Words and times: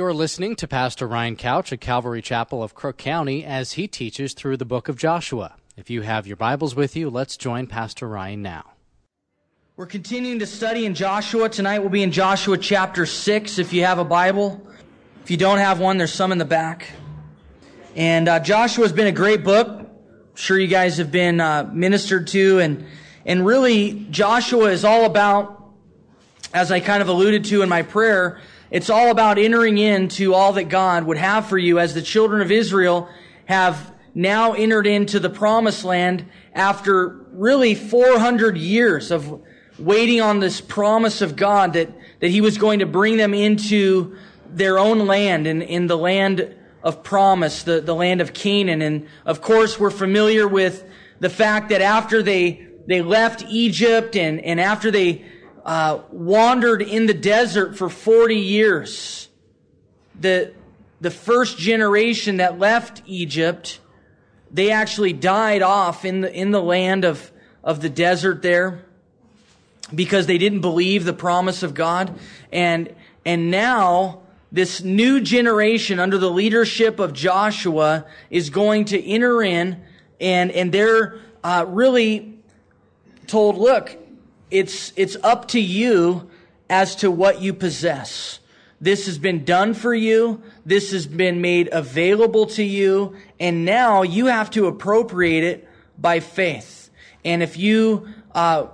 You're 0.00 0.14
listening 0.14 0.56
to 0.56 0.66
Pastor 0.66 1.06
Ryan 1.06 1.36
Couch 1.36 1.74
at 1.74 1.82
Calvary 1.82 2.22
Chapel 2.22 2.62
of 2.62 2.74
Crook 2.74 2.96
County 2.96 3.44
as 3.44 3.72
he 3.72 3.86
teaches 3.86 4.32
through 4.32 4.56
the 4.56 4.64
book 4.64 4.88
of 4.88 4.96
Joshua. 4.96 5.56
If 5.76 5.90
you 5.90 6.00
have 6.00 6.26
your 6.26 6.38
Bibles 6.38 6.74
with 6.74 6.96
you, 6.96 7.10
let's 7.10 7.36
join 7.36 7.66
Pastor 7.66 8.08
Ryan 8.08 8.40
now. 8.40 8.64
We're 9.76 9.84
continuing 9.84 10.38
to 10.38 10.46
study 10.46 10.86
in 10.86 10.94
Joshua. 10.94 11.50
Tonight 11.50 11.80
we'll 11.80 11.90
be 11.90 12.02
in 12.02 12.12
Joshua 12.12 12.56
chapter 12.56 13.04
6 13.04 13.58
if 13.58 13.74
you 13.74 13.84
have 13.84 13.98
a 13.98 14.04
Bible. 14.04 14.66
If 15.22 15.30
you 15.30 15.36
don't 15.36 15.58
have 15.58 15.80
one, 15.80 15.98
there's 15.98 16.14
some 16.14 16.32
in 16.32 16.38
the 16.38 16.46
back. 16.46 16.90
And 17.94 18.26
uh, 18.26 18.40
Joshua 18.40 18.84
has 18.84 18.94
been 18.94 19.06
a 19.06 19.12
great 19.12 19.44
book. 19.44 19.68
I'm 19.68 19.86
sure 20.34 20.58
you 20.58 20.66
guys 20.66 20.96
have 20.96 21.12
been 21.12 21.42
uh, 21.42 21.68
ministered 21.70 22.26
to. 22.28 22.58
And, 22.58 22.86
and 23.26 23.44
really, 23.44 24.06
Joshua 24.08 24.70
is 24.70 24.82
all 24.82 25.04
about, 25.04 25.62
as 26.54 26.72
I 26.72 26.80
kind 26.80 27.02
of 27.02 27.08
alluded 27.10 27.44
to 27.44 27.60
in 27.60 27.68
my 27.68 27.82
prayer, 27.82 28.40
it's 28.70 28.90
all 28.90 29.10
about 29.10 29.38
entering 29.38 29.78
into 29.78 30.34
all 30.34 30.52
that 30.52 30.64
God 30.64 31.04
would 31.04 31.18
have 31.18 31.46
for 31.46 31.58
you 31.58 31.78
as 31.78 31.94
the 31.94 32.02
children 32.02 32.40
of 32.40 32.50
Israel 32.50 33.08
have 33.46 33.92
now 34.14 34.52
entered 34.52 34.86
into 34.86 35.18
the 35.18 35.30
promised 35.30 35.84
land 35.84 36.24
after 36.54 37.08
really 37.32 37.74
400 37.74 38.56
years 38.56 39.10
of 39.10 39.42
waiting 39.78 40.20
on 40.20 40.40
this 40.40 40.60
promise 40.60 41.20
of 41.20 41.36
God 41.36 41.72
that, 41.72 41.88
that 42.20 42.28
he 42.28 42.40
was 42.40 42.58
going 42.58 42.80
to 42.80 42.86
bring 42.86 43.16
them 43.16 43.34
into 43.34 44.16
their 44.48 44.78
own 44.78 45.06
land 45.06 45.46
and 45.46 45.62
in 45.62 45.86
the 45.86 45.96
land 45.96 46.54
of 46.82 47.02
promise, 47.02 47.62
the, 47.62 47.80
the 47.80 47.94
land 47.94 48.20
of 48.20 48.32
Canaan. 48.32 48.82
And 48.82 49.06
of 49.24 49.42
course, 49.42 49.78
we're 49.78 49.90
familiar 49.90 50.46
with 50.46 50.84
the 51.18 51.30
fact 51.30 51.70
that 51.70 51.80
after 51.80 52.22
they, 52.22 52.68
they 52.86 53.02
left 53.02 53.44
Egypt 53.48 54.16
and, 54.16 54.40
and 54.40 54.60
after 54.60 54.90
they 54.90 55.24
uh, 55.64 56.00
wandered 56.10 56.82
in 56.82 57.06
the 57.06 57.14
desert 57.14 57.76
for 57.76 57.88
40 57.88 58.36
years. 58.36 59.28
The, 60.18 60.52
the 61.00 61.10
first 61.10 61.58
generation 61.58 62.38
that 62.38 62.58
left 62.58 63.02
Egypt, 63.06 63.80
they 64.50 64.70
actually 64.70 65.12
died 65.12 65.62
off 65.62 66.04
in 66.04 66.22
the, 66.22 66.32
in 66.32 66.50
the 66.50 66.62
land 66.62 67.04
of, 67.04 67.30
of 67.62 67.80
the 67.80 67.88
desert 67.88 68.42
there 68.42 68.84
because 69.94 70.26
they 70.26 70.38
didn't 70.38 70.60
believe 70.60 71.04
the 71.04 71.12
promise 71.12 71.62
of 71.62 71.74
God. 71.74 72.18
And, 72.52 72.94
and 73.24 73.50
now 73.50 74.20
this 74.52 74.82
new 74.82 75.20
generation 75.20 75.98
under 75.98 76.18
the 76.18 76.30
leadership 76.30 76.98
of 76.98 77.12
Joshua 77.12 78.06
is 78.30 78.50
going 78.50 78.86
to 78.86 79.02
enter 79.02 79.42
in 79.42 79.82
and, 80.20 80.50
and 80.50 80.70
they're 80.72 81.18
uh, 81.42 81.64
really 81.68 82.38
told, 83.26 83.56
look, 83.56 83.96
it's, 84.50 84.92
it's 84.96 85.16
up 85.22 85.48
to 85.48 85.60
you 85.60 86.30
as 86.68 86.96
to 86.96 87.10
what 87.10 87.40
you 87.40 87.52
possess. 87.52 88.40
This 88.80 89.06
has 89.06 89.18
been 89.18 89.44
done 89.44 89.74
for 89.74 89.92
you. 89.92 90.42
This 90.64 90.92
has 90.92 91.06
been 91.06 91.40
made 91.40 91.68
available 91.70 92.46
to 92.46 92.62
you. 92.62 93.16
And 93.38 93.64
now 93.64 94.02
you 94.02 94.26
have 94.26 94.50
to 94.52 94.66
appropriate 94.66 95.44
it 95.44 95.68
by 95.98 96.20
faith. 96.20 96.90
And 97.24 97.42
if 97.42 97.58
you 97.58 98.08
uh, 98.34 98.68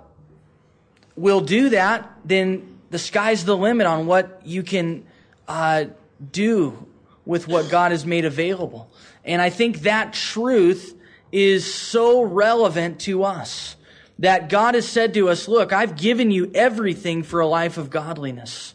will 1.17 1.41
do 1.41 1.71
that, 1.71 2.11
then 2.25 2.79
the 2.91 2.99
sky's 2.99 3.45
the 3.45 3.57
limit 3.57 3.87
on 3.87 4.07
what 4.07 4.43
you 4.45 4.63
can 4.63 5.05
uh, 5.49 5.87
do 6.31 6.87
with 7.25 7.49
what 7.49 7.69
God 7.69 7.91
has 7.91 8.07
made 8.07 8.25
available. 8.25 8.89
And 9.25 9.43
I 9.43 9.51
think 9.51 9.81
that 9.81 10.13
truth 10.13 10.95
is 11.33 11.73
so 11.73 12.23
relevant 12.23 13.01
to 13.01 13.25
us 13.25 13.75
that 14.19 14.49
God 14.49 14.75
has 14.75 14.89
said 14.89 15.15
to 15.15 15.29
us, 15.29 15.49
look, 15.49 15.73
I've 15.73 15.97
given 15.97 16.31
you 16.31 16.51
everything 16.55 17.23
for 17.23 17.41
a 17.41 17.47
life 17.47 17.77
of 17.77 17.91
godliness. 17.91 18.75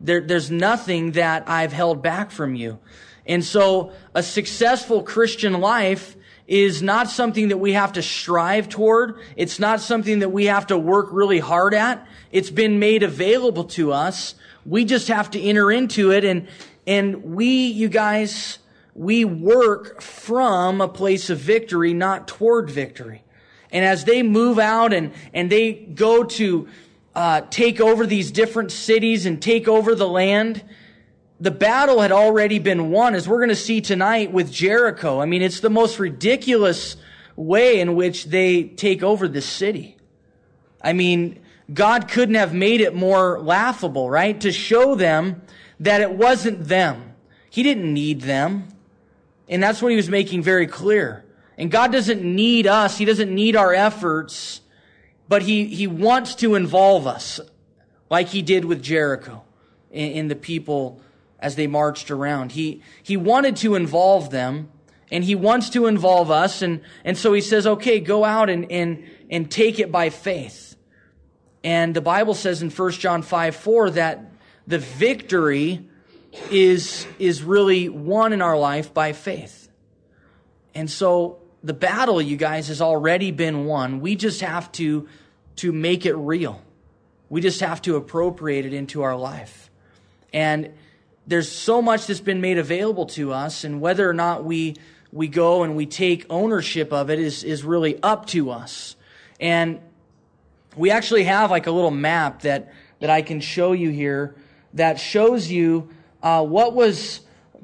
There, 0.00 0.20
there's 0.20 0.50
nothing 0.50 1.12
that 1.12 1.48
I've 1.48 1.72
held 1.72 2.02
back 2.02 2.30
from 2.30 2.54
you. 2.54 2.78
And 3.26 3.44
so 3.44 3.92
a 4.14 4.22
successful 4.22 5.02
Christian 5.02 5.54
life 5.54 6.16
is 6.46 6.82
not 6.82 7.10
something 7.10 7.48
that 7.48 7.58
we 7.58 7.74
have 7.74 7.92
to 7.92 8.02
strive 8.02 8.70
toward. 8.70 9.20
It's 9.36 9.58
not 9.58 9.80
something 9.80 10.20
that 10.20 10.30
we 10.30 10.46
have 10.46 10.68
to 10.68 10.78
work 10.78 11.08
really 11.12 11.38
hard 11.38 11.74
at. 11.74 12.06
It's 12.32 12.50
been 12.50 12.78
made 12.78 13.02
available 13.02 13.64
to 13.64 13.92
us. 13.92 14.34
We 14.64 14.86
just 14.86 15.08
have 15.08 15.30
to 15.32 15.40
enter 15.40 15.70
into 15.70 16.10
it 16.10 16.24
and, 16.24 16.48
and 16.86 17.34
we, 17.34 17.66
you 17.66 17.88
guys, 17.88 18.58
we 18.94 19.26
work 19.26 20.00
from 20.00 20.80
a 20.80 20.88
place 20.88 21.28
of 21.28 21.38
victory, 21.38 21.92
not 21.92 22.26
toward 22.26 22.70
victory. 22.70 23.24
And 23.70 23.84
as 23.84 24.04
they 24.04 24.22
move 24.22 24.58
out 24.58 24.92
and, 24.92 25.12
and 25.34 25.50
they 25.50 25.72
go 25.72 26.24
to 26.24 26.68
uh, 27.14 27.42
take 27.50 27.80
over 27.80 28.06
these 28.06 28.30
different 28.30 28.72
cities 28.72 29.26
and 29.26 29.42
take 29.42 29.68
over 29.68 29.94
the 29.94 30.08
land, 30.08 30.64
the 31.40 31.50
battle 31.50 32.00
had 32.00 32.12
already 32.12 32.58
been 32.58 32.90
won, 32.90 33.14
as 33.14 33.28
we're 33.28 33.38
going 33.38 33.48
to 33.48 33.56
see 33.56 33.80
tonight 33.80 34.32
with 34.32 34.50
Jericho. 34.50 35.20
I 35.20 35.26
mean, 35.26 35.42
it's 35.42 35.60
the 35.60 35.70
most 35.70 35.98
ridiculous 35.98 36.96
way 37.36 37.80
in 37.80 37.94
which 37.94 38.26
they 38.26 38.64
take 38.64 39.02
over 39.02 39.28
the 39.28 39.40
city. 39.40 39.96
I 40.82 40.92
mean, 40.92 41.40
God 41.72 42.08
couldn't 42.08 42.34
have 42.36 42.54
made 42.54 42.80
it 42.80 42.94
more 42.94 43.40
laughable, 43.40 44.10
right? 44.10 44.40
To 44.40 44.50
show 44.50 44.94
them 44.94 45.42
that 45.80 46.00
it 46.00 46.12
wasn't 46.12 46.64
them. 46.64 47.14
He 47.50 47.62
didn't 47.62 47.92
need 47.92 48.22
them. 48.22 48.68
And 49.48 49.62
that's 49.62 49.80
what 49.80 49.90
he 49.90 49.96
was 49.96 50.08
making 50.08 50.42
very 50.42 50.66
clear. 50.66 51.24
And 51.58 51.72
God 51.72 51.90
doesn't 51.90 52.22
need 52.22 52.68
us. 52.68 52.96
He 52.96 53.04
doesn't 53.04 53.34
need 53.34 53.56
our 53.56 53.74
efforts, 53.74 54.60
but 55.28 55.42
He, 55.42 55.66
He 55.66 55.88
wants 55.88 56.36
to 56.36 56.54
involve 56.54 57.06
us 57.08 57.40
like 58.08 58.28
He 58.28 58.42
did 58.42 58.64
with 58.64 58.80
Jericho 58.80 59.42
in, 59.90 60.12
in 60.12 60.28
the 60.28 60.36
people 60.36 61.02
as 61.40 61.56
they 61.56 61.66
marched 61.66 62.12
around. 62.12 62.52
He, 62.52 62.80
He 63.02 63.16
wanted 63.16 63.56
to 63.56 63.74
involve 63.74 64.30
them 64.30 64.70
and 65.10 65.24
He 65.24 65.34
wants 65.34 65.70
to 65.70 65.86
involve 65.86 66.30
us. 66.30 66.62
And, 66.62 66.80
and 67.04 67.18
so 67.18 67.32
He 67.32 67.40
says, 67.40 67.66
okay, 67.66 67.98
go 67.98 68.24
out 68.24 68.48
and, 68.48 68.70
and, 68.70 69.04
and 69.28 69.50
take 69.50 69.80
it 69.80 69.90
by 69.90 70.10
faith. 70.10 70.76
And 71.64 71.92
the 71.92 72.00
Bible 72.00 72.34
says 72.34 72.62
in 72.62 72.70
1 72.70 72.92
John 72.92 73.22
5, 73.22 73.56
4 73.56 73.90
that 73.90 74.30
the 74.68 74.78
victory 74.78 75.84
is, 76.52 77.04
is 77.18 77.42
really 77.42 77.88
won 77.88 78.32
in 78.32 78.40
our 78.40 78.56
life 78.56 78.94
by 78.94 79.12
faith. 79.12 79.68
And 80.72 80.88
so 80.88 81.40
the 81.62 81.72
battle, 81.72 82.22
you 82.22 82.36
guys, 82.36 82.68
has 82.68 82.80
already 82.80 83.30
been 83.30 83.64
won. 83.64 84.00
We 84.00 84.14
just 84.14 84.40
have 84.40 84.70
to, 84.72 85.08
to 85.56 85.72
make 85.72 86.06
it 86.06 86.14
real. 86.14 86.62
We 87.28 87.40
just 87.40 87.60
have 87.60 87.82
to 87.82 87.96
appropriate 87.96 88.64
it 88.64 88.72
into 88.72 89.02
our 89.02 89.16
life. 89.16 89.70
And 90.32 90.72
there's 91.26 91.50
so 91.50 91.82
much 91.82 92.06
that's 92.06 92.20
been 92.20 92.40
made 92.40 92.58
available 92.58 93.06
to 93.06 93.32
us, 93.32 93.64
and 93.64 93.80
whether 93.80 94.08
or 94.08 94.14
not 94.14 94.44
we, 94.44 94.76
we 95.12 95.28
go 95.28 95.62
and 95.62 95.76
we 95.76 95.86
take 95.86 96.24
ownership 96.30 96.92
of 96.92 97.10
it 97.10 97.18
is, 97.18 97.44
is 97.44 97.64
really 97.64 98.02
up 98.02 98.26
to 98.26 98.50
us. 98.50 98.96
And 99.40 99.80
we 100.76 100.90
actually 100.90 101.24
have 101.24 101.50
like 101.50 101.66
a 101.66 101.70
little 101.70 101.90
map 101.90 102.42
that, 102.42 102.72
that 103.00 103.10
I 103.10 103.22
can 103.22 103.40
show 103.40 103.72
you 103.72 103.90
here 103.90 104.36
that 104.74 105.00
shows 105.00 105.50
you 105.50 105.88
uh, 106.22 106.44
what 106.44 106.74
was 106.74 107.20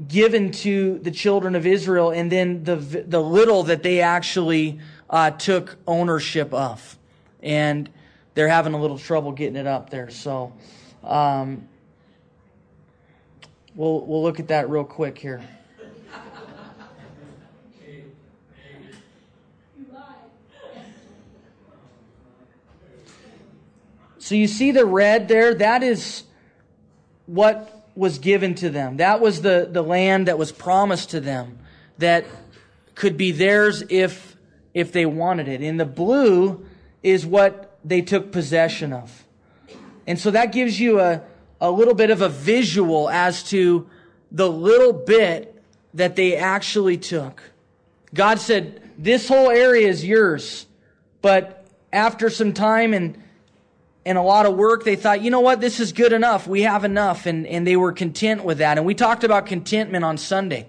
given 0.08 0.50
to 0.50 0.98
the 0.98 1.10
children 1.10 1.54
of 1.54 1.66
Israel 1.66 2.10
and 2.10 2.30
then 2.30 2.64
the, 2.64 2.76
the 2.76 3.20
little 3.20 3.62
that 3.64 3.82
they 3.82 4.00
actually 4.00 4.80
uh, 5.08 5.30
took 5.30 5.76
ownership 5.86 6.52
of. 6.52 6.98
And 7.42 7.88
they're 8.34 8.48
having 8.48 8.74
a 8.74 8.80
little 8.80 8.98
trouble 8.98 9.32
getting 9.32 9.56
it 9.56 9.66
up 9.66 9.90
there. 9.90 10.10
So 10.10 10.52
um, 11.04 11.68
we'll, 13.74 14.04
we'll 14.04 14.22
look 14.22 14.40
at 14.40 14.48
that 14.48 14.68
real 14.68 14.84
quick 14.84 15.18
here. 15.18 15.42
So 24.18 24.34
you 24.34 24.48
see 24.48 24.70
the 24.70 24.86
red 24.86 25.28
there? 25.28 25.52
That 25.52 25.82
is 25.82 26.22
what 27.26 27.83
was 27.94 28.18
given 28.18 28.54
to 28.56 28.70
them. 28.70 28.96
That 28.96 29.20
was 29.20 29.42
the, 29.42 29.68
the 29.70 29.82
land 29.82 30.28
that 30.28 30.38
was 30.38 30.52
promised 30.52 31.10
to 31.10 31.20
them 31.20 31.58
that 31.98 32.24
could 32.94 33.16
be 33.16 33.32
theirs 33.32 33.82
if, 33.88 34.36
if 34.72 34.92
they 34.92 35.06
wanted 35.06 35.48
it. 35.48 35.62
In 35.62 35.76
the 35.76 35.84
blue 35.84 36.66
is 37.02 37.24
what 37.24 37.78
they 37.84 38.02
took 38.02 38.32
possession 38.32 38.92
of. 38.92 39.24
And 40.06 40.18
so 40.18 40.30
that 40.32 40.52
gives 40.52 40.78
you 40.80 41.00
a, 41.00 41.22
a 41.60 41.70
little 41.70 41.94
bit 41.94 42.10
of 42.10 42.20
a 42.20 42.28
visual 42.28 43.08
as 43.08 43.42
to 43.50 43.88
the 44.32 44.50
little 44.50 44.92
bit 44.92 45.62
that 45.94 46.16
they 46.16 46.36
actually 46.36 46.98
took. 46.98 47.42
God 48.12 48.40
said, 48.40 48.82
this 48.98 49.28
whole 49.28 49.50
area 49.50 49.88
is 49.88 50.04
yours. 50.04 50.66
But 51.22 51.66
after 51.92 52.28
some 52.28 52.52
time 52.52 52.92
and 52.92 53.22
and 54.06 54.18
a 54.18 54.22
lot 54.22 54.46
of 54.46 54.54
work, 54.54 54.84
they 54.84 54.96
thought, 54.96 55.22
you 55.22 55.30
know 55.30 55.40
what, 55.40 55.60
this 55.60 55.80
is 55.80 55.92
good 55.92 56.12
enough. 56.12 56.46
We 56.46 56.62
have 56.62 56.84
enough. 56.84 57.26
And, 57.26 57.46
and 57.46 57.66
they 57.66 57.76
were 57.76 57.92
content 57.92 58.44
with 58.44 58.58
that. 58.58 58.76
And 58.76 58.86
we 58.86 58.94
talked 58.94 59.24
about 59.24 59.46
contentment 59.46 60.04
on 60.04 60.18
Sunday. 60.18 60.68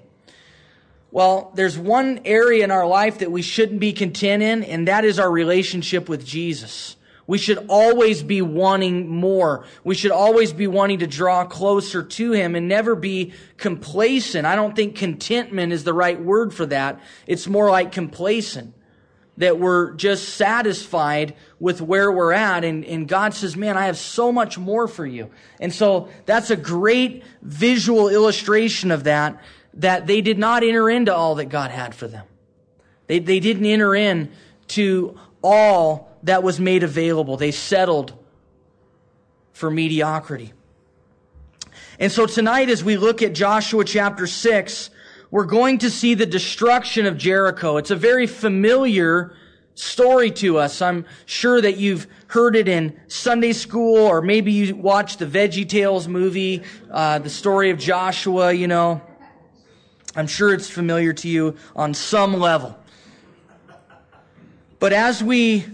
Well, 1.12 1.52
there's 1.56 1.78
one 1.78 2.22
area 2.26 2.64
in 2.64 2.72
our 2.72 2.86
life 2.86 3.20
that 3.20 3.32
we 3.32 3.42
shouldn't 3.42 3.80
be 3.80 3.94
content 3.94 4.44
in, 4.44 4.64
and 4.64 4.88
that 4.90 5.06
is 5.06 5.18
our 5.18 5.32
relationship 5.32 6.10
with 6.10 6.26
Jesus. 6.26 6.98
We 7.26 7.38
should 7.38 7.66
always 7.70 8.22
be 8.22 8.42
wanting 8.42 9.08
more. 9.08 9.66
We 9.84 9.96
should 9.96 10.12
always 10.12 10.54
be 10.54 10.68
wanting 10.68 11.00
to 11.00 11.08
draw 11.08 11.46
closer 11.46 12.04
to 12.04 12.32
Him 12.34 12.54
and 12.54 12.68
never 12.68 12.96
be 12.96 13.34
complacent. 13.58 14.46
I 14.46 14.56
don't 14.56 14.76
think 14.76 14.98
contentment 14.98 15.74
is 15.74 15.86
the 15.86 15.94
right 15.94 16.22
word 16.22 16.54
for 16.54 16.66
that. 16.68 17.00
It's 17.26 17.48
more 17.48 17.72
like 17.72 17.92
complacent. 17.92 18.75
That 19.38 19.60
we're 19.60 19.94
just 19.94 20.30
satisfied 20.30 21.36
with 21.60 21.82
where 21.82 22.12
we're 22.12 22.32
at. 22.32 22.64
And, 22.64 22.86
and 22.86 23.08
God 23.08 23.34
says, 23.34 23.58
man, 23.58 23.76
I 23.76 23.88
have 23.88 23.98
so 23.98 24.32
much 24.32 24.58
more 24.58 24.88
for 24.88 25.06
you. 25.06 25.30
And 25.60 25.74
so 25.74 26.10
that's 26.26 26.52
a 26.52 26.56
great 26.56 27.24
visual 27.42 28.08
illustration 28.08 28.92
of 28.92 29.04
that, 29.04 29.42
that 29.74 30.08
they 30.08 30.22
did 30.22 30.40
not 30.40 30.64
enter 30.64 30.90
into 30.90 31.14
all 31.14 31.36
that 31.36 31.46
God 31.46 31.72
had 31.72 31.94
for 31.94 32.08
them. 32.08 32.26
They, 33.08 33.20
they 33.20 33.40
didn't 33.40 33.66
enter 33.66 33.94
in 33.94 34.32
to 34.70 35.20
all 35.42 36.16
that 36.24 36.42
was 36.42 36.60
made 36.60 36.84
available. 36.84 37.38
They 37.38 37.52
settled 37.52 38.14
for 39.54 39.70
mediocrity. 39.70 40.54
And 42.00 42.12
so 42.12 42.26
tonight, 42.26 42.70
as 42.70 42.84
we 42.84 42.98
look 42.98 43.22
at 43.22 43.34
Joshua 43.34 43.86
chapter 43.86 44.28
6, 44.28 44.90
we're 45.32 45.46
going 45.46 45.80
to 45.80 45.90
see 45.90 46.14
the 46.14 46.26
destruction 46.26 47.06
of 47.06 47.18
Jericho. 47.18 47.78
It's 47.78 47.92
a 47.92 47.96
very 47.96 48.28
familiar 48.28 49.36
story 49.74 50.32
to 50.32 50.58
us. 50.58 50.82
I'm 50.82 51.06
sure 51.26 51.62
that 51.62 51.78
you've 51.78 52.08
heard 52.28 52.56
it 52.56 52.68
in 52.68 53.00
Sunday 53.08 53.54
school, 53.54 53.98
or 53.98 54.22
maybe 54.22 54.52
you 54.52 54.76
watched 54.76 55.20
the 55.20 55.26
Veggie 55.26 55.68
Tales 55.68 56.08
movie, 56.08 56.64
uh, 56.92 57.20
the 57.20 57.30
story 57.30 57.70
of 57.70 57.78
Joshua, 57.78 58.54
you 58.54 58.68
know. 58.68 59.02
I'm 60.16 60.28
sure 60.28 60.54
it's 60.54 60.70
familiar 60.70 61.12
to 61.14 61.28
you 61.28 61.58
on 61.76 61.94
some 61.94 62.40
level. 62.40 62.78
But 64.80 64.94
as 64.94 65.22
we 65.24 65.66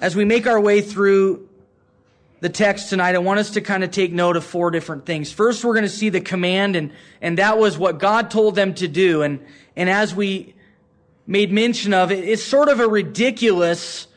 as 0.00 0.16
we 0.16 0.24
make 0.24 0.46
our 0.46 0.60
way 0.60 0.80
through 0.80 1.48
the 2.44 2.50
text 2.50 2.90
tonight, 2.90 3.14
I 3.14 3.20
want 3.20 3.40
us 3.40 3.52
to 3.52 3.62
kind 3.62 3.82
of 3.82 3.90
take 3.90 4.12
note 4.12 4.36
of 4.36 4.44
four 4.44 4.70
different 4.70 5.06
things. 5.06 5.32
First, 5.32 5.64
we're 5.64 5.72
going 5.72 5.84
to 5.84 5.88
see 5.88 6.10
the 6.10 6.20
command, 6.20 6.76
and, 6.76 6.92
and 7.22 7.38
that 7.38 7.56
was 7.56 7.78
what 7.78 7.98
God 7.98 8.30
told 8.30 8.54
them 8.54 8.74
to 8.74 8.86
do. 8.86 9.22
And, 9.22 9.42
and 9.76 9.88
as 9.88 10.14
we 10.14 10.54
made 11.26 11.50
mention 11.50 11.94
of 11.94 12.12
it, 12.12 12.22
it's 12.22 12.42
sort 12.42 12.68
of 12.68 12.80
a 12.80 12.86
ridiculous 12.86 14.08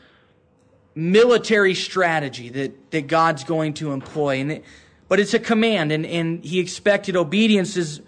military 0.94 1.72
strategy 1.72 2.50
that, 2.50 2.90
that 2.90 3.06
God's 3.06 3.44
going 3.44 3.72
to 3.74 3.92
employ. 3.92 4.40
And 4.40 4.52
it, 4.52 4.64
but 5.08 5.20
it's 5.20 5.32
a 5.32 5.38
command, 5.38 5.90
and, 5.90 6.04
and 6.04 6.44
he 6.44 6.60
expected 6.60 7.16
obedience 7.16 7.78
is, 7.78 8.02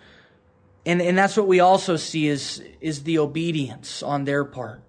and, 0.84 1.00
and 1.00 1.16
that's 1.16 1.34
what 1.34 1.46
we 1.46 1.60
also 1.60 1.96
see 1.96 2.28
is, 2.28 2.62
is 2.82 3.04
the 3.04 3.20
obedience 3.20 4.02
on 4.02 4.24
their 4.24 4.44
part. 4.44 4.82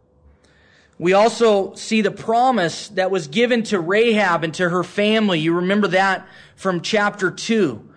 We 1.01 1.13
also 1.13 1.73
see 1.73 2.01
the 2.01 2.11
promise 2.11 2.89
that 2.89 3.09
was 3.09 3.25
given 3.25 3.63
to 3.63 3.79
Rahab 3.79 4.43
and 4.43 4.53
to 4.53 4.69
her 4.69 4.83
family. 4.83 5.39
You 5.39 5.55
remember 5.55 5.87
that 5.87 6.27
from 6.55 6.81
chapter 6.81 7.31
2. 7.31 7.89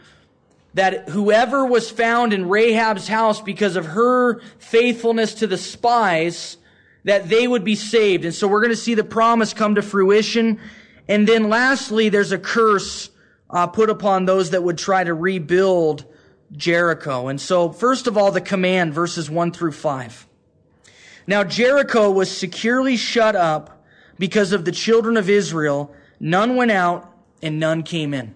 That 0.73 1.11
whoever 1.11 1.67
was 1.67 1.91
found 1.91 2.33
in 2.33 2.49
Rahab's 2.49 3.07
house 3.07 3.43
because 3.43 3.77
of 3.77 3.85
her 3.85 4.41
faithfulness 4.57 5.35
to 5.35 5.47
the 5.47 5.59
spies, 5.59 6.57
that 7.05 7.29
they 7.29 7.47
would 7.47 7.63
be 7.63 7.75
saved. 7.75 8.25
And 8.25 8.35
so 8.35 8.49
we're 8.49 8.63
going 8.63 8.71
to 8.71 8.77
see 8.77 8.95
the 8.95 9.05
promise 9.05 9.53
come 9.53 9.75
to 9.75 9.83
fruition. 9.83 10.59
And 11.07 11.29
then 11.29 11.51
lastly, 11.51 12.09
there's 12.09 12.33
a 12.33 12.39
curse 12.39 13.11
uh, 13.51 13.67
put 13.67 13.91
upon 13.91 14.25
those 14.25 14.49
that 14.53 14.63
would 14.63 14.79
try 14.79 15.05
to 15.05 15.13
rebuild 15.13 16.07
Jericho. 16.53 17.29
And 17.29 17.39
so, 17.39 17.69
first 17.71 18.07
of 18.07 18.17
all, 18.17 18.33
the 18.33 18.41
command, 18.41 18.95
verses 18.95 19.29
1 19.29 19.53
through 19.53 19.73
5. 19.73 20.27
Now 21.27 21.45
Jericho 21.45 22.11
was 22.11 22.35
securely 22.35 22.97
shut 22.97 23.37
up 23.37 23.85
because 24.19 24.53
of 24.53 24.65
the 24.65 24.73
children 24.73 25.17
of 25.17 25.29
Israel. 25.29 25.95
None 26.21 26.57
went 26.57 26.71
out 26.71 27.13
and 27.43 27.59
none 27.59 27.83
came 27.83 28.15
in. 28.15 28.35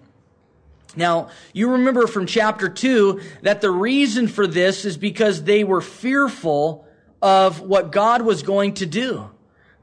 Now, 0.95 1.29
you 1.53 1.71
remember 1.71 2.07
from 2.07 2.25
chapter 2.25 2.67
2 2.67 3.21
that 3.43 3.61
the 3.61 3.69
reason 3.69 4.27
for 4.27 4.47
this 4.47 4.85
is 4.85 4.97
because 4.97 5.43
they 5.43 5.63
were 5.63 5.81
fearful 5.81 6.87
of 7.21 7.61
what 7.61 7.91
God 7.91 8.23
was 8.23 8.43
going 8.43 8.73
to 8.75 8.85
do. 8.85 9.29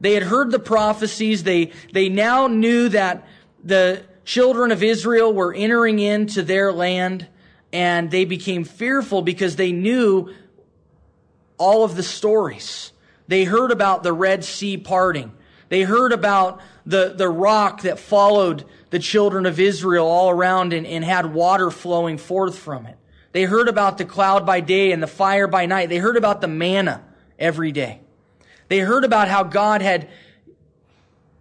They 0.01 0.13
had 0.13 0.23
heard 0.23 0.51
the 0.51 0.59
prophecies. 0.59 1.43
They, 1.43 1.71
they 1.93 2.09
now 2.09 2.47
knew 2.47 2.89
that 2.89 3.25
the 3.63 4.03
children 4.25 4.71
of 4.71 4.83
Israel 4.83 5.33
were 5.33 5.53
entering 5.53 5.99
into 5.99 6.43
their 6.43 6.73
land 6.73 7.27
and 7.71 8.11
they 8.11 8.25
became 8.25 8.63
fearful 8.63 9.21
because 9.21 9.55
they 9.55 9.71
knew 9.71 10.33
all 11.57 11.83
of 11.83 11.95
the 11.95 12.03
stories. 12.03 12.91
They 13.27 13.43
heard 13.43 13.71
about 13.71 14.03
the 14.03 14.13
Red 14.13 14.43
Sea 14.43 14.77
parting. 14.77 15.33
They 15.69 15.81
heard 15.81 16.13
about 16.13 16.61
the, 16.85 17.13
the 17.15 17.27
rock 17.27 17.81
that 17.81 17.99
followed 17.99 18.65
the 18.89 18.99
children 18.99 19.45
of 19.45 19.59
Israel 19.59 20.07
all 20.07 20.29
around 20.29 20.73
and, 20.73 20.87
and 20.87 21.03
had 21.03 21.33
water 21.33 21.69
flowing 21.69 22.17
forth 22.17 22.57
from 22.57 22.85
it. 22.85 22.97
They 23.33 23.43
heard 23.43 23.67
about 23.67 23.97
the 23.97 24.05
cloud 24.05 24.45
by 24.45 24.61
day 24.61 24.91
and 24.91 25.03
the 25.03 25.07
fire 25.07 25.47
by 25.47 25.65
night. 25.65 25.89
They 25.89 25.97
heard 25.97 26.17
about 26.17 26.41
the 26.41 26.47
manna 26.47 27.03
every 27.37 27.71
day. 27.71 27.99
They 28.69 28.79
heard 28.79 29.03
about 29.03 29.27
how 29.27 29.43
God 29.43 29.81
had 29.81 30.09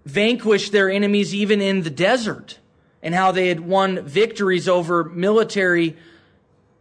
vanquished 0.05 0.73
their 0.73 0.91
enemies 0.91 1.35
even 1.35 1.61
in 1.61 1.83
the 1.83 1.91
desert 1.91 2.59
and 3.03 3.15
how 3.15 3.33
they 3.33 3.49
had 3.49 3.61
won 3.61 4.05
victories 4.05 4.69
over 4.69 5.05
military 5.05 5.97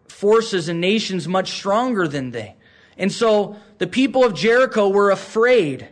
forces 0.08 0.70
and 0.70 0.82
nations 0.82 1.28
much 1.28 1.52
stronger 1.52 2.08
than 2.08 2.32
they. 2.32 2.55
And 2.98 3.12
so 3.12 3.58
the 3.78 3.88
people 3.88 4.24
of 4.24 4.34
Jericho 4.34 4.90
were 4.90 5.12
afraid. 5.12 5.88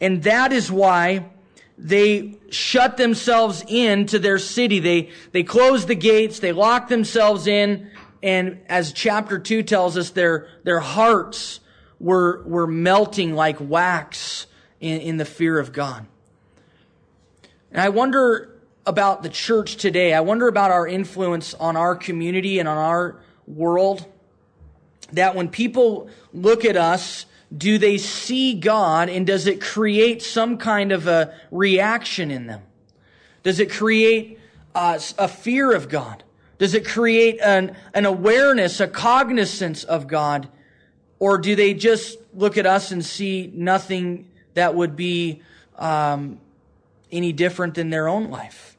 And 0.00 0.22
that 0.24 0.52
is 0.52 0.70
why 0.70 1.30
they 1.76 2.36
shut 2.50 2.96
themselves 2.96 3.64
into 3.68 4.18
their 4.18 4.38
city. 4.38 4.78
They, 4.78 5.10
they 5.32 5.42
closed 5.42 5.88
the 5.88 5.94
gates, 5.94 6.40
they 6.40 6.52
locked 6.52 6.88
themselves 6.88 7.46
in, 7.46 7.90
and 8.22 8.60
as 8.68 8.92
chapter 8.92 9.38
2 9.38 9.62
tells 9.62 9.96
us, 9.96 10.10
their, 10.10 10.48
their 10.64 10.80
hearts 10.80 11.60
were, 12.00 12.42
were 12.44 12.66
melting 12.66 13.34
like 13.34 13.56
wax 13.60 14.46
in, 14.80 15.00
in 15.00 15.16
the 15.18 15.24
fear 15.24 15.58
of 15.58 15.72
God. 15.72 16.06
And 17.70 17.80
I 17.80 17.90
wonder 17.90 18.56
about 18.86 19.22
the 19.22 19.28
church 19.28 19.76
today. 19.76 20.14
I 20.14 20.20
wonder 20.20 20.48
about 20.48 20.70
our 20.70 20.86
influence 20.86 21.54
on 21.54 21.76
our 21.76 21.94
community 21.94 22.58
and 22.58 22.68
on 22.68 22.76
our 22.76 23.20
world 23.46 24.06
that 25.12 25.34
when 25.34 25.48
people 25.48 26.08
look 26.32 26.64
at 26.64 26.76
us, 26.76 27.26
do 27.56 27.78
they 27.78 27.96
see 27.98 28.54
God 28.54 29.08
and 29.08 29.26
does 29.26 29.46
it 29.46 29.60
create 29.60 30.22
some 30.22 30.58
kind 30.58 30.92
of 30.92 31.06
a 31.06 31.34
reaction 31.50 32.30
in 32.30 32.46
them? 32.46 32.62
Does 33.42 33.60
it 33.60 33.70
create 33.70 34.38
uh, 34.74 34.98
a 35.16 35.28
fear 35.28 35.72
of 35.72 35.88
God? 35.88 36.24
Does 36.58 36.74
it 36.74 36.86
create 36.86 37.40
an, 37.40 37.76
an 37.94 38.04
awareness, 38.04 38.80
a 38.80 38.88
cognizance 38.88 39.84
of 39.84 40.08
God? 40.08 40.48
Or 41.18 41.38
do 41.38 41.56
they 41.56 41.72
just 41.74 42.18
look 42.34 42.58
at 42.58 42.66
us 42.66 42.90
and 42.90 43.04
see 43.04 43.50
nothing 43.54 44.28
that 44.54 44.74
would 44.74 44.96
be 44.96 45.40
um, 45.76 46.40
any 47.10 47.32
different 47.32 47.74
than 47.74 47.90
their 47.90 48.08
own 48.08 48.30
life? 48.30 48.76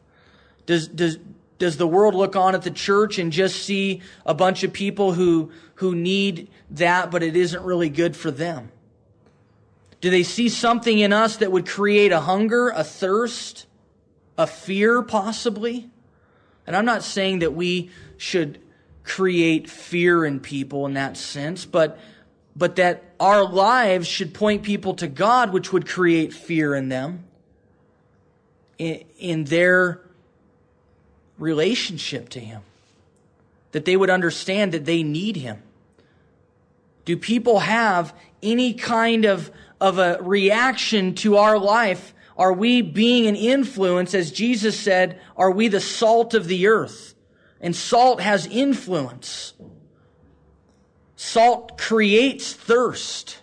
Does, 0.65 0.87
does, 0.87 1.17
does 1.57 1.77
the 1.77 1.87
world 1.87 2.15
look 2.15 2.35
on 2.35 2.53
at 2.53 2.61
the 2.61 2.71
church 2.71 3.17
and 3.17 3.31
just 3.31 3.63
see 3.63 4.01
a 4.25 4.33
bunch 4.33 4.63
of 4.63 4.71
people 4.71 5.13
who, 5.13 5.51
who 5.79 5.95
need 5.95 6.49
that, 6.71 7.09
but 7.09 7.23
it 7.23 7.37
isn't 7.37 7.63
really 7.63 7.87
good 7.87 8.13
for 8.13 8.31
them? 8.31 8.69
Do 10.01 10.09
they 10.09 10.23
see 10.23 10.49
something 10.49 10.99
in 10.99 11.13
us 11.13 11.37
that 11.37 11.53
would 11.53 11.65
create 11.65 12.11
a 12.11 12.19
hunger, 12.19 12.67
a 12.69 12.83
thirst, 12.83 13.65
a 14.37 14.45
fear 14.45 15.01
possibly? 15.01 15.89
And 16.67 16.75
I'm 16.75 16.83
not 16.83 17.01
saying 17.01 17.39
that 17.39 17.53
we 17.53 17.91
should 18.17 18.59
create 19.05 19.69
fear 19.69 20.25
in 20.25 20.41
people 20.41 20.85
in 20.85 20.95
that 20.95 21.15
sense, 21.15 21.63
but, 21.63 21.97
but 22.57 22.75
that 22.75 23.13
our 23.17 23.45
lives 23.49 24.05
should 24.05 24.33
point 24.33 24.63
people 24.63 24.95
to 24.95 25.07
God, 25.07 25.53
which 25.53 25.71
would 25.71 25.87
create 25.87 26.33
fear 26.33 26.75
in 26.75 26.89
them, 26.89 27.23
in, 28.77 29.05
in 29.17 29.43
their 29.45 30.01
relationship 31.37 32.27
to 32.29 32.41
Him, 32.41 32.63
that 33.71 33.85
they 33.85 33.95
would 33.95 34.09
understand 34.09 34.73
that 34.73 34.83
they 34.83 35.03
need 35.03 35.37
Him. 35.37 35.63
Do 37.09 37.17
people 37.17 37.57
have 37.57 38.13
any 38.43 38.75
kind 38.75 39.25
of, 39.25 39.49
of 39.81 39.97
a 39.97 40.19
reaction 40.21 41.15
to 41.15 41.37
our 41.37 41.57
life? 41.57 42.13
Are 42.37 42.53
we 42.53 42.83
being 42.83 43.25
an 43.25 43.35
influence? 43.35 44.13
As 44.13 44.31
Jesus 44.31 44.79
said, 44.79 45.19
are 45.35 45.49
we 45.49 45.69
the 45.69 45.81
salt 45.81 46.35
of 46.35 46.45
the 46.45 46.67
earth? 46.67 47.15
And 47.59 47.75
salt 47.75 48.21
has 48.21 48.45
influence. 48.45 49.55
Salt 51.15 51.79
creates 51.79 52.53
thirst. 52.53 53.41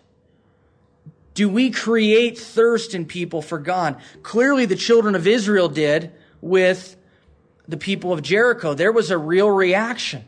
Do 1.35 1.49
we 1.49 1.73
create 1.73 2.39
thirst 2.39 2.95
in 2.95 3.05
people 3.05 3.43
for 3.43 3.59
God? 3.59 4.01
Clearly, 4.23 4.67
the 4.67 4.77
children 4.77 5.17
of 5.17 5.27
Israel 5.27 5.69
did 5.69 6.13
with 6.41 6.97
the 7.67 7.77
people 7.77 8.13
of 8.13 8.23
Jericho. 8.23 8.75
There 8.75 8.93
was 8.93 9.11
a 9.11 9.19
real 9.19 9.51
reaction. 9.51 10.25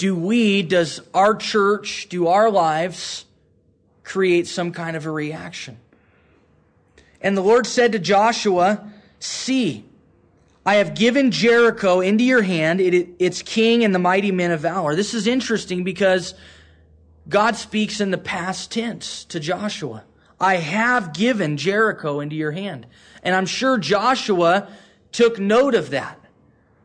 Do 0.00 0.16
we, 0.16 0.62
does 0.62 1.02
our 1.12 1.34
church, 1.34 2.06
do 2.08 2.28
our 2.28 2.50
lives 2.50 3.26
create 4.02 4.46
some 4.46 4.72
kind 4.72 4.96
of 4.96 5.04
a 5.04 5.10
reaction? 5.10 5.76
And 7.20 7.36
the 7.36 7.42
Lord 7.42 7.66
said 7.66 7.92
to 7.92 7.98
Joshua, 7.98 8.90
See, 9.18 9.84
I 10.64 10.76
have 10.76 10.94
given 10.94 11.30
Jericho 11.30 12.00
into 12.00 12.24
your 12.24 12.40
hand, 12.40 12.80
it, 12.80 13.08
its 13.18 13.42
king 13.42 13.84
and 13.84 13.94
the 13.94 13.98
mighty 13.98 14.32
men 14.32 14.52
of 14.52 14.60
valor. 14.60 14.96
This 14.96 15.12
is 15.12 15.26
interesting 15.26 15.84
because 15.84 16.32
God 17.28 17.56
speaks 17.56 18.00
in 18.00 18.10
the 18.10 18.16
past 18.16 18.72
tense 18.72 19.26
to 19.26 19.38
Joshua. 19.38 20.04
I 20.40 20.56
have 20.56 21.12
given 21.12 21.58
Jericho 21.58 22.20
into 22.20 22.36
your 22.36 22.52
hand. 22.52 22.86
And 23.22 23.36
I'm 23.36 23.44
sure 23.44 23.76
Joshua 23.76 24.66
took 25.12 25.38
note 25.38 25.74
of 25.74 25.90
that. 25.90 26.18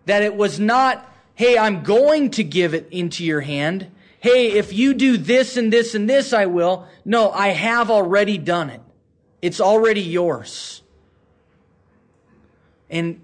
That 0.06 0.22
it 0.22 0.36
was 0.36 0.60
not, 0.60 1.10
hey, 1.36 1.58
I'm 1.58 1.84
going 1.84 2.32
to 2.32 2.44
give 2.44 2.74
it 2.74 2.88
into 2.92 3.24
your 3.24 3.42
hand. 3.42 3.92
Hey, 4.20 4.54
if 4.54 4.74
you 4.74 4.94
do 4.94 5.18
this 5.18 5.58
and 5.58 5.72
this 5.72 5.94
and 5.94 6.10
this, 6.10 6.34
I 6.34 6.48
will. 6.48 6.88
No, 7.04 7.30
I 7.30 7.50
have 7.50 7.92
already 7.92 8.38
done 8.38 8.70
it. 8.70 8.82
It's 9.42 9.62
already 9.62 10.02
yours. 10.02 10.82
And 12.90 13.22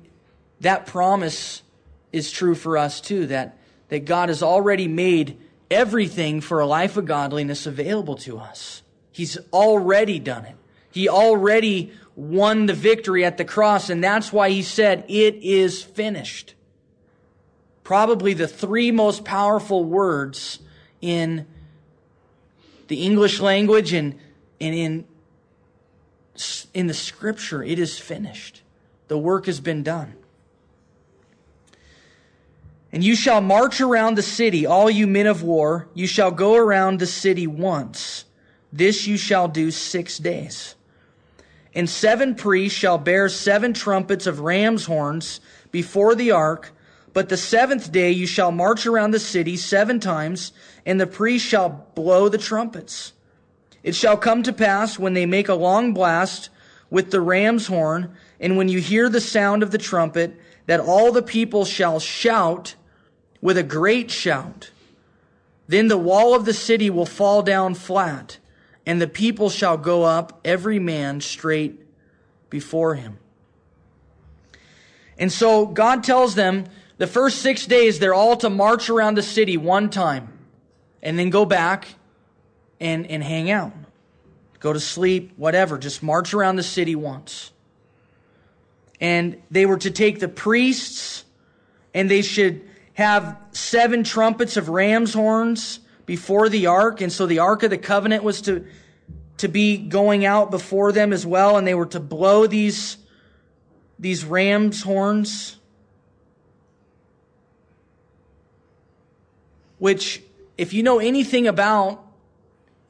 that 0.60 0.86
promise 0.86 1.63
is 2.12 2.32
true 2.32 2.56
for 2.56 2.77
us 2.77 3.01
too, 3.01 3.27
that, 3.27 3.58
that 3.89 4.06
God 4.06 4.30
has 4.30 4.44
already 4.44 4.88
made 4.88 5.38
everything 5.72 6.41
for 6.41 6.60
a 6.60 6.65
life 6.65 6.98
of 6.98 7.06
godliness 7.06 7.65
available 7.65 8.15
to 8.18 8.38
us. 8.38 8.84
He's 9.12 9.38
already 9.51 10.20
done 10.20 10.46
it. 10.46 10.56
He 10.91 11.08
already 11.08 11.94
won 12.15 12.65
the 12.65 12.74
victory 12.74 13.24
at 13.24 13.38
the 13.38 13.46
cross, 13.46 13.89
and 13.89 14.03
that's 14.03 14.34
why 14.34 14.50
he 14.50 14.62
said, 14.62 15.06
It 15.08 15.36
is 15.36 15.82
finished. 15.82 16.53
Probably 17.92 18.34
the 18.34 18.48
three 18.48 18.90
most 18.90 19.26
powerful 19.26 19.84
words 19.84 20.60
in 21.02 21.46
the 22.88 23.04
English 23.04 23.42
language 23.42 23.92
and, 23.92 24.18
and 24.62 24.74
in, 24.74 25.06
in 26.74 26.88
the 26.88 26.94
scripture. 26.94 27.62
It 27.62 27.80
is 27.80 28.00
finished. 28.00 28.62
The 29.10 29.18
work 29.18 29.46
has 29.48 29.60
been 29.60 29.84
done. 29.84 30.14
And 32.94 33.04
you 33.04 33.14
shall 33.14 33.42
march 33.42 33.82
around 33.82 34.16
the 34.16 34.24
city, 34.24 34.66
all 34.66 34.90
you 34.90 35.06
men 35.06 35.28
of 35.28 35.44
war. 35.44 35.90
You 35.94 36.08
shall 36.08 36.32
go 36.32 36.56
around 36.56 37.02
the 37.02 37.06
city 37.06 37.46
once. 37.46 38.24
This 38.72 39.06
you 39.06 39.18
shall 39.18 39.50
do 39.50 39.70
six 39.70 40.18
days. 40.18 40.76
And 41.76 41.90
seven 41.90 42.36
priests 42.36 42.80
shall 42.80 42.98
bear 42.98 43.28
seven 43.28 43.74
trumpets 43.74 44.28
of 44.28 44.40
ram's 44.40 44.86
horns 44.86 45.42
before 45.72 46.16
the 46.16 46.32
ark. 46.32 46.72
But 47.13 47.30
the 47.30 47.38
seventh 47.38 47.91
day 47.91 48.12
you 48.12 48.25
shall 48.25 48.51
march 48.51 48.86
around 48.86 49.12
the 49.12 49.20
city 49.20 49.58
seven 49.58 50.00
times, 50.00 50.53
and 50.86 51.00
the 51.00 51.08
priests 51.08 51.48
shall 51.48 51.88
blow 51.94 52.30
the 52.30 52.38
trumpets. 52.38 53.13
It 53.84 53.96
shall 53.96 54.18
come 54.18 54.44
to 54.44 54.53
pass 54.53 54.98
when 54.98 55.13
they 55.13 55.25
make 55.25 55.50
a 55.50 55.53
long 55.53 55.94
blast 55.94 56.50
with 56.89 57.12
the 57.12 57.22
ram's 57.22 57.68
horn, 57.68 58.15
and 58.39 58.58
when 58.58 58.70
you 58.70 58.80
hear 58.80 59.10
the 59.10 59.22
sound 59.22 59.63
of 59.63 59.72
the 59.72 59.77
trumpet, 59.77 60.39
that 60.68 60.80
all 60.80 61.12
the 61.12 61.22
people 61.22 61.65
shall 61.65 62.00
shout 62.00 62.75
with 63.41 63.58
a 63.58 63.63
great 63.63 64.12
shout. 64.12 64.72
Then 65.68 65.88
the 65.88 65.98
wall 65.98 66.34
of 66.36 66.46
the 66.46 66.53
city 66.53 66.89
will 66.89 67.06
fall 67.06 67.41
down 67.41 67.75
flat, 67.75 68.38
and 68.86 69.01
the 69.01 69.08
people 69.08 69.50
shall 69.50 69.77
go 69.77 70.03
up, 70.03 70.39
every 70.46 70.80
man 70.80 71.22
straight 71.22 71.80
before 72.50 72.96
him. 72.96 73.18
And 75.18 75.32
so 75.32 75.65
God 75.65 76.03
tells 76.03 76.36
them 76.36 76.65
the 77.01 77.08
first 77.08 77.39
six 77.39 77.65
days 77.65 77.98
they're 77.98 78.13
all 78.13 78.38
to 78.38 78.48
march 78.48 78.88
around 78.88 79.15
the 79.15 79.24
city 79.24 79.58
one 79.58 79.89
time 79.89 80.38
and 81.01 81.17
then 81.17 81.31
go 81.31 81.46
back 81.46 81.88
and, 82.79 83.08
and 83.08 83.24
hang 83.24 83.50
out. 83.50 83.74
Go 84.60 84.72
to 84.72 84.79
sleep, 84.79 85.34
whatever. 85.36 85.79
Just 85.79 86.03
march 86.03 86.36
around 86.36 86.58
the 86.58 86.63
city 86.63 86.93
once. 86.93 87.50
And 89.00 89.41
they 89.50 89.65
were 89.65 89.79
to 89.79 89.89
take 89.89 90.20
the 90.20 90.27
priests 90.27 91.25
and 91.91 92.08
they 92.08 92.22
should 92.22 92.70
have 92.93 93.36
seven 93.51 94.03
trumpets 94.03 94.55
of 94.55 94.70
ram's 94.70 95.15
horns 95.15 95.79
before 96.05 96.50
the 96.50 96.67
ark. 96.67 97.01
And 97.01 97.12
so 97.12 97.25
the 97.25 97.39
ark 97.39 97.63
of 97.63 97.72
the 97.72 97.79
covenant 97.79 98.24
was 98.24 98.41
to, 98.41 98.63
to 99.38 99.48
be 99.48 99.75
going 99.75 100.24
out 100.24 100.51
before 100.51 100.91
them 100.91 101.13
as 101.13 101.25
well. 101.25 101.58
And 101.58 101.65
they 101.65 101.74
were 101.74 101.88
to 101.88 102.00
blow 102.00 102.46
these, 102.46 102.98
these 103.98 104.24
ram's 104.24 104.84
horns. 104.84 105.58
Which, 109.82 110.22
if 110.60 110.74
you 110.74 110.84
know 110.84 111.00
anything 111.00 111.48
about 111.48 112.06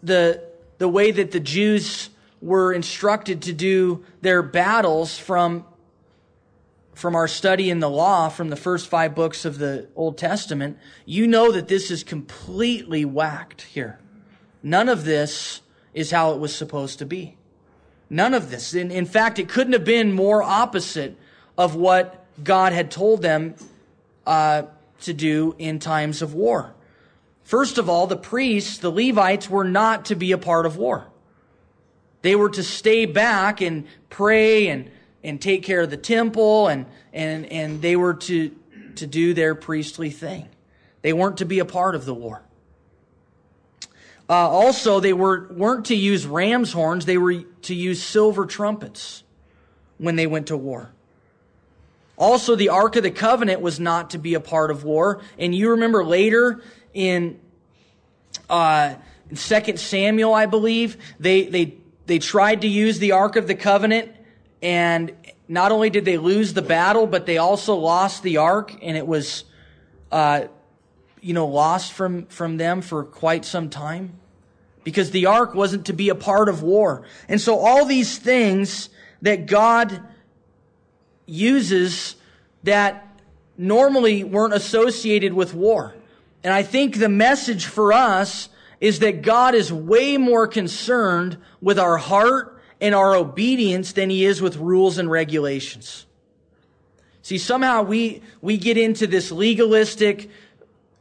the, 0.04 0.44
the 0.78 0.90
way 0.90 1.12
that 1.12 1.32
the 1.32 1.40
Jews 1.40 2.10
were 2.42 2.74
instructed 2.74 3.44
to 3.44 3.54
do 3.54 4.04
their 4.20 4.44
battles 4.44 5.18
from 5.18 5.64
from 6.94 7.16
our 7.16 7.30
study 7.30 7.70
in 7.70 7.80
the 7.80 7.90
law 7.90 8.28
from 8.28 8.50
the 8.50 8.58
first 8.58 8.90
five 8.90 9.16
books 9.16 9.46
of 9.46 9.58
the 9.58 9.88
Old 9.96 10.18
Testament, 10.18 10.78
you 11.06 11.26
know 11.28 11.54
that 11.54 11.70
this 11.70 11.90
is 11.90 12.04
completely 12.04 13.06
whacked 13.06 13.62
here. 13.62 13.98
None 14.62 14.90
of 14.90 15.06
this 15.06 15.62
is 15.94 16.12
how 16.12 16.34
it 16.34 16.40
was 16.40 16.54
supposed 16.54 17.00
to 17.00 17.06
be. 17.06 17.38
None 18.10 18.34
of 18.34 18.52
this. 18.52 18.74
In, 18.74 18.92
in 18.92 19.06
fact, 19.06 19.40
it 19.40 19.48
couldn't 19.48 19.72
have 19.72 19.86
been 19.86 20.12
more 20.12 20.44
opposite 20.44 21.16
of 21.58 21.74
what 21.74 22.26
God 22.44 22.74
had 22.74 22.92
told 22.92 23.22
them 23.22 23.56
uh, 24.28 24.64
to 25.00 25.14
do 25.14 25.56
in 25.58 25.80
times 25.80 26.22
of 26.22 26.34
war. 26.34 26.76
First 27.52 27.78
of 27.78 27.90
all, 27.90 28.08
the 28.08 28.16
priests, 28.16 28.78
the 28.78 28.90
Levites, 28.90 29.50
were 29.50 29.66
not 29.66 30.06
to 30.06 30.16
be 30.16 30.32
a 30.32 30.38
part 30.38 30.66
of 30.66 30.78
war. 30.78 31.06
They 32.22 32.34
were 32.34 32.50
to 32.50 32.64
stay 32.64 33.06
back 33.06 33.60
and 33.60 33.88
pray 34.10 34.70
and 34.70 34.90
and 35.24 35.42
take 35.42 35.64
care 35.64 35.82
of 35.82 35.90
the 35.90 35.98
temple 35.98 36.68
and, 36.68 36.86
and, 37.14 37.46
and 37.52 37.82
they 37.82 37.96
were 37.96 38.16
to, 38.16 38.56
to 38.96 39.08
do 39.08 39.34
their 39.34 39.56
priestly 39.56 40.10
thing. 40.10 40.48
They 41.02 41.14
weren't 41.14 41.38
to 41.38 41.46
be 41.46 41.60
a 41.60 41.66
part 41.66 41.96
of 41.96 42.06
the 42.06 42.14
war. 42.14 42.42
Uh, 44.30 44.34
also, 44.50 45.00
they 45.00 45.14
were, 45.14 45.48
weren't 45.52 45.88
to 45.88 45.96
use 45.96 46.26
ram's 46.26 46.72
horns. 46.72 47.06
They 47.06 47.18
were 47.18 47.42
to 47.42 47.76
use 47.76 48.02
silver 48.02 48.46
trumpets 48.46 49.24
when 49.98 50.16
they 50.16 50.26
went 50.26 50.48
to 50.48 50.58
war. 50.58 50.92
Also, 52.18 52.56
the 52.56 52.70
Ark 52.70 52.96
of 52.96 53.04
the 53.04 53.12
Covenant 53.12 53.62
was 53.62 53.80
not 53.80 54.12
to 54.12 54.18
be 54.18 54.36
a 54.36 54.40
part 54.40 54.72
of 54.72 54.84
war. 54.84 55.22
And 55.38 55.54
you 55.54 55.72
remember 55.72 56.06
later 56.06 56.62
in, 56.94 57.40
uh, 58.50 58.96
2 59.34 59.78
Samuel, 59.78 60.34
I 60.34 60.46
believe, 60.46 60.98
they, 61.20 61.46
they, 61.46 61.76
they 62.06 62.20
tried 62.20 62.62
to 62.62 62.68
use 62.68 63.00
the 63.00 63.14
Ark 63.14 63.36
of 63.36 63.48
the 63.48 63.56
Covenant 63.56 64.12
and 64.62 65.12
not 65.52 65.74
only 65.74 65.90
did 65.90 66.06
they 66.06 66.18
lose 66.18 66.54
the 66.54 66.62
battle, 66.62 67.06
but 67.06 67.26
they 67.26 67.38
also 67.38 67.76
lost 67.76 68.24
the 68.24 68.38
ark, 68.38 68.74
and 68.82 68.96
it 68.96 69.06
was, 69.06 69.44
uh, 70.10 70.46
you 71.20 71.34
know, 71.34 71.46
lost 71.46 71.92
from, 71.92 72.26
from 72.28 72.56
them 72.56 72.82
for 72.82 73.04
quite 73.04 73.44
some 73.44 73.70
time. 73.70 74.18
Because 74.86 75.12
the 75.12 75.26
ark 75.26 75.54
wasn't 75.54 75.88
to 75.88 75.94
be 75.94 76.08
a 76.08 76.16
part 76.16 76.48
of 76.48 76.64
war. 76.64 77.04
And 77.28 77.40
so 77.42 77.60
all 77.60 77.86
these 77.86 78.18
things 78.18 78.90
that 79.22 79.46
God 79.46 80.02
uses 81.26 82.16
that 82.64 83.20
normally 83.58 84.24
weren't 84.24 84.54
associated 84.54 85.34
with 85.34 85.54
war. 85.54 85.94
And 86.44 86.54
I 86.54 86.64
think 86.64 86.98
the 86.98 87.10
message 87.10 87.66
for 87.66 87.94
us 87.94 88.50
is 88.80 89.00
that 89.00 89.22
God 89.22 89.54
is 89.54 89.72
way 89.72 90.18
more 90.18 90.48
concerned 90.48 91.38
with 91.62 91.78
our 91.78 91.98
heart 91.98 92.60
and 92.80 92.96
our 92.96 93.16
obedience 93.16 93.94
than 93.94 94.10
he 94.10 94.26
is 94.26 94.42
with 94.42 94.58
rules 94.58 94.98
and 94.98 95.10
regulations. 95.10 96.08
See, 97.22 97.38
somehow 97.38 97.84
we, 97.84 98.24
we 98.42 98.58
get 98.58 98.78
into 98.78 99.06
this 99.06 99.32
legalistic 99.32 100.32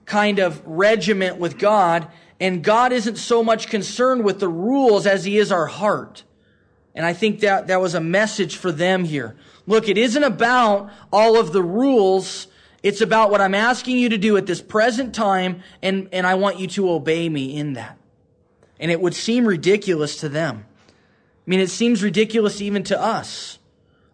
kind 0.04 0.38
of 0.38 0.62
regiment 0.66 1.38
with 1.38 1.58
God, 1.58 2.08
and 2.38 2.62
God 2.62 2.92
isn't 2.92 3.16
so 3.16 3.42
much 3.42 3.68
concerned 3.68 4.24
with 4.24 4.40
the 4.40 4.48
rules 4.48 5.06
as 5.06 5.24
he 5.24 5.38
is 5.38 5.50
our 5.50 5.66
heart. 5.66 6.24
And 6.94 7.06
I 7.06 7.14
think 7.14 7.40
that 7.40 7.68
that 7.68 7.80
was 7.80 7.94
a 7.94 8.00
message 8.00 8.56
for 8.56 8.72
them 8.72 9.04
here. 9.04 9.36
Look, 9.66 9.88
it 9.88 9.96
isn't 9.96 10.24
about 10.24 10.90
all 11.12 11.38
of 11.38 11.52
the 11.52 11.62
rules. 11.62 12.48
It's 12.82 13.00
about 13.00 13.30
what 13.30 13.40
I'm 13.40 13.54
asking 13.54 13.98
you 13.98 14.08
to 14.08 14.18
do 14.18 14.36
at 14.36 14.46
this 14.46 14.62
present 14.62 15.14
time, 15.14 15.62
and, 15.82 16.08
and 16.12 16.26
I 16.26 16.34
want 16.34 16.58
you 16.58 16.66
to 16.68 16.90
obey 16.90 17.28
me 17.28 17.56
in 17.56 17.74
that. 17.74 17.98
And 18.78 18.90
it 18.90 19.00
would 19.00 19.14
seem 19.14 19.46
ridiculous 19.46 20.16
to 20.20 20.28
them. 20.28 20.64
I 20.88 21.50
mean, 21.50 21.60
it 21.60 21.70
seems 21.70 22.02
ridiculous 22.02 22.60
even 22.62 22.82
to 22.84 23.00
us. 23.00 23.58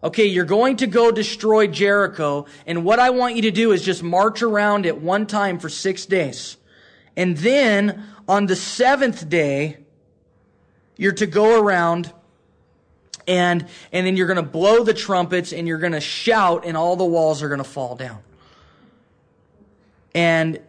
Okay, 0.03 0.25
you're 0.25 0.45
going 0.45 0.77
to 0.77 0.87
go 0.87 1.11
destroy 1.11 1.67
Jericho, 1.67 2.45
and 2.65 2.83
what 2.83 2.99
I 2.99 3.09
want 3.11 3.35
you 3.35 3.43
to 3.43 3.51
do 3.51 3.71
is 3.71 3.81
just 3.81 4.03
march 4.03 4.41
around 4.41 4.85
it 4.85 5.01
one 5.01 5.25
time 5.25 5.59
for 5.59 5.69
six 5.69 6.05
days. 6.05 6.57
And 7.15 7.37
then 7.37 8.03
on 8.27 8.45
the 8.45 8.55
seventh 8.55 9.27
day, 9.29 9.77
you're 10.97 11.13
to 11.13 11.25
go 11.25 11.59
around 11.59 12.11
and, 13.27 13.67
and 13.91 14.07
then 14.07 14.15
you're 14.15 14.27
going 14.27 14.37
to 14.37 14.43
blow 14.43 14.83
the 14.83 14.93
trumpets 14.93 15.51
and 15.51 15.67
you're 15.67 15.79
going 15.79 15.93
to 15.93 16.01
shout 16.01 16.65
and 16.65 16.77
all 16.77 16.95
the 16.95 17.05
walls 17.05 17.43
are 17.43 17.49
going 17.49 17.59
to 17.59 17.63
fall 17.63 17.95
down. 17.95 18.19
And 20.17 20.59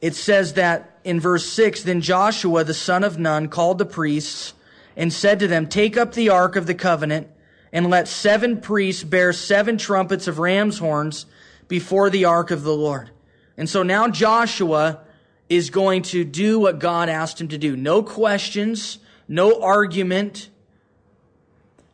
it 0.00 0.14
says 0.14 0.52
that 0.52 1.00
in 1.02 1.18
verse 1.18 1.46
6, 1.46 1.82
then 1.82 2.00
Joshua, 2.00 2.62
the 2.62 2.72
son 2.72 3.02
of 3.02 3.18
Nun, 3.18 3.48
called 3.48 3.78
the 3.78 3.84
priests 3.84 4.54
and 4.96 5.12
said 5.12 5.40
to 5.40 5.48
them, 5.48 5.66
Take 5.66 5.96
up 5.96 6.12
the 6.12 6.28
ark 6.28 6.54
of 6.54 6.68
the 6.68 6.74
covenant, 6.76 7.26
and 7.72 7.90
let 7.90 8.06
seven 8.06 8.60
priests 8.60 9.02
bear 9.02 9.32
seven 9.32 9.78
trumpets 9.78 10.28
of 10.28 10.38
ram's 10.38 10.78
horns 10.78 11.26
before 11.66 12.08
the 12.08 12.24
ark 12.24 12.52
of 12.52 12.62
the 12.62 12.72
Lord. 12.72 13.10
And 13.56 13.68
so 13.68 13.82
now 13.82 14.06
Joshua 14.06 15.00
is 15.48 15.70
going 15.70 16.02
to 16.02 16.22
do 16.22 16.60
what 16.60 16.78
God 16.78 17.08
asked 17.08 17.40
him 17.40 17.48
to 17.48 17.58
do. 17.58 17.76
No 17.76 18.00
questions, 18.00 18.98
no 19.26 19.60
argument. 19.60 20.50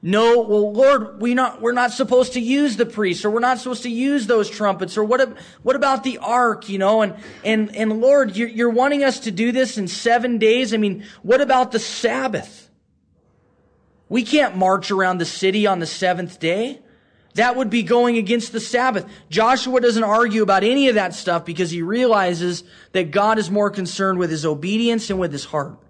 No, 0.09 0.43
well, 0.43 0.73
Lord, 0.73 1.21
we 1.21 1.35
not, 1.35 1.61
we're 1.61 1.73
not 1.73 1.91
supposed 1.91 2.35
to 2.35 2.41
use 2.41 2.77
the 2.77 2.87
priests, 2.87 3.25
or 3.25 3.31
we're 3.31 3.41
not 3.41 3.59
supposed 3.59 3.83
to 3.83 3.91
use 3.91 4.29
those 4.29 4.49
trumpets, 4.49 4.97
or 4.97 5.03
what, 5.03 5.37
what 5.65 5.75
about 5.75 6.05
the 6.05 6.19
ark, 6.19 6.69
you 6.69 6.79
know? 6.79 7.03
And, 7.03 7.17
and, 7.43 7.75
and 7.75 8.01
Lord, 8.01 8.37
you're, 8.37 8.47
you're 8.47 8.71
wanting 8.71 9.03
us 9.03 9.19
to 9.21 9.33
do 9.33 9.51
this 9.51 9.77
in 9.79 9.89
seven 9.89 10.39
days? 10.39 10.73
I 10.73 10.77
mean, 10.77 11.05
what 11.23 11.41
about 11.41 11.73
the 11.73 11.81
Sabbath? 11.81 12.71
We 14.09 14.23
can't 14.23 14.57
march 14.57 14.93
around 14.93 15.19
the 15.19 15.25
city 15.25 15.67
on 15.67 15.81
the 15.81 15.87
seventh 15.87 16.39
day. 16.39 16.83
That 17.35 17.57
would 17.57 17.69
be 17.69 17.83
going 17.83 18.17
against 18.17 18.53
the 18.53 18.61
Sabbath. 18.61 19.11
Joshua 19.29 19.81
doesn't 19.81 20.05
argue 20.05 20.45
about 20.45 20.63
any 20.63 20.89
of 20.89 20.95
that 20.95 21.15
stuff 21.15 21.45
because 21.45 21.73
he 21.73 21.83
realizes 21.83 22.63
that 22.93 23.11
God 23.11 23.41
is 23.41 23.51
more 23.51 23.71
concerned 23.71 24.21
with 24.21 24.31
his 24.31 24.47
obedience 24.47 25.11
and 25.11 25.19
with 25.19 25.33
his 25.33 25.47
heart. 25.47 25.81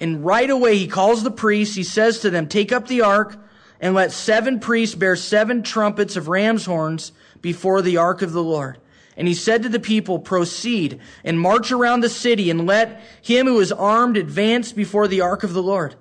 And 0.00 0.24
right 0.24 0.50
away 0.50 0.76
he 0.76 0.86
calls 0.86 1.22
the 1.22 1.30
priests. 1.30 1.74
He 1.74 1.84
says 1.84 2.20
to 2.20 2.30
them, 2.30 2.48
take 2.48 2.72
up 2.72 2.88
the 2.88 3.02
ark 3.02 3.36
and 3.80 3.94
let 3.94 4.12
seven 4.12 4.60
priests 4.60 4.94
bear 4.94 5.16
seven 5.16 5.62
trumpets 5.62 6.16
of 6.16 6.28
ram's 6.28 6.64
horns 6.64 7.12
before 7.40 7.82
the 7.82 7.96
ark 7.96 8.22
of 8.22 8.32
the 8.32 8.42
Lord. 8.42 8.78
And 9.16 9.28
he 9.28 9.34
said 9.34 9.62
to 9.62 9.68
the 9.68 9.78
people, 9.78 10.18
proceed 10.18 11.00
and 11.22 11.38
march 11.38 11.70
around 11.70 12.00
the 12.00 12.08
city 12.08 12.50
and 12.50 12.66
let 12.66 13.00
him 13.22 13.46
who 13.46 13.60
is 13.60 13.70
armed 13.70 14.16
advance 14.16 14.72
before 14.72 15.06
the 15.06 15.20
ark 15.20 15.44
of 15.44 15.52
the 15.52 15.62
Lord. 15.62 15.94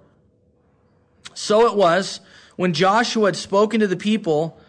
So 1.35 1.67
it 1.67 1.75
was 1.75 2.21
when 2.55 2.73
Joshua 2.73 3.27
had 3.27 3.35
spoken 3.35 3.79
to 3.81 3.87
the 3.87 3.95
people 3.95 4.59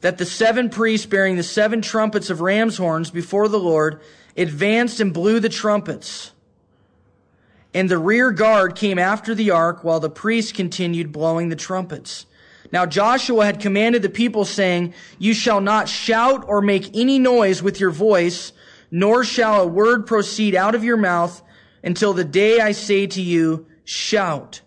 that 0.00 0.18
the 0.18 0.24
seven 0.24 0.68
priests 0.68 1.06
bearing 1.06 1.36
the 1.36 1.42
seven 1.42 1.80
trumpets 1.80 2.30
of 2.30 2.40
ram's 2.40 2.76
horns 2.76 3.10
before 3.10 3.48
the 3.48 3.58
Lord 3.58 4.00
advanced 4.36 5.00
and 5.00 5.14
blew 5.14 5.40
the 5.40 5.48
trumpets. 5.48 6.32
And 7.76 7.90
the 7.90 7.98
rear 7.98 8.30
guard 8.30 8.74
came 8.74 8.98
after 8.98 9.34
the 9.34 9.50
ark 9.50 9.84
while 9.84 10.00
the 10.00 10.08
priests 10.08 10.50
continued 10.50 11.12
blowing 11.12 11.50
the 11.50 11.56
trumpets. 11.56 12.24
Now 12.72 12.86
Joshua 12.86 13.44
had 13.44 13.60
commanded 13.60 14.00
the 14.00 14.08
people 14.08 14.46
saying, 14.46 14.94
You 15.18 15.34
shall 15.34 15.60
not 15.60 15.86
shout 15.86 16.42
or 16.48 16.62
make 16.62 16.96
any 16.96 17.18
noise 17.18 17.62
with 17.62 17.78
your 17.78 17.90
voice, 17.90 18.54
nor 18.90 19.24
shall 19.24 19.60
a 19.60 19.66
word 19.66 20.06
proceed 20.06 20.54
out 20.54 20.74
of 20.74 20.84
your 20.84 20.96
mouth 20.96 21.42
until 21.84 22.14
the 22.14 22.24
day 22.24 22.60
I 22.60 22.72
say 22.72 23.06
to 23.08 23.20
you, 23.20 23.66
shout 23.84 24.62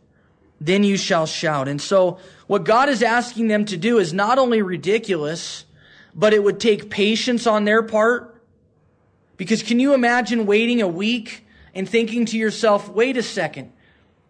then 0.61 0.83
you 0.83 0.97
shall 0.97 1.25
shout. 1.25 1.67
And 1.67 1.81
so 1.81 2.19
what 2.47 2.63
God 2.63 2.89
is 2.89 3.01
asking 3.01 3.47
them 3.47 3.65
to 3.65 3.77
do 3.77 3.97
is 3.97 4.13
not 4.13 4.37
only 4.37 4.61
ridiculous, 4.61 5.65
but 6.13 6.33
it 6.33 6.43
would 6.43 6.59
take 6.59 6.89
patience 6.89 7.47
on 7.47 7.63
their 7.63 7.81
part. 7.81 8.43
Because 9.37 9.63
can 9.63 9.79
you 9.79 9.93
imagine 9.93 10.45
waiting 10.45 10.81
a 10.81 10.87
week 10.87 11.45
and 11.73 11.87
thinking 11.87 12.25
to 12.27 12.37
yourself, 12.37 12.89
wait 12.89 13.17
a 13.17 13.23
second, 13.23 13.71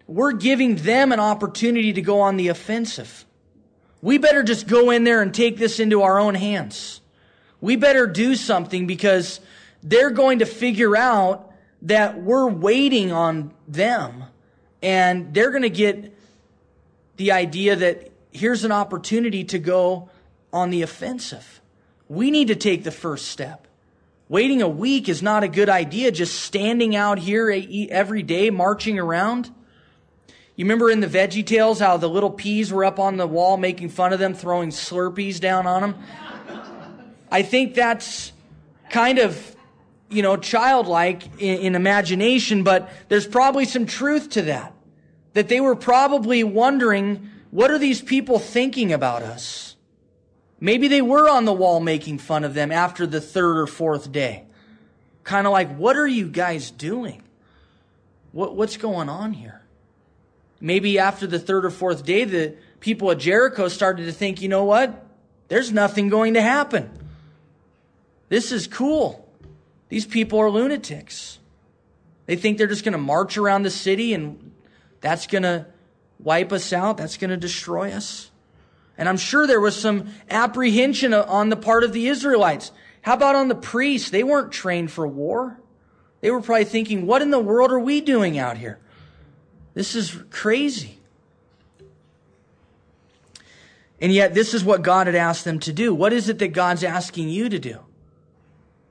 we're 0.07 0.31
giving 0.31 0.75
them 0.75 1.11
an 1.11 1.19
opportunity 1.19 1.93
to 1.93 2.01
go 2.01 2.21
on 2.21 2.37
the 2.37 2.47
offensive. 2.47 3.25
We 4.01 4.17
better 4.17 4.43
just 4.43 4.67
go 4.67 4.89
in 4.91 5.03
there 5.03 5.21
and 5.21 5.33
take 5.33 5.57
this 5.57 5.79
into 5.79 6.01
our 6.01 6.19
own 6.19 6.35
hands. 6.35 7.01
We 7.61 7.75
better 7.75 8.07
do 8.07 8.35
something 8.35 8.87
because 8.87 9.39
they're 9.83 10.09
going 10.09 10.39
to 10.39 10.45
figure 10.45 10.95
out 10.95 11.51
that 11.83 12.21
we're 12.21 12.47
waiting 12.47 13.11
on 13.11 13.53
them 13.67 14.23
and 14.81 15.33
they're 15.33 15.51
going 15.51 15.63
to 15.63 15.69
get 15.69 16.17
the 17.17 17.33
idea 17.33 17.75
that 17.75 18.11
here's 18.31 18.63
an 18.63 18.71
opportunity 18.71 19.43
to 19.43 19.59
go 19.59 20.09
on 20.53 20.69
the 20.69 20.81
offensive. 20.81 21.61
We 22.07 22.31
need 22.31 22.47
to 22.47 22.55
take 22.55 22.83
the 22.83 22.91
first 22.91 23.27
step. 23.27 23.67
Waiting 24.29 24.61
a 24.61 24.69
week 24.69 25.09
is 25.09 25.23
not 25.23 25.43
a 25.43 25.47
good 25.47 25.69
idea, 25.69 26.11
just 26.11 26.41
standing 26.41 26.95
out 26.95 27.17
here 27.17 27.51
every 27.89 28.21
day, 28.21 28.51
marching 28.51 28.99
around. 28.99 29.49
You 30.55 30.65
remember 30.65 30.91
in 30.91 30.99
the 30.99 31.07
Veggie 31.07 31.45
Tales 31.45 31.79
how 31.79 31.97
the 31.97 32.07
little 32.07 32.29
peas 32.29 32.71
were 32.71 32.85
up 32.85 32.99
on 32.99 33.17
the 33.17 33.25
wall 33.25 33.57
making 33.57 33.89
fun 33.89 34.13
of 34.13 34.19
them, 34.19 34.35
throwing 34.35 34.69
Slurpees 34.69 35.39
down 35.39 35.65
on 35.65 35.81
them? 35.81 35.95
I 37.31 37.41
think 37.41 37.73
that's 37.73 38.31
kind 38.91 39.17
of, 39.17 39.55
you 40.09 40.21
know, 40.21 40.37
childlike 40.37 41.23
in, 41.41 41.59
in 41.59 41.75
imagination, 41.75 42.63
but 42.63 42.91
there's 43.07 43.27
probably 43.27 43.65
some 43.65 43.85
truth 43.85 44.29
to 44.31 44.43
that 44.43 44.73
that 45.33 45.47
they 45.47 45.59
were 45.59 45.75
probably 45.75 46.43
wondering, 46.43 47.29
what 47.51 47.71
are 47.71 47.77
these 47.77 48.01
people 48.01 48.39
thinking 48.39 48.91
about 48.91 49.23
us? 49.23 49.68
Maybe 50.59 50.87
they 50.87 51.01
were 51.01 51.29
on 51.29 51.45
the 51.45 51.53
wall 51.53 51.79
making 51.79 52.17
fun 52.17 52.43
of 52.43 52.53
them 52.53 52.71
after 52.71 53.07
the 53.07 53.21
third 53.21 53.57
or 53.57 53.67
fourth 53.67 54.11
day. 54.11 54.43
Kind 55.23 55.47
of 55.47 55.53
like, 55.53 55.75
what 55.75 55.95
are 55.95 56.07
you 56.07 56.27
guys 56.27 56.71
doing? 56.71 57.23
What, 58.31 58.55
what's 58.55 58.77
going 58.77 59.09
on 59.09 59.33
here? 59.33 59.61
Maybe 60.59 60.99
after 60.99 61.25
the 61.25 61.39
third 61.39 61.65
or 61.65 61.69
fourth 61.69 62.05
day, 62.05 62.25
the 62.25 62.55
people 62.79 63.11
at 63.11 63.19
Jericho 63.19 63.67
started 63.69 64.05
to 64.05 64.11
think, 64.11 64.41
you 64.41 64.49
know 64.49 64.65
what? 64.65 65.05
There's 65.47 65.71
nothing 65.71 66.09
going 66.09 66.33
to 66.33 66.41
happen. 66.41 66.89
This 68.27 68.51
is 68.51 68.67
cool. 68.67 69.27
These 69.87 70.05
people 70.05 70.39
are 70.39 70.49
lunatics. 70.49 71.39
They 72.25 72.35
think 72.35 72.57
they're 72.57 72.67
just 72.67 72.83
going 72.83 72.93
to 72.93 72.99
march 72.99 73.37
around 73.37 73.63
the 73.63 73.71
city 73.71 74.13
and 74.13 74.51
that's 75.01 75.25
going 75.25 75.43
to 75.43 75.65
wipe 76.19 76.51
us 76.51 76.73
out. 76.73 76.97
That's 76.97 77.17
going 77.17 77.31
to 77.31 77.37
destroy 77.37 77.91
us. 77.91 78.28
And 78.99 79.07
I'm 79.07 79.17
sure 79.17 79.47
there 79.47 79.61
was 79.61 79.79
some 79.79 80.09
apprehension 80.29 81.13
on 81.13 81.47
the 81.47 81.55
part 81.55 81.85
of 81.85 81.93
the 81.93 82.07
Israelites. 82.07 82.73
How 83.01 83.13
about 83.13 83.33
on 83.33 83.47
the 83.47 83.55
priests? 83.55 84.09
They 84.09 84.23
weren't 84.23 84.51
trained 84.51 84.91
for 84.91 85.07
war. 85.07 85.57
They 86.19 86.29
were 86.29 86.41
probably 86.41 86.65
thinking, 86.65 87.07
what 87.07 87.21
in 87.21 87.31
the 87.31 87.39
world 87.39 87.71
are 87.71 87.79
we 87.79 88.01
doing 88.01 88.37
out 88.37 88.57
here? 88.57 88.77
This 89.73 89.95
is 89.95 90.21
crazy. 90.31 90.99
And 94.01 94.11
yet, 94.11 94.33
this 94.33 94.53
is 94.53 94.65
what 94.65 94.81
God 94.81 95.07
had 95.07 95.15
asked 95.15 95.45
them 95.45 95.59
to 95.59 95.71
do. 95.71 95.95
What 95.95 96.11
is 96.11 96.27
it 96.27 96.39
that 96.39 96.49
God's 96.49 96.83
asking 96.83 97.29
you 97.29 97.47
to 97.47 97.57
do? 97.57 97.79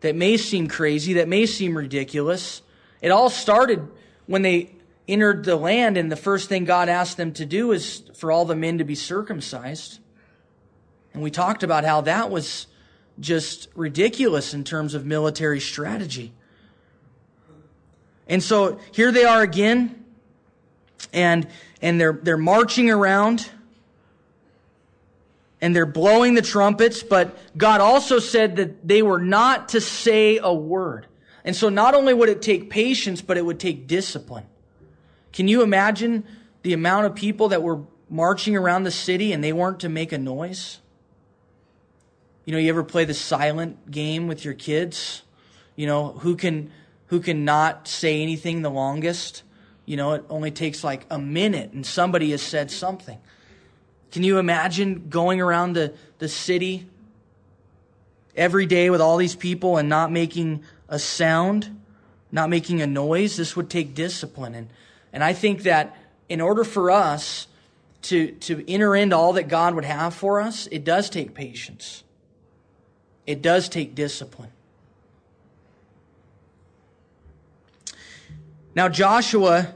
That 0.01 0.17
may 0.17 0.39
seem 0.39 0.69
crazy, 0.69 1.13
that 1.15 1.29
may 1.29 1.45
seem 1.45 1.77
ridiculous. 1.77 2.63
It 3.03 3.11
all 3.11 3.29
started 3.29 3.87
when 4.27 4.41
they 4.41 4.71
entered 5.09 5.45
the 5.45 5.57
land, 5.57 5.97
and 5.97 6.13
the 6.13 6.17
first 6.17 6.49
thing 6.49 6.65
God 6.65 6.89
asked 6.89 7.17
them 7.17 7.33
to 7.33 7.47
do 7.47 7.73
is 7.73 8.03
for 8.15 8.31
all 8.31 8.45
the 8.45 8.55
men 8.55 8.79
to 8.79 8.85
be 8.85 8.95
circumcised. 8.95 9.99
And 11.15 11.23
we 11.23 11.31
talked 11.31 11.63
about 11.63 11.85
how 11.85 12.03
that 12.03 12.31
was 12.31 12.67
just 13.19 13.69
ridiculous 13.75 14.55
in 14.55 14.63
terms 14.63 14.95
of 14.95 15.07
military 15.07 15.61
strategy. 15.61 16.33
And 18.29 18.43
so 18.43 18.79
here 18.93 19.11
they 19.11 19.25
are 19.25 19.43
again, 19.43 20.05
and 21.13 21.49
and 21.81 22.01
they're 22.01 22.21
they're 22.23 22.37
marching 22.37 22.91
around 22.91 23.51
and 25.61 25.75
they're 25.75 25.87
blowing 25.87 26.35
the 26.35 26.43
trumpets, 26.43 27.03
but 27.03 27.37
God 27.57 27.81
also 27.81 28.19
said 28.19 28.57
that 28.57 28.87
they 28.87 29.03
were 29.03 29.19
not 29.19 29.71
to 29.71 29.81
say 29.81 30.39
a 30.39 30.53
word. 30.53 31.07
And 31.45 31.57
so 31.57 31.69
not 31.69 31.95
only 31.95 32.15
would 32.15 32.29
it 32.29 32.43
take 32.43 32.71
patience, 32.71 33.23
but 33.23 33.37
it 33.37 33.45
would 33.45 33.59
take 33.59 33.87
discipline. 33.87 34.47
Can 35.33 35.49
you 35.49 35.63
imagine 35.63 36.25
the 36.63 36.73
amount 36.73 37.07
of 37.07 37.15
people 37.15 37.49
that 37.49 37.63
were 37.63 37.81
marching 38.11 38.57
around 38.57 38.85
the 38.85 38.91
city 38.91 39.33
and 39.33 39.43
they 39.43 39.53
weren't 39.53 39.81
to 39.81 39.89
make 39.89 40.13
a 40.13 40.19
noise? 40.19 40.79
You 42.45 42.53
know, 42.53 42.59
you 42.59 42.71
ever 42.71 42.85
play 42.85 43.05
the 43.05 43.15
silent 43.15 43.91
game 43.91 44.27
with 44.27 44.45
your 44.45 44.55
kids? 44.55 45.23
You 45.77 45.87
know, 45.87 46.13
who 46.13 46.35
can 46.35 46.71
who 47.09 47.21
can 47.21 47.45
not 47.45 47.89
say 47.89 48.23
anything 48.23 48.63
the 48.63 48.71
longest? 48.71 49.43
You 49.85 49.97
know, 49.97 50.13
it 50.13 50.25
only 50.29 50.51
takes 50.51 50.85
like 50.85 51.07
a 51.11 51.19
minute 51.19 51.73
and 51.73 51.85
somebody 51.85 52.31
has 52.31 52.43
said 52.43 52.71
something. 52.71 53.19
Can 54.11 54.23
you 54.23 54.39
imagine 54.39 55.09
going 55.09 55.41
around 55.41 55.75
the, 55.75 55.95
the 56.19 56.29
city 56.29 56.87
every 58.37 58.67
day 58.67 58.91
with 58.91 59.01
all 59.01 59.17
these 59.17 59.37
people 59.37 59.77
and 59.77 59.89
not 59.89 60.11
making 60.11 60.63
a 60.89 60.99
sound, 60.99 61.81
not 62.33 62.49
making 62.49 62.81
a 62.81 62.87
noise? 62.87 63.37
This 63.37 63.57
would 63.57 63.69
take 63.69 63.95
discipline. 63.95 64.55
And 64.55 64.69
and 65.13 65.25
I 65.25 65.33
think 65.33 65.63
that 65.63 65.97
in 66.29 66.41
order 66.41 66.65
for 66.65 66.91
us 66.91 67.47
to, 68.03 68.33
to 68.33 68.65
enter 68.69 68.95
into 68.95 69.17
all 69.17 69.35
that 69.35 69.49
God 69.49 69.75
would 69.75 69.85
have 69.85 70.15
for 70.15 70.41
us, 70.41 70.67
it 70.71 70.85
does 70.85 71.11
take 71.11 71.35
patience. 71.35 72.05
It 73.27 73.43
does 73.43 73.69
take 73.69 73.95
discipline. 73.95 74.53
Now, 78.75 78.89
Joshua 78.89 79.75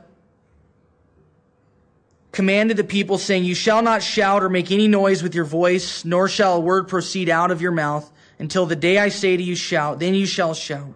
commanded 2.30 2.76
the 2.76 2.84
people, 2.84 3.18
saying, 3.18 3.44
You 3.44 3.54
shall 3.54 3.82
not 3.82 4.02
shout 4.02 4.42
or 4.42 4.48
make 4.48 4.70
any 4.70 4.88
noise 4.88 5.22
with 5.22 5.34
your 5.34 5.44
voice, 5.44 6.04
nor 6.04 6.28
shall 6.28 6.56
a 6.56 6.60
word 6.60 6.88
proceed 6.88 7.28
out 7.28 7.50
of 7.50 7.60
your 7.60 7.72
mouth 7.72 8.10
until 8.38 8.64
the 8.64 8.76
day 8.76 8.98
I 8.98 9.08
say 9.08 9.36
to 9.36 9.42
you, 9.42 9.54
Shout. 9.54 9.98
Then 9.98 10.14
you 10.14 10.26
shall 10.26 10.54
shout. 10.54 10.94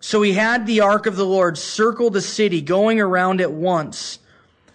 So 0.00 0.22
he 0.22 0.32
had 0.32 0.66
the 0.66 0.80
ark 0.80 1.06
of 1.06 1.16
the 1.16 1.26
Lord 1.26 1.58
circle 1.58 2.10
the 2.10 2.22
city, 2.22 2.62
going 2.62 3.00
around 3.00 3.40
it 3.40 3.52
once. 3.52 4.18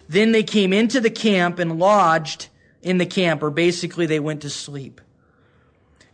Then 0.08 0.32
they 0.32 0.44
came 0.44 0.72
into 0.72 1.00
the 1.00 1.10
camp 1.10 1.58
and 1.58 1.78
lodged 1.78 2.48
in 2.82 2.98
the 2.98 3.06
camp, 3.06 3.42
or 3.42 3.50
basically 3.50 4.06
they 4.06 4.20
went 4.20 4.42
to 4.42 4.50
sleep. 4.50 5.00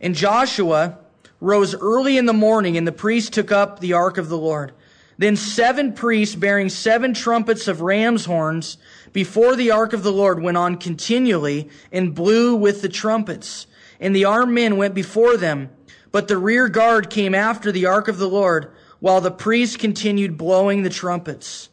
And 0.01 0.15
Joshua 0.15 0.97
rose 1.39 1.75
early 1.75 2.17
in 2.17 2.25
the 2.25 2.33
morning, 2.33 2.75
and 2.75 2.87
the 2.87 2.91
priests 2.91 3.29
took 3.29 3.51
up 3.51 3.79
the 3.79 3.93
ark 3.93 4.17
of 4.17 4.29
the 4.29 4.37
Lord. 4.37 4.73
Then 5.17 5.35
seven 5.35 5.93
priests 5.93 6.35
bearing 6.35 6.69
seven 6.69 7.13
trumpets 7.13 7.67
of 7.67 7.81
ram's 7.81 8.25
horns 8.25 8.77
before 9.11 9.55
the 9.55 9.69
ark 9.69 9.93
of 9.93 10.01
the 10.01 10.11
Lord 10.11 10.41
went 10.41 10.57
on 10.57 10.77
continually 10.77 11.69
and 11.91 12.15
blew 12.15 12.55
with 12.55 12.81
the 12.81 12.89
trumpets. 12.89 13.67
And 13.99 14.15
the 14.15 14.25
armed 14.25 14.53
men 14.53 14.75
went 14.75 14.95
before 14.95 15.37
them, 15.37 15.69
but 16.11 16.27
the 16.27 16.37
rear 16.37 16.67
guard 16.67 17.11
came 17.11 17.35
after 17.35 17.71
the 17.71 17.85
ark 17.85 18.07
of 18.07 18.17
the 18.17 18.27
Lord, 18.27 18.71
while 19.03 19.19
the 19.19 19.29
priests 19.29 19.75
continued 19.75 20.37
blowing 20.37 20.83
the 20.83 20.89
trumpets. 20.89 21.67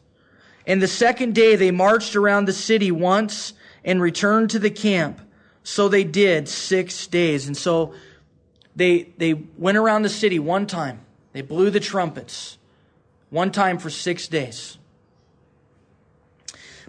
And 0.67 0.81
the 0.81 0.87
second 0.87 1.33
day 1.33 1.55
they 1.55 1.71
marched 1.71 2.17
around 2.17 2.43
the 2.43 2.51
city 2.51 2.91
once 2.91 3.53
and 3.85 4.01
returned 4.01 4.49
to 4.49 4.59
the 4.59 4.69
camp. 4.69 5.21
So 5.63 5.87
they 5.87 6.03
did 6.03 6.49
six 6.49 7.07
days. 7.07 7.47
And 7.47 7.55
so 7.55 7.93
they, 8.75 9.13
they 9.17 9.35
went 9.57 9.77
around 9.77 10.01
the 10.01 10.09
city 10.09 10.39
one 10.39 10.67
time. 10.67 11.05
They 11.31 11.41
blew 11.41 11.69
the 11.69 11.79
trumpets 11.79 12.57
one 13.29 13.53
time 13.53 13.77
for 13.77 13.89
six 13.89 14.27
days. 14.27 14.77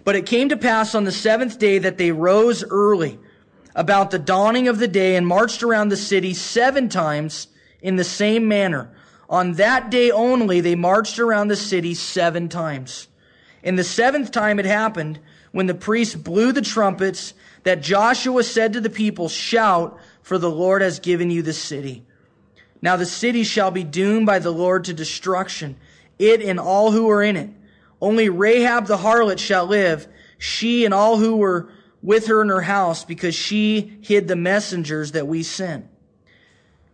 But 0.03 0.17
it 0.17 0.25
came 0.25 0.49
to 0.49 0.57
pass 0.57 0.93
on 0.93 1.05
the 1.05 1.13
seventh 1.13 1.57
day 1.57 1.77
that 1.77 1.97
they 1.97 2.11
rose 2.11 2.65
early 2.65 3.17
about 3.75 4.11
the 4.11 4.19
dawning 4.19 4.67
of 4.67 4.77
the 4.77 4.89
day 4.89 5.15
and 5.15 5.25
marched 5.25 5.63
around 5.63 5.87
the 5.87 5.95
city 5.95 6.33
seven 6.33 6.89
times 6.89 7.47
in 7.81 7.95
the 7.95 8.03
same 8.03 8.45
manner. 8.45 8.89
On 9.33 9.53
that 9.53 9.89
day 9.89 10.11
only, 10.11 10.61
they 10.61 10.75
marched 10.75 11.17
around 11.17 11.47
the 11.47 11.55
city 11.55 11.95
seven 11.95 12.49
times. 12.49 13.07
In 13.63 13.77
the 13.77 13.83
seventh 13.83 14.29
time 14.29 14.59
it 14.59 14.65
happened, 14.65 15.19
when 15.51 15.65
the 15.65 15.73
priests 15.73 16.13
blew 16.13 16.51
the 16.51 16.61
trumpets, 16.61 17.33
that 17.63 17.81
Joshua 17.81 18.43
said 18.43 18.73
to 18.73 18.79
the 18.79 18.91
people, 18.91 19.27
Shout, 19.29 19.99
for 20.21 20.37
the 20.37 20.51
Lord 20.51 20.83
has 20.83 20.99
given 20.99 21.31
you 21.31 21.41
the 21.41 21.51
city. 21.51 22.05
Now 22.79 22.95
the 22.95 23.07
city 23.07 23.43
shall 23.43 23.71
be 23.71 23.83
doomed 23.83 24.27
by 24.27 24.37
the 24.37 24.51
Lord 24.51 24.83
to 24.83 24.93
destruction, 24.93 25.77
it 26.19 26.43
and 26.43 26.59
all 26.59 26.91
who 26.91 27.09
are 27.09 27.23
in 27.23 27.35
it. 27.35 27.49
Only 27.99 28.29
Rahab 28.29 28.85
the 28.85 28.97
harlot 28.97 29.39
shall 29.39 29.65
live, 29.65 30.07
she 30.37 30.85
and 30.85 30.93
all 30.93 31.17
who 31.17 31.37
were 31.37 31.69
with 32.03 32.27
her 32.27 32.43
in 32.43 32.49
her 32.49 32.61
house, 32.61 33.03
because 33.03 33.33
she 33.33 33.97
hid 34.01 34.27
the 34.27 34.35
messengers 34.35 35.13
that 35.13 35.25
we 35.25 35.41
sent. 35.41 35.87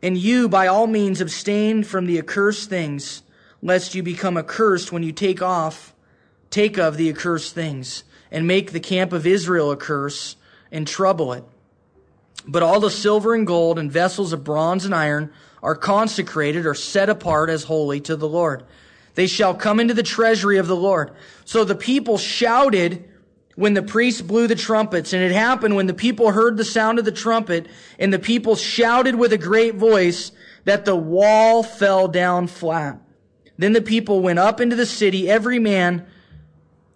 And 0.01 0.17
you, 0.17 0.47
by 0.47 0.67
all 0.67 0.87
means, 0.87 1.21
abstain 1.21 1.83
from 1.83 2.05
the 2.05 2.17
accursed 2.17 2.69
things, 2.69 3.21
lest 3.61 3.95
you 3.95 4.03
become 4.03 4.37
accursed 4.37 4.91
when 4.91 5.03
you 5.03 5.11
take 5.11 5.41
off 5.41 5.93
take 6.49 6.77
of 6.77 6.97
the 6.97 7.09
accursed 7.09 7.53
things 7.53 8.03
and 8.31 8.47
make 8.47 8.71
the 8.71 8.79
camp 8.79 9.13
of 9.13 9.27
Israel 9.27 9.71
a 9.71 9.77
curse 9.77 10.35
and 10.71 10.87
trouble 10.87 11.33
it. 11.33 11.43
But 12.47 12.63
all 12.63 12.79
the 12.79 12.89
silver 12.89 13.33
and 13.33 13.45
gold 13.45 13.77
and 13.77 13.91
vessels 13.91 14.33
of 14.33 14.43
bronze 14.43 14.85
and 14.85 14.95
iron 14.95 15.31
are 15.61 15.75
consecrated 15.75 16.65
or 16.65 16.73
set 16.73 17.09
apart 17.09 17.49
as 17.49 17.63
holy 17.63 17.99
to 18.01 18.15
the 18.15 18.27
Lord. 18.27 18.63
They 19.15 19.27
shall 19.27 19.53
come 19.53 19.79
into 19.79 19.93
the 19.93 20.03
treasury 20.03 20.57
of 20.57 20.67
the 20.67 20.75
Lord. 20.75 21.11
So 21.43 21.63
the 21.63 21.75
people 21.75 22.17
shouted 22.17 23.08
when 23.59 23.73
the 23.73 23.83
priests 23.83 24.21
blew 24.21 24.47
the 24.47 24.55
trumpets. 24.55 25.11
And 25.11 25.21
it 25.21 25.33
happened 25.33 25.75
when 25.75 25.87
the 25.87 25.93
people 25.93 26.31
heard 26.31 26.55
the 26.55 26.63
sound 26.63 26.97
of 26.97 27.03
the 27.03 27.11
trumpet 27.11 27.67
and 27.99 28.13
the 28.13 28.17
people 28.17 28.55
shouted 28.55 29.15
with 29.15 29.33
a 29.33 29.37
great 29.37 29.75
voice 29.75 30.31
that 30.63 30.85
the 30.85 30.95
wall 30.95 31.61
fell 31.61 32.07
down 32.07 32.47
flat. 32.47 33.01
Then 33.57 33.73
the 33.73 33.81
people 33.81 34.21
went 34.21 34.39
up 34.39 34.61
into 34.61 34.77
the 34.77 34.85
city, 34.85 35.29
every 35.29 35.59
man 35.59 36.07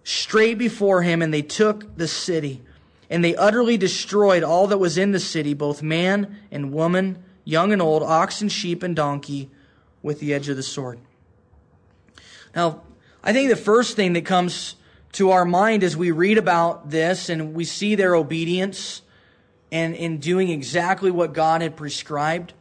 straight 0.06 0.58
before 0.58 1.02
him, 1.02 1.22
and 1.22 1.34
they 1.34 1.42
took 1.42 1.98
the 1.98 2.08
city. 2.08 2.62
And 3.10 3.26
they 3.26 3.36
utterly 3.36 3.76
destroyed 3.76 4.42
all 4.42 4.68
that 4.68 4.78
was 4.78 4.98
in 4.98 5.12
the 5.12 5.20
city, 5.20 5.54
both 5.54 5.84
man 5.84 6.40
and 6.50 6.72
woman, 6.72 7.22
young 7.44 7.74
and 7.74 7.82
old, 7.82 8.04
ox 8.04 8.40
and 8.40 8.50
sheep 8.50 8.84
and 8.84 8.96
donkey, 8.96 9.52
with 10.02 10.22
the 10.22 10.34
edge 10.34 10.48
of 10.48 10.56
the 10.56 10.64
sword. 10.64 11.00
Now, 12.56 12.84
I 13.22 13.34
think 13.34 13.50
the 13.50 13.58
first 13.58 13.98
thing 13.98 14.14
that 14.14 14.26
comes 14.26 14.76
to 15.14 15.32
our 15.32 15.46
mind 15.46 15.84
as 15.84 15.96
we 15.96 16.12
read 16.12 16.38
about 16.38 16.90
this 16.90 17.30
and 17.30 17.54
we 17.54 17.66
see 17.66 17.96
their 17.96 18.16
obedience 18.16 19.02
and 19.72 19.96
in 19.96 20.20
doing 20.20 20.50
exactly 20.50 21.10
what 21.10 21.34
God 21.34 21.62
had 21.62 21.76
prescribed, 21.76 22.54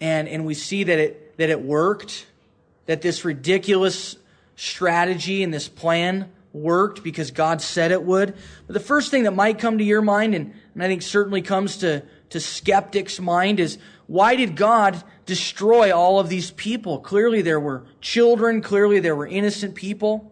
and, 0.00 0.28
and 0.28 0.46
we 0.46 0.54
see 0.54 0.84
that 0.84 0.98
it, 0.98 1.36
that 1.38 1.50
it 1.50 1.60
worked, 1.60 2.26
that 2.86 3.02
this 3.02 3.24
ridiculous 3.24 4.16
strategy 4.54 5.42
and 5.42 5.52
this 5.52 5.68
plan 5.68 6.30
worked 6.52 7.02
because 7.02 7.30
God 7.30 7.60
said 7.60 7.90
it 7.90 8.02
would. 8.02 8.34
But 8.66 8.74
the 8.74 8.80
first 8.80 9.10
thing 9.10 9.24
that 9.24 9.34
might 9.34 9.58
come 9.58 9.78
to 9.78 9.84
your 9.84 10.02
mind, 10.02 10.34
and, 10.34 10.54
and 10.74 10.82
I 10.82 10.86
think 10.86 11.02
certainly 11.02 11.42
comes 11.42 11.78
to, 11.78 12.04
to 12.30 12.40
skeptics' 12.40 13.18
mind, 13.18 13.58
is 13.58 13.78
why 14.06 14.36
did 14.36 14.56
God 14.56 15.02
destroy 15.26 15.92
all 15.92 16.20
of 16.20 16.28
these 16.28 16.50
people? 16.52 16.98
Clearly 16.98 17.42
there 17.42 17.60
were 17.60 17.84
children, 18.00 18.60
clearly 18.60 19.00
there 19.00 19.16
were 19.16 19.26
innocent 19.26 19.74
people. 19.74 20.31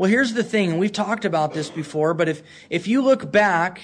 Well, 0.00 0.08
here's 0.08 0.32
the 0.32 0.42
thing, 0.42 0.70
and 0.70 0.80
we've 0.80 0.90
talked 0.90 1.26
about 1.26 1.52
this 1.52 1.68
before, 1.68 2.14
but 2.14 2.26
if, 2.26 2.42
if 2.70 2.88
you 2.88 3.02
look 3.02 3.30
back 3.30 3.82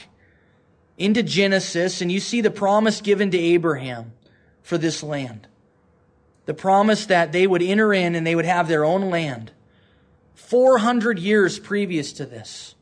into 0.96 1.22
Genesis 1.22 2.00
and 2.00 2.10
you 2.10 2.20
see 2.20 2.40
the 2.40 2.50
promise 2.50 3.02
given 3.02 3.30
to 3.32 3.38
Abraham 3.38 4.14
for 4.62 4.78
this 4.78 5.02
land, 5.02 5.46
the 6.46 6.54
promise 6.54 7.04
that 7.04 7.32
they 7.32 7.46
would 7.46 7.60
enter 7.60 7.92
in 7.92 8.14
and 8.14 8.26
they 8.26 8.34
would 8.34 8.46
have 8.46 8.66
their 8.66 8.82
own 8.82 9.10
land, 9.10 9.52
400 10.36 11.18
years 11.18 11.58
previous 11.58 12.14
to 12.14 12.24
this. 12.24 12.74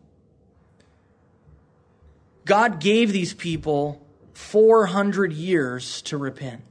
God 2.44 2.78
gave 2.78 3.12
these 3.12 3.34
people 3.34 4.00
400 4.34 5.32
years 5.32 6.02
to 6.02 6.16
repent. 6.16 6.62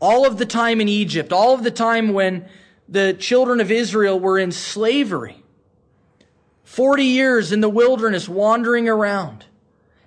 All 0.00 0.26
of 0.26 0.36
the 0.36 0.44
time 0.44 0.82
in 0.82 0.88
Egypt, 0.90 1.32
all 1.32 1.54
of 1.54 1.64
the 1.64 1.70
time 1.70 2.12
when 2.12 2.46
the 2.90 3.14
children 3.14 3.62
of 3.62 3.70
Israel 3.70 4.20
were 4.20 4.38
in 4.38 4.52
slavery, 4.52 5.44
40 6.66 7.04
years 7.04 7.52
in 7.52 7.60
the 7.60 7.68
wilderness 7.68 8.28
wandering 8.28 8.88
around. 8.88 9.44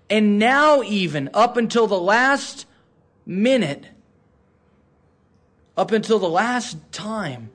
And 0.10 0.38
now, 0.38 0.84
even 0.84 1.30
up 1.34 1.56
until 1.56 1.88
the 1.88 1.98
last 1.98 2.66
minute, 3.26 3.86
up 5.78 5.94
until 5.94 6.20
the 6.20 6.28
last 6.28 6.78
time, 6.92 7.50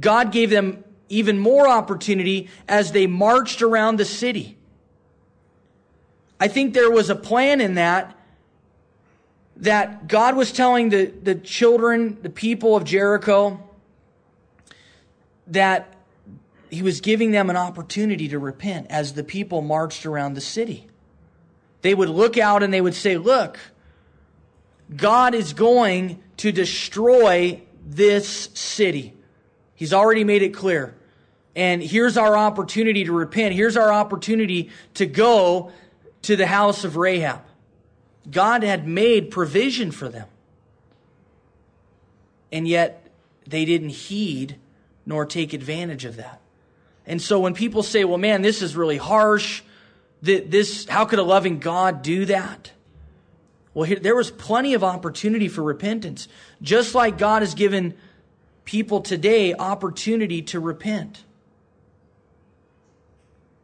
God 0.00 0.32
gave 0.32 0.48
them 0.48 0.82
even 1.10 1.38
more 1.38 1.68
opportunity 1.68 2.48
as 2.66 2.92
they 2.92 3.06
marched 3.06 3.60
around 3.60 3.98
the 3.98 4.06
city. 4.06 4.56
I 6.40 6.48
think 6.48 6.72
there 6.72 6.90
was 6.90 7.10
a 7.10 7.14
plan 7.14 7.60
in 7.60 7.74
that 7.74 8.18
that 9.58 10.08
God 10.08 10.36
was 10.36 10.52
telling 10.52 10.88
the, 10.88 11.12
the 11.22 11.34
children, 11.34 12.16
the 12.22 12.30
people 12.30 12.74
of 12.74 12.84
Jericho, 12.84 13.62
that 15.48 15.91
he 16.72 16.82
was 16.82 17.02
giving 17.02 17.32
them 17.32 17.50
an 17.50 17.56
opportunity 17.56 18.28
to 18.28 18.38
repent 18.38 18.86
as 18.88 19.12
the 19.12 19.22
people 19.22 19.60
marched 19.60 20.06
around 20.06 20.34
the 20.34 20.40
city. 20.40 20.88
They 21.82 21.94
would 21.94 22.08
look 22.08 22.38
out 22.38 22.62
and 22.62 22.72
they 22.72 22.80
would 22.80 22.94
say, 22.94 23.18
Look, 23.18 23.58
God 24.96 25.34
is 25.34 25.52
going 25.52 26.22
to 26.38 26.50
destroy 26.50 27.60
this 27.84 28.48
city. 28.54 29.14
He's 29.74 29.92
already 29.92 30.24
made 30.24 30.42
it 30.42 30.54
clear. 30.54 30.94
And 31.54 31.82
here's 31.82 32.16
our 32.16 32.38
opportunity 32.38 33.04
to 33.04 33.12
repent. 33.12 33.54
Here's 33.54 33.76
our 33.76 33.92
opportunity 33.92 34.70
to 34.94 35.04
go 35.04 35.72
to 36.22 36.36
the 36.36 36.46
house 36.46 36.84
of 36.84 36.96
Rahab. 36.96 37.42
God 38.30 38.62
had 38.62 38.88
made 38.88 39.30
provision 39.30 39.90
for 39.90 40.08
them. 40.08 40.28
And 42.50 42.66
yet 42.66 43.10
they 43.46 43.66
didn't 43.66 43.90
heed 43.90 44.56
nor 45.04 45.26
take 45.26 45.52
advantage 45.52 46.06
of 46.06 46.16
that. 46.16 46.41
And 47.12 47.20
so 47.20 47.40
when 47.40 47.52
people 47.52 47.82
say, 47.82 48.04
well, 48.04 48.16
man, 48.16 48.40
this 48.40 48.62
is 48.62 48.74
really 48.74 48.96
harsh, 48.96 49.60
this, 50.22 50.88
how 50.88 51.04
could 51.04 51.18
a 51.18 51.22
loving 51.22 51.58
God 51.58 52.00
do 52.00 52.24
that? 52.24 52.72
Well, 53.74 53.84
here, 53.84 53.98
there 53.98 54.16
was 54.16 54.30
plenty 54.30 54.72
of 54.72 54.82
opportunity 54.82 55.48
for 55.48 55.62
repentance. 55.62 56.26
Just 56.62 56.94
like 56.94 57.18
God 57.18 57.42
has 57.42 57.52
given 57.52 57.92
people 58.64 59.02
today 59.02 59.52
opportunity 59.52 60.40
to 60.40 60.58
repent. 60.58 61.22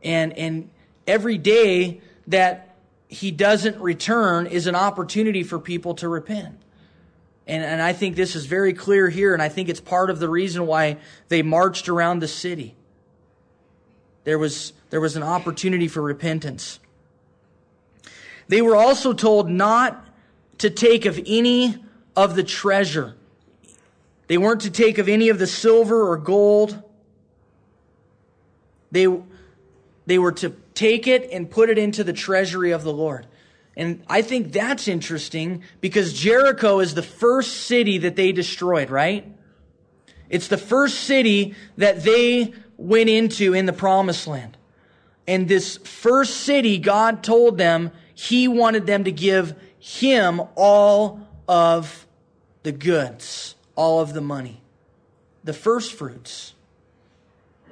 And, 0.04 0.36
and 0.36 0.68
every 1.06 1.38
day 1.38 2.02
that 2.26 2.76
he 3.08 3.30
doesn't 3.30 3.80
return 3.80 4.46
is 4.46 4.66
an 4.66 4.74
opportunity 4.74 5.42
for 5.42 5.58
people 5.58 5.94
to 5.94 6.08
repent. 6.10 6.60
And, 7.46 7.64
and 7.64 7.80
I 7.80 7.94
think 7.94 8.14
this 8.14 8.36
is 8.36 8.44
very 8.44 8.74
clear 8.74 9.08
here, 9.08 9.32
and 9.32 9.42
I 9.42 9.48
think 9.48 9.70
it's 9.70 9.80
part 9.80 10.10
of 10.10 10.18
the 10.18 10.28
reason 10.28 10.66
why 10.66 10.98
they 11.28 11.40
marched 11.40 11.88
around 11.88 12.18
the 12.18 12.28
city. 12.28 12.74
There 14.28 14.38
was, 14.38 14.74
there 14.90 15.00
was 15.00 15.16
an 15.16 15.22
opportunity 15.22 15.88
for 15.88 16.02
repentance. 16.02 16.80
They 18.46 18.60
were 18.60 18.76
also 18.76 19.14
told 19.14 19.48
not 19.48 20.06
to 20.58 20.68
take 20.68 21.06
of 21.06 21.18
any 21.26 21.82
of 22.14 22.36
the 22.36 22.42
treasure. 22.44 23.14
They 24.26 24.36
weren't 24.36 24.60
to 24.60 24.70
take 24.70 24.98
of 24.98 25.08
any 25.08 25.30
of 25.30 25.38
the 25.38 25.46
silver 25.46 26.10
or 26.10 26.18
gold. 26.18 26.78
They, 28.92 29.06
they 30.04 30.18
were 30.18 30.32
to 30.32 30.54
take 30.74 31.06
it 31.06 31.30
and 31.32 31.50
put 31.50 31.70
it 31.70 31.78
into 31.78 32.04
the 32.04 32.12
treasury 32.12 32.72
of 32.72 32.82
the 32.82 32.92
Lord. 32.92 33.26
And 33.78 34.04
I 34.08 34.20
think 34.20 34.52
that's 34.52 34.88
interesting 34.88 35.62
because 35.80 36.12
Jericho 36.12 36.80
is 36.80 36.92
the 36.92 37.02
first 37.02 37.62
city 37.62 37.96
that 37.96 38.14
they 38.16 38.32
destroyed, 38.32 38.90
right? 38.90 39.26
It's 40.28 40.48
the 40.48 40.58
first 40.58 41.04
city 41.04 41.54
that 41.78 42.04
they 42.04 42.52
went 42.78 43.10
into 43.10 43.52
in 43.52 43.66
the 43.66 43.72
promised 43.74 44.26
land. 44.26 44.56
And 45.26 45.46
this 45.46 45.76
first 45.78 46.38
city, 46.38 46.78
God 46.78 47.22
told 47.22 47.58
them 47.58 47.90
he 48.14 48.48
wanted 48.48 48.86
them 48.86 49.04
to 49.04 49.12
give 49.12 49.54
him 49.78 50.40
all 50.54 51.20
of 51.46 52.06
the 52.62 52.72
goods, 52.72 53.54
all 53.74 54.00
of 54.00 54.14
the 54.14 54.20
money, 54.20 54.62
the 55.44 55.52
first 55.52 55.92
fruits. 55.92 56.54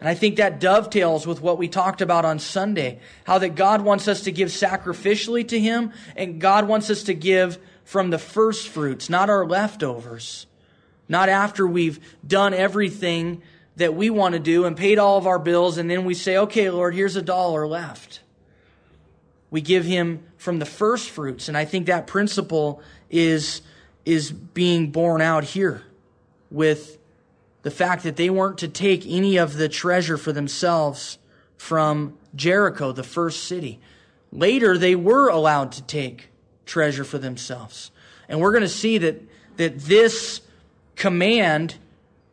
And 0.01 0.09
I 0.09 0.14
think 0.14 0.37
that 0.37 0.61
dovetails 0.61 1.27
with 1.27 1.40
what 1.40 1.59
we 1.59 1.69
talked 1.69 2.03
about 2.03 2.25
on 2.25 2.38
Sunday 2.38 3.01
how 3.25 3.38
that 3.38 3.55
God 3.55 3.83
wants 3.83 4.09
us 4.09 4.23
to 4.23 4.33
give 4.33 4.49
sacrificially 4.49 5.47
to 5.49 5.59
Him, 5.59 5.92
and 6.14 6.40
God 6.40 6.69
wants 6.69 6.90
us 6.90 7.05
to 7.05 7.14
give 7.14 7.59
from 7.85 8.11
the 8.11 8.19
first 8.19 8.69
fruits, 8.69 9.09
not 9.09 9.31
our 9.31 9.47
leftovers. 9.47 10.47
Not 11.09 11.29
after 11.29 11.66
we've 11.66 12.01
done 12.27 12.53
everything 12.53 13.42
that 13.77 13.95
we 13.95 14.11
want 14.11 14.33
to 14.33 14.39
do 14.39 14.65
and 14.65 14.77
paid 14.77 14.99
all 14.99 15.19
of 15.19 15.27
our 15.27 15.39
bills, 15.39 15.79
and 15.79 15.91
then 15.91 16.05
we 16.05 16.15
say, 16.15 16.39
okay, 16.39 16.71
Lord, 16.71 16.95
here's 16.95 17.17
a 17.17 17.23
dollar 17.23 17.67
left. 17.67 18.21
We 19.51 19.61
give 19.61 19.85
Him 19.85 20.25
from 20.39 20.59
the 20.59 20.67
first 20.67 21.11
fruits. 21.11 21.49
And 21.49 21.57
I 21.57 21.65
think 21.65 21.87
that 21.87 22.07
principle 22.07 22.83
is, 23.11 23.62
is 24.05 24.33
being 24.33 24.91
borne 24.91 25.21
out 25.21 25.45
here 25.45 25.83
with 26.51 26.99
the 27.62 27.71
fact 27.71 28.05
that 28.05 28.17
they 28.17 28.31
weren't 28.31 28.59
to 28.59 28.69
take 28.69 29.05
any 29.07 29.37
of 29.37 29.57
the 29.57 29.69
treasure 29.69 30.17
for 30.17 30.33
themselves 30.33 31.19
from 31.57 32.17
Jericho, 32.35 32.93
the 32.93 33.03
first 33.03 33.45
city. 33.45 33.81
Later, 34.33 34.79
they 34.79 34.95
were 34.95 35.29
allowed 35.29 35.73
to 35.73 35.83
take 35.83 36.29
treasure 36.65 37.05
for 37.05 37.19
themselves. 37.19 37.91
And 38.29 38.41
we're 38.41 38.53
going 38.53 38.62
to 38.62 38.69
see 38.69 38.99
that, 38.99 39.23
that 39.57 39.79
this 39.81 40.41
command 40.95 41.77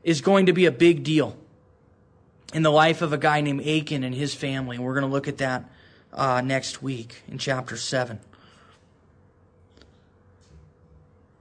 is 0.03 0.21
going 0.21 0.47
to 0.47 0.53
be 0.53 0.65
a 0.65 0.71
big 0.71 1.03
deal 1.03 1.37
in 2.53 2.61
the 2.61 2.71
life 2.71 3.01
of 3.01 3.13
a 3.13 3.17
guy 3.17 3.41
named 3.41 3.65
Achan 3.67 4.03
and 4.03 4.13
his 4.13 4.33
family. 4.33 4.75
And 4.75 4.85
we're 4.85 4.93
going 4.93 5.05
to 5.05 5.11
look 5.11 5.27
at 5.27 5.37
that 5.39 5.69
uh, 6.11 6.41
next 6.41 6.81
week 6.81 7.23
in 7.27 7.37
chapter 7.37 7.77
7. 7.77 8.19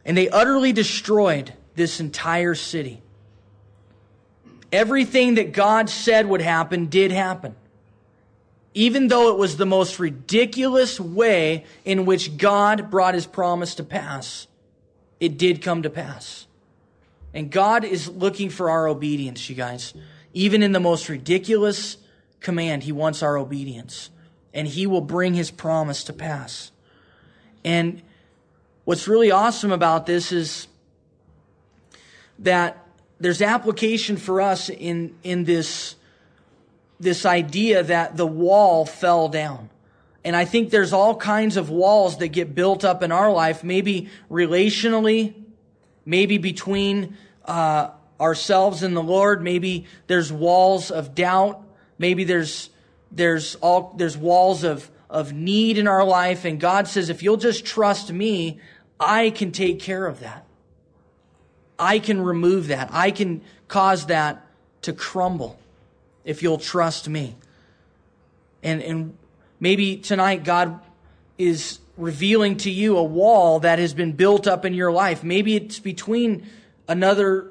And 0.04 0.16
they 0.16 0.28
utterly 0.28 0.72
destroyed 0.72 1.52
this 1.74 2.00
entire 2.00 2.54
city. 2.54 3.02
Everything 4.72 5.34
that 5.34 5.52
God 5.52 5.90
said 5.90 6.26
would 6.26 6.40
happen 6.40 6.86
did 6.86 7.12
happen. 7.12 7.54
Even 8.74 9.08
though 9.08 9.30
it 9.30 9.38
was 9.38 9.58
the 9.58 9.66
most 9.66 9.98
ridiculous 9.98 10.98
way 10.98 11.66
in 11.84 12.06
which 12.06 12.38
God 12.38 12.90
brought 12.90 13.12
his 13.12 13.26
promise 13.26 13.74
to 13.74 13.84
pass, 13.84 14.46
it 15.20 15.36
did 15.36 15.60
come 15.60 15.82
to 15.82 15.90
pass. 15.90 16.46
And 17.34 17.50
God 17.50 17.84
is 17.84 18.08
looking 18.08 18.50
for 18.50 18.70
our 18.70 18.86
obedience, 18.86 19.48
you 19.48 19.54
guys. 19.54 19.94
Even 20.34 20.62
in 20.62 20.72
the 20.72 20.80
most 20.80 21.08
ridiculous 21.08 21.96
command, 22.40 22.82
he 22.82 22.92
wants 22.92 23.22
our 23.22 23.36
obedience. 23.36 24.10
And 24.52 24.68
he 24.68 24.86
will 24.86 25.00
bring 25.00 25.34
his 25.34 25.50
promise 25.50 26.04
to 26.04 26.12
pass. 26.12 26.72
And 27.64 28.02
what's 28.84 29.08
really 29.08 29.30
awesome 29.30 29.72
about 29.72 30.06
this 30.06 30.32
is 30.32 30.66
that 32.40 32.86
there's 33.18 33.40
application 33.40 34.16
for 34.16 34.40
us 34.40 34.68
in, 34.68 35.14
in 35.22 35.44
this, 35.44 35.94
this 36.98 37.24
idea 37.24 37.82
that 37.84 38.16
the 38.16 38.26
wall 38.26 38.84
fell 38.84 39.28
down. 39.28 39.70
And 40.24 40.36
I 40.36 40.44
think 40.44 40.70
there's 40.70 40.92
all 40.92 41.16
kinds 41.16 41.56
of 41.56 41.70
walls 41.70 42.18
that 42.18 42.28
get 42.28 42.54
built 42.54 42.84
up 42.84 43.02
in 43.02 43.10
our 43.10 43.32
life, 43.32 43.64
maybe 43.64 44.08
relationally, 44.30 45.34
maybe 46.04 46.38
between 46.38 47.16
uh, 47.44 47.90
ourselves 48.20 48.82
and 48.82 48.96
the 48.96 49.02
Lord. 49.02 49.42
Maybe 49.42 49.86
there's 50.06 50.32
walls 50.32 50.90
of 50.90 51.14
doubt. 51.14 51.62
Maybe 51.98 52.24
there's 52.24 52.70
there's 53.10 53.56
all 53.56 53.94
there's 53.96 54.16
walls 54.16 54.64
of 54.64 54.90
of 55.12 55.32
need 55.32 55.76
in 55.76 55.86
our 55.86 56.04
life. 56.04 56.44
And 56.46 56.58
God 56.58 56.88
says, 56.88 57.10
if 57.10 57.22
you'll 57.22 57.36
just 57.36 57.66
trust 57.66 58.10
me, 58.10 58.58
I 58.98 59.30
can 59.30 59.52
take 59.52 59.78
care 59.78 60.06
of 60.06 60.20
that. 60.20 60.46
I 61.78 61.98
can 61.98 62.22
remove 62.22 62.68
that. 62.68 62.88
I 62.92 63.10
can 63.10 63.42
cause 63.68 64.06
that 64.06 64.46
to 64.82 64.92
crumble 64.92 65.58
if 66.24 66.42
you'll 66.42 66.58
trust 66.58 67.08
me. 67.08 67.36
And, 68.62 68.82
and 68.82 69.18
maybe 69.60 69.96
tonight 69.96 70.44
God 70.44 70.80
is 71.36 71.78
revealing 72.02 72.56
to 72.58 72.70
you 72.70 72.98
a 72.98 73.02
wall 73.02 73.60
that 73.60 73.78
has 73.78 73.94
been 73.94 74.12
built 74.12 74.46
up 74.46 74.64
in 74.64 74.74
your 74.74 74.92
life. 74.92 75.24
Maybe 75.24 75.56
it's 75.56 75.78
between 75.78 76.46
another 76.88 77.50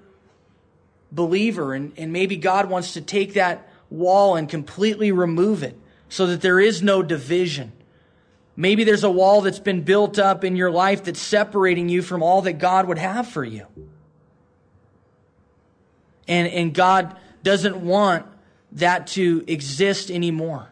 believer, 1.12 1.74
and, 1.74 1.94
and 1.98 2.14
maybe 2.14 2.38
God 2.38 2.70
wants 2.70 2.94
to 2.94 3.02
take 3.02 3.34
that 3.34 3.68
wall 3.90 4.36
and 4.36 4.48
completely 4.48 5.12
remove 5.12 5.64
it 5.64 5.78
so 6.10 6.28
that 6.28 6.42
there 6.42 6.60
is 6.60 6.82
no 6.82 7.02
division. 7.02 7.72
Maybe 8.56 8.84
there's 8.84 9.04
a 9.04 9.12
wall 9.12 9.42
that's 9.42 9.60
been 9.60 9.82
built 9.82 10.20
up 10.20 10.44
in 10.44 10.56
your 10.56 10.72
life 10.72 11.04
that's 11.04 11.22
separating 11.22 11.90
you 11.90 12.02
from 12.02 12.22
all 12.22 12.42
that 12.44 12.54
God 12.54 12.88
would 12.88 12.98
have 12.98 13.28
for 13.28 13.44
you. 13.44 13.66
And, 16.28 16.48
and 16.48 16.74
God 16.74 17.18
doesn't 17.44 17.78
want 17.78 18.26
that 18.74 19.08
to 19.08 19.44
exist 19.48 20.12
anymore. 20.12 20.70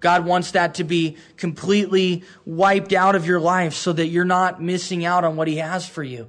God 0.00 0.24
wants 0.24 0.52
that 0.52 0.74
to 0.76 0.84
be 0.84 1.16
completely 1.36 2.24
wiped 2.46 2.92
out 2.92 3.14
of 3.14 3.26
your 3.26 3.38
life 3.38 3.74
so 3.74 3.92
that 3.92 4.06
you're 4.06 4.24
not 4.24 4.60
missing 4.60 5.04
out 5.04 5.24
on 5.24 5.36
what 5.36 5.46
He 5.46 5.56
has 5.56 5.86
for 5.88 6.02
you. 6.02 6.28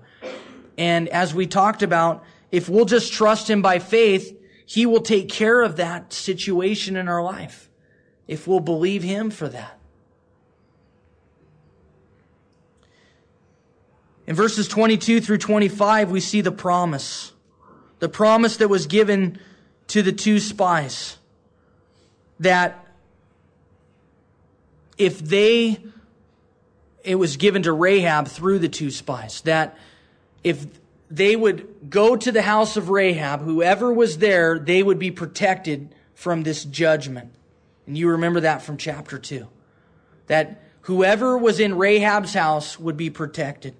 And 0.77 1.07
as 1.09 1.33
we 1.33 1.47
talked 1.47 1.81
about, 1.81 2.23
if 2.51 2.67
we'll 2.67 2.85
just 2.85 3.13
trust 3.13 3.49
Him 3.49 3.61
by 3.61 3.79
faith, 3.79 4.37
He 4.65 4.85
will 4.85 5.01
take 5.01 5.29
care 5.29 5.61
of 5.61 5.77
that 5.77 6.11
situation 6.11 6.97
in 6.97 7.07
our 7.07 7.23
life. 7.23 7.69
If 8.27 8.47
we'll 8.47 8.59
believe 8.59 9.03
Him 9.03 9.31
for 9.31 9.47
that. 9.47 9.79
In 14.27 14.35
verses 14.35 14.67
22 14.67 15.21
through 15.21 15.39
25, 15.39 16.11
we 16.11 16.19
see 16.19 16.41
the 16.41 16.51
promise 16.51 17.31
the 17.99 18.09
promise 18.09 18.57
that 18.57 18.67
was 18.67 18.87
given 18.87 19.39
to 19.85 20.01
the 20.01 20.11
two 20.11 20.39
spies 20.39 21.17
that 22.39 22.90
if 24.97 25.19
they, 25.19 25.79
it 27.03 27.15
was 27.15 27.37
given 27.37 27.63
to 27.63 27.73
Rahab 27.73 28.27
through 28.27 28.59
the 28.59 28.69
two 28.69 28.91
spies, 28.91 29.41
that 29.41 29.77
if 30.43 30.65
they 31.09 31.35
would 31.35 31.89
go 31.89 32.15
to 32.15 32.31
the 32.31 32.41
house 32.41 32.77
of 32.77 32.89
Rahab, 32.89 33.41
whoever 33.41 33.91
was 33.91 34.19
there, 34.19 34.57
they 34.57 34.81
would 34.81 34.99
be 34.99 35.11
protected 35.11 35.93
from 36.15 36.43
this 36.43 36.63
judgment. 36.63 37.31
And 37.85 37.97
you 37.97 38.09
remember 38.09 38.41
that 38.41 38.61
from 38.61 38.77
chapter 38.77 39.17
2. 39.17 39.47
That 40.27 40.61
whoever 40.81 41.37
was 41.37 41.59
in 41.59 41.75
Rahab's 41.75 42.33
house 42.33 42.79
would 42.79 42.95
be 42.95 43.09
protected. 43.09 43.75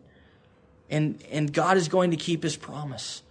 And, 0.89 1.23
and 1.31 1.53
God 1.53 1.77
is 1.77 1.87
going 1.87 2.11
to 2.11 2.17
keep 2.17 2.43
his 2.43 2.57
promise. 2.57 3.21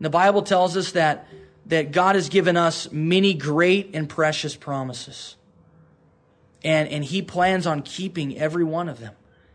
The 0.00 0.10
Bible 0.10 0.42
tells 0.42 0.76
us 0.76 0.92
that, 0.92 1.28
that 1.66 1.92
God 1.92 2.14
has 2.14 2.28
given 2.28 2.56
us 2.56 2.90
many 2.90 3.34
great 3.34 3.90
and 3.94 4.08
precious 4.08 4.56
promises. 4.56 5.36
And, 6.64 6.88
and 6.88 7.04
He 7.04 7.22
plans 7.22 7.66
on 7.66 7.82
keeping 7.82 8.36
every 8.36 8.64
one 8.64 8.88
of 8.88 8.98
them. 8.98 9.14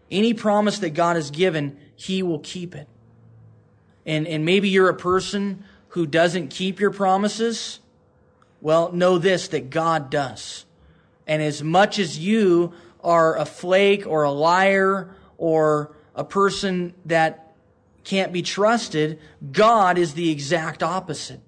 Any 0.09 0.33
promise 0.33 0.79
that 0.79 0.91
God 0.91 1.15
has 1.15 1.31
given, 1.31 1.77
He 1.95 2.23
will 2.23 2.39
keep 2.39 2.75
it. 2.75 2.87
And, 4.05 4.27
and 4.27 4.45
maybe 4.45 4.69
you're 4.69 4.89
a 4.89 4.95
person 4.95 5.65
who 5.89 6.05
doesn't 6.05 6.49
keep 6.49 6.79
your 6.79 6.91
promises. 6.91 7.79
Well, 8.61 8.91
know 8.91 9.17
this 9.17 9.49
that 9.49 9.69
God 9.69 10.09
does. 10.09 10.65
And 11.27 11.41
as 11.41 11.63
much 11.63 11.99
as 11.99 12.17
you 12.17 12.73
are 13.03 13.37
a 13.37 13.45
flake 13.45 14.05
or 14.05 14.23
a 14.23 14.31
liar 14.31 15.15
or 15.37 15.95
a 16.15 16.23
person 16.23 16.93
that 17.05 17.55
can't 18.03 18.33
be 18.33 18.41
trusted, 18.41 19.19
God 19.51 19.97
is 19.97 20.13
the 20.13 20.31
exact 20.31 20.83
opposite. 20.83 21.39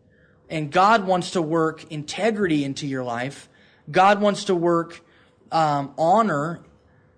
And 0.50 0.72
God 0.72 1.06
wants 1.08 1.32
to 1.32 1.42
work 1.42 1.92
integrity 1.92 2.64
into 2.64 2.86
your 2.86 3.04
life. 3.04 3.50
God 3.90 4.22
wants 4.22 4.46
to 4.46 4.56
work 4.56 5.02
um, 5.52 5.94
honor 5.98 6.62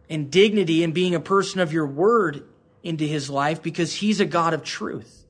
and 0.10 0.30
dignity 0.32 0.84
and 0.84 0.94
being 0.94 1.16
a 1.16 1.20
person 1.20 1.60
of 1.60 1.74
your 1.74 1.86
word 1.86 2.44
into 2.84 3.06
his 3.06 3.30
life 3.30 3.62
because 3.62 3.96
he's 3.96 4.20
a 4.20 4.26
God 4.26 4.54
of 4.54 4.64
truth. 4.64 5.26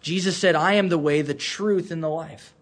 Jesus 0.00 0.36
said, 0.36 0.56
I 0.56 0.74
am 0.74 0.88
the 0.88 0.98
way, 0.98 1.22
the 1.22 1.34
truth, 1.34 1.90
and 1.90 2.02
the 2.02 2.08
life. 2.08 2.54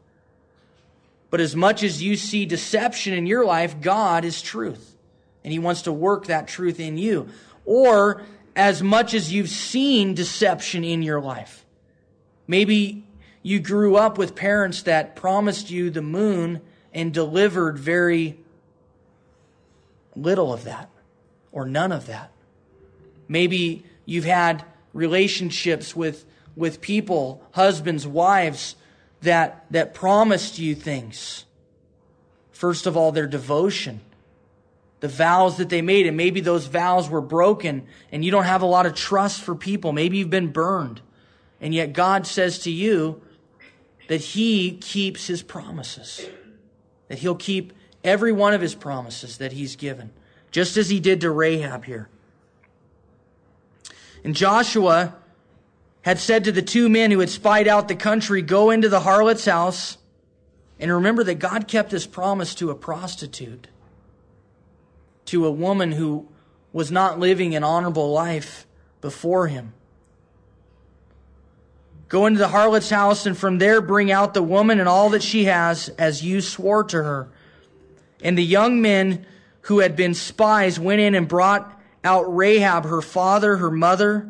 But 1.31 1.41
as 1.41 1.55
much 1.55 1.83
as 1.83 2.03
you 2.03 2.17
see 2.17 2.45
deception 2.45 3.15
in 3.15 3.27
your 3.27 3.45
life, 3.45 3.81
God 3.81 4.25
is 4.25 4.43
truth. 4.43 4.97
And 5.43 5.53
he 5.53 5.59
wants 5.59 5.83
to 5.83 5.93
work 5.93 6.27
that 6.27 6.49
truth 6.49 6.81
in 6.81 6.99
you. 6.99 7.29
Or 7.65 8.23
as 8.55 8.83
much 8.83 9.15
as 9.15 9.33
you've 9.33 9.49
seen 9.49 10.15
deception 10.15 10.85
in 10.85 11.03
your 11.03 11.21
life. 11.21 11.65
Maybe 12.47 13.05
you 13.43 13.61
grew 13.61 13.97
up 13.97 14.19
with 14.19 14.35
parents 14.35 14.83
that 14.83 15.17
promised 15.17 15.71
you 15.71 15.89
the 15.89 16.03
moon 16.03 16.61
and 16.93 17.15
delivered 17.15 17.79
very 17.79 18.39
little 20.17 20.53
of 20.53 20.65
that 20.65 20.91
or 21.53 21.65
none 21.67 21.93
of 21.93 22.07
that. 22.07 22.31
Maybe 23.29 23.85
you've 24.05 24.25
had 24.25 24.65
relationships 24.93 25.95
with, 25.95 26.25
with 26.57 26.81
people, 26.81 27.43
husbands, 27.53 28.07
wives, 28.07 28.77
that, 29.23 29.67
that 29.71 29.95
promised 29.95 30.59
you 30.59 30.75
things. 30.75 31.45
First 32.53 32.87
of 32.87 32.97
all, 32.97 33.13
their 33.13 33.27
devotion, 33.27 34.01
the 35.01 35.09
vows 35.09 35.57
that 35.59 35.69
they 35.69 35.83
made, 35.83 36.07
and 36.07 36.17
maybe 36.17 36.41
those 36.41 36.67
vows 36.67 37.09
were 37.09 37.21
broken 37.21 37.87
and 38.13 38.25
you 38.25 38.31
don't 38.31 38.45
have 38.45 38.63
a 38.63 38.67
lot 38.67 38.87
of 38.87 38.95
trust 38.95 39.43
for 39.43 39.55
people. 39.55 39.93
Maybe 39.93 40.19
you've 40.19 40.31
been 40.31 40.53
burned. 40.53 41.01
And 41.61 41.75
yet 41.75 41.93
God 41.93 42.27
says 42.27 42.61
to 42.61 42.71
you 42.71 43.23
that 44.09 44.21
He 44.21 44.73
keeps 44.73 45.27
His 45.27 45.43
promises, 45.43 46.27
that 47.09 47.19
He'll 47.19 47.35
keep 47.35 47.73
every 48.05 48.33
one 48.33 48.55
of 48.55 48.61
His 48.61 48.75
promises 48.75 49.39
that 49.39 49.53
He's 49.53 49.77
given, 49.77 50.11
just 50.51 50.77
as 50.77 50.91
He 50.91 51.01
did 51.01 51.21
to 51.23 51.31
Rahab 51.31 51.85
here. 51.85 52.09
And 54.25 54.35
Joshua 54.35 55.15
had 56.03 56.19
said 56.19 56.45
to 56.45 56.53
the 56.53 56.63
two 56.63 56.89
men 56.89 57.11
who 57.11 57.21
had 57.21 57.31
spied 57.31 57.69
out 57.69 57.89
the 57.89 57.95
country, 57.95 58.43
Go 58.43 58.71
into 58.71 58.89
the 58.89 59.01
harlot's 59.01 59.45
house. 59.45 59.99
And 60.79 60.91
remember 60.91 61.23
that 61.25 61.35
God 61.35 61.69
kept 61.69 61.91
his 61.91 62.07
promise 62.07 62.55
to 62.55 62.71
a 62.71 62.75
prostitute, 62.75 63.69
to 65.27 65.47
a 65.47 65.51
woman 65.51 65.93
who 65.93 66.27
was 66.73 66.91
not 66.91 67.19
living 67.19 67.55
an 67.55 67.63
honorable 67.63 68.13
life 68.13 68.67
before 69.03 69.49
him. 69.49 69.75
Go 72.09 72.25
into 72.25 72.39
the 72.39 72.49
harlot's 72.49 72.89
house, 72.89 73.27
and 73.27 73.37
from 73.37 73.59
there 73.59 73.83
bring 73.83 74.11
out 74.11 74.33
the 74.33 74.43
woman 74.43 74.81
and 74.81 74.89
all 74.89 75.11
that 75.11 75.23
she 75.23 75.45
has, 75.45 75.91
as 75.91 76.25
you 76.25 76.41
swore 76.41 76.83
to 76.85 76.97
her. 76.97 77.29
And 78.23 78.37
the 78.37 78.45
young 78.45 78.81
men 78.83 79.27
who 79.63 79.81
had 79.81 79.97
been 79.97 80.15
spies 80.15 80.79
went 80.79 81.01
in 81.01 81.15
and 81.15 81.29
brought 81.29 81.81
out 82.03 82.35
Rahab, 82.35 82.85
her 82.85 83.03
father, 83.03 83.57
her 83.57 83.71
mother, 83.71 84.29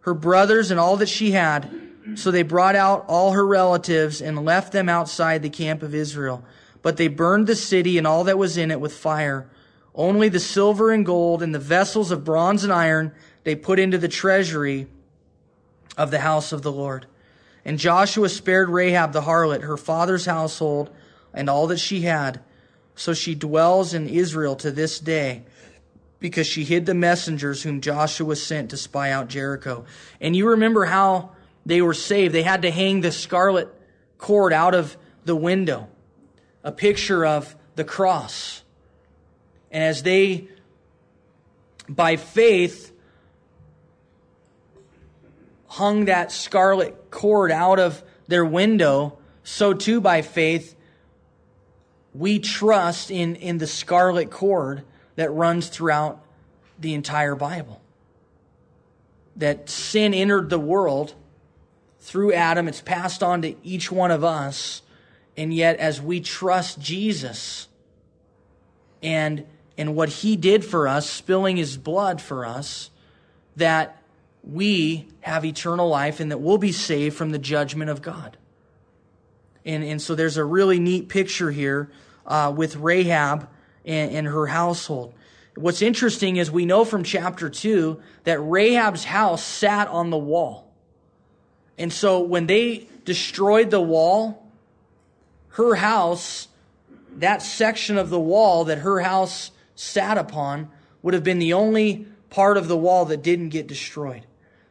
her 0.00 0.14
brothers, 0.14 0.70
and 0.70 0.78
all 0.78 0.96
that 0.98 1.08
she 1.08 1.32
had. 1.32 1.70
So 2.14 2.30
they 2.30 2.42
brought 2.42 2.76
out 2.76 3.04
all 3.08 3.32
her 3.32 3.46
relatives 3.46 4.20
and 4.20 4.44
left 4.44 4.72
them 4.72 4.88
outside 4.88 5.42
the 5.42 5.50
camp 5.50 5.82
of 5.82 5.94
Israel. 5.94 6.44
But 6.82 6.96
they 6.96 7.08
burned 7.08 7.46
the 7.46 7.56
city 7.56 7.98
and 7.98 8.06
all 8.06 8.24
that 8.24 8.38
was 8.38 8.56
in 8.56 8.70
it 8.70 8.80
with 8.80 8.92
fire. 8.92 9.48
Only 9.94 10.28
the 10.28 10.40
silver 10.40 10.92
and 10.92 11.04
gold 11.04 11.42
and 11.42 11.54
the 11.54 11.58
vessels 11.58 12.10
of 12.10 12.24
bronze 12.24 12.64
and 12.64 12.72
iron 12.72 13.12
they 13.44 13.54
put 13.54 13.78
into 13.78 13.98
the 13.98 14.08
treasury 14.08 14.86
of 15.96 16.10
the 16.10 16.20
house 16.20 16.52
of 16.52 16.62
the 16.62 16.72
Lord. 16.72 17.06
And 17.64 17.78
Joshua 17.78 18.28
spared 18.28 18.70
Rahab 18.70 19.12
the 19.12 19.22
harlot, 19.22 19.62
her 19.62 19.76
father's 19.76 20.26
household, 20.26 20.90
and 21.34 21.50
all 21.50 21.66
that 21.66 21.78
she 21.78 22.02
had. 22.02 22.40
So 22.94 23.14
she 23.14 23.34
dwells 23.34 23.94
in 23.94 24.08
Israel 24.08 24.56
to 24.56 24.70
this 24.70 24.98
day 24.98 25.44
because 26.18 26.46
she 26.46 26.64
hid 26.64 26.86
the 26.86 26.94
messengers 26.94 27.62
whom 27.62 27.80
Joshua 27.80 28.36
sent 28.36 28.70
to 28.70 28.76
spy 28.76 29.10
out 29.10 29.28
Jericho. 29.28 29.86
And 30.20 30.36
you 30.36 30.50
remember 30.50 30.84
how 30.84 31.30
they 31.64 31.80
were 31.80 31.94
saved. 31.94 32.34
They 32.34 32.42
had 32.42 32.62
to 32.62 32.70
hang 32.70 33.00
the 33.00 33.10
scarlet 33.10 33.68
cord 34.18 34.52
out 34.52 34.74
of 34.74 34.96
the 35.24 35.34
window, 35.36 35.88
a 36.62 36.72
picture 36.72 37.24
of 37.24 37.56
the 37.76 37.84
cross. 37.84 38.62
And 39.70 39.82
as 39.82 40.02
they, 40.02 40.48
by 41.88 42.16
faith, 42.16 42.92
hung 45.66 46.06
that 46.06 46.32
scarlet 46.32 47.10
cord 47.10 47.50
out 47.50 47.78
of 47.78 48.02
their 48.26 48.44
window, 48.44 49.18
so 49.42 49.72
too 49.72 50.00
by 50.00 50.22
faith, 50.22 50.74
we 52.14 52.38
trust 52.38 53.10
in, 53.10 53.36
in 53.36 53.58
the 53.58 53.66
scarlet 53.66 54.30
cord 54.30 54.82
that 55.16 55.30
runs 55.30 55.68
throughout 55.68 56.24
the 56.78 56.94
entire 56.94 57.34
Bible. 57.34 57.80
That 59.36 59.68
sin 59.68 60.12
entered 60.12 60.50
the 60.50 60.58
world 60.58 61.14
through 62.00 62.32
Adam, 62.32 62.66
it's 62.66 62.80
passed 62.80 63.22
on 63.22 63.42
to 63.42 63.54
each 63.62 63.92
one 63.92 64.10
of 64.10 64.24
us, 64.24 64.82
and 65.36 65.52
yet 65.52 65.76
as 65.76 66.00
we 66.00 66.20
trust 66.20 66.80
Jesus 66.80 67.68
and 69.02 69.46
and 69.78 69.96
what 69.96 70.10
he 70.10 70.36
did 70.36 70.62
for 70.62 70.86
us, 70.86 71.08
spilling 71.08 71.56
his 71.56 71.78
blood 71.78 72.20
for 72.20 72.44
us, 72.44 72.90
that 73.56 74.02
we 74.44 75.08
have 75.20 75.42
eternal 75.42 75.88
life 75.88 76.20
and 76.20 76.30
that 76.30 76.38
we'll 76.38 76.58
be 76.58 76.72
saved 76.72 77.16
from 77.16 77.30
the 77.30 77.38
judgment 77.38 77.90
of 77.90 78.02
God. 78.02 78.36
And, 79.64 79.84
and 79.84 80.00
so 80.00 80.14
there's 80.14 80.36
a 80.36 80.44
really 80.44 80.80
neat 80.80 81.08
picture 81.08 81.50
here 81.50 81.90
uh, 82.26 82.52
with 82.54 82.76
Rahab 82.76 83.48
and, 83.84 84.12
and 84.12 84.26
her 84.26 84.46
household. 84.46 85.14
What's 85.56 85.82
interesting 85.82 86.36
is 86.36 86.50
we 86.50 86.64
know 86.64 86.84
from 86.84 87.02
chapter 87.02 87.50
2 87.50 88.00
that 88.24 88.40
Rahab's 88.40 89.04
house 89.04 89.44
sat 89.44 89.88
on 89.88 90.10
the 90.10 90.18
wall. 90.18 90.70
And 91.76 91.92
so 91.92 92.20
when 92.20 92.46
they 92.46 92.88
destroyed 93.04 93.70
the 93.70 93.80
wall, 93.80 94.46
her 95.50 95.74
house, 95.74 96.48
that 97.16 97.42
section 97.42 97.98
of 97.98 98.10
the 98.10 98.20
wall 98.20 98.64
that 98.64 98.78
her 98.78 99.00
house 99.00 99.50
sat 99.74 100.18
upon, 100.18 100.68
would 101.02 101.14
have 101.14 101.24
been 101.24 101.38
the 101.38 101.54
only 101.54 102.06
part 102.28 102.56
of 102.56 102.68
the 102.68 102.76
wall 102.76 103.06
that 103.06 103.22
didn't 103.22 103.48
get 103.48 103.66
destroyed. 103.66 104.26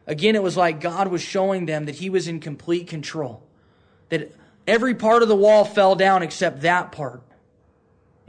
Again, 0.08 0.36
it 0.36 0.43
was 0.43 0.56
like 0.56 0.82
God 0.82 1.10
was 1.10 1.21
showing 1.21 1.65
them 1.65 1.86
that 1.86 1.95
He 1.95 2.10
was 2.10 2.28
in 2.28 2.39
complete 2.39 2.88
control. 2.88 3.43
That 4.10 4.32
every 4.69 4.95
part 4.95 5.23
of 5.23 5.27
the 5.27 5.36
wall 5.36 5.65
fell 5.65 5.95
down 5.95 6.23
except 6.23 6.62
that 6.62 6.91
part 6.91 7.21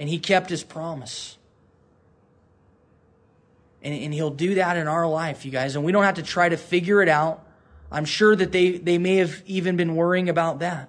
and 0.00 0.08
he 0.08 0.18
kept 0.18 0.48
his 0.48 0.64
promise. 0.64 1.36
And, 3.82 3.94
and 3.94 4.14
he'll 4.14 4.30
do 4.30 4.54
that 4.54 4.78
in 4.78 4.88
our 4.88 5.06
life, 5.06 5.44
you 5.44 5.50
guys. 5.50 5.76
And 5.76 5.84
we 5.84 5.92
don't 5.92 6.04
have 6.04 6.14
to 6.14 6.22
try 6.22 6.48
to 6.48 6.56
figure 6.56 7.02
it 7.02 7.08
out. 7.08 7.46
I'm 7.92 8.06
sure 8.06 8.34
that 8.34 8.50
they, 8.50 8.78
they 8.78 8.96
may 8.96 9.16
have 9.16 9.42
even 9.44 9.76
been 9.76 9.94
worrying 9.94 10.30
about 10.30 10.60
that. 10.60 10.88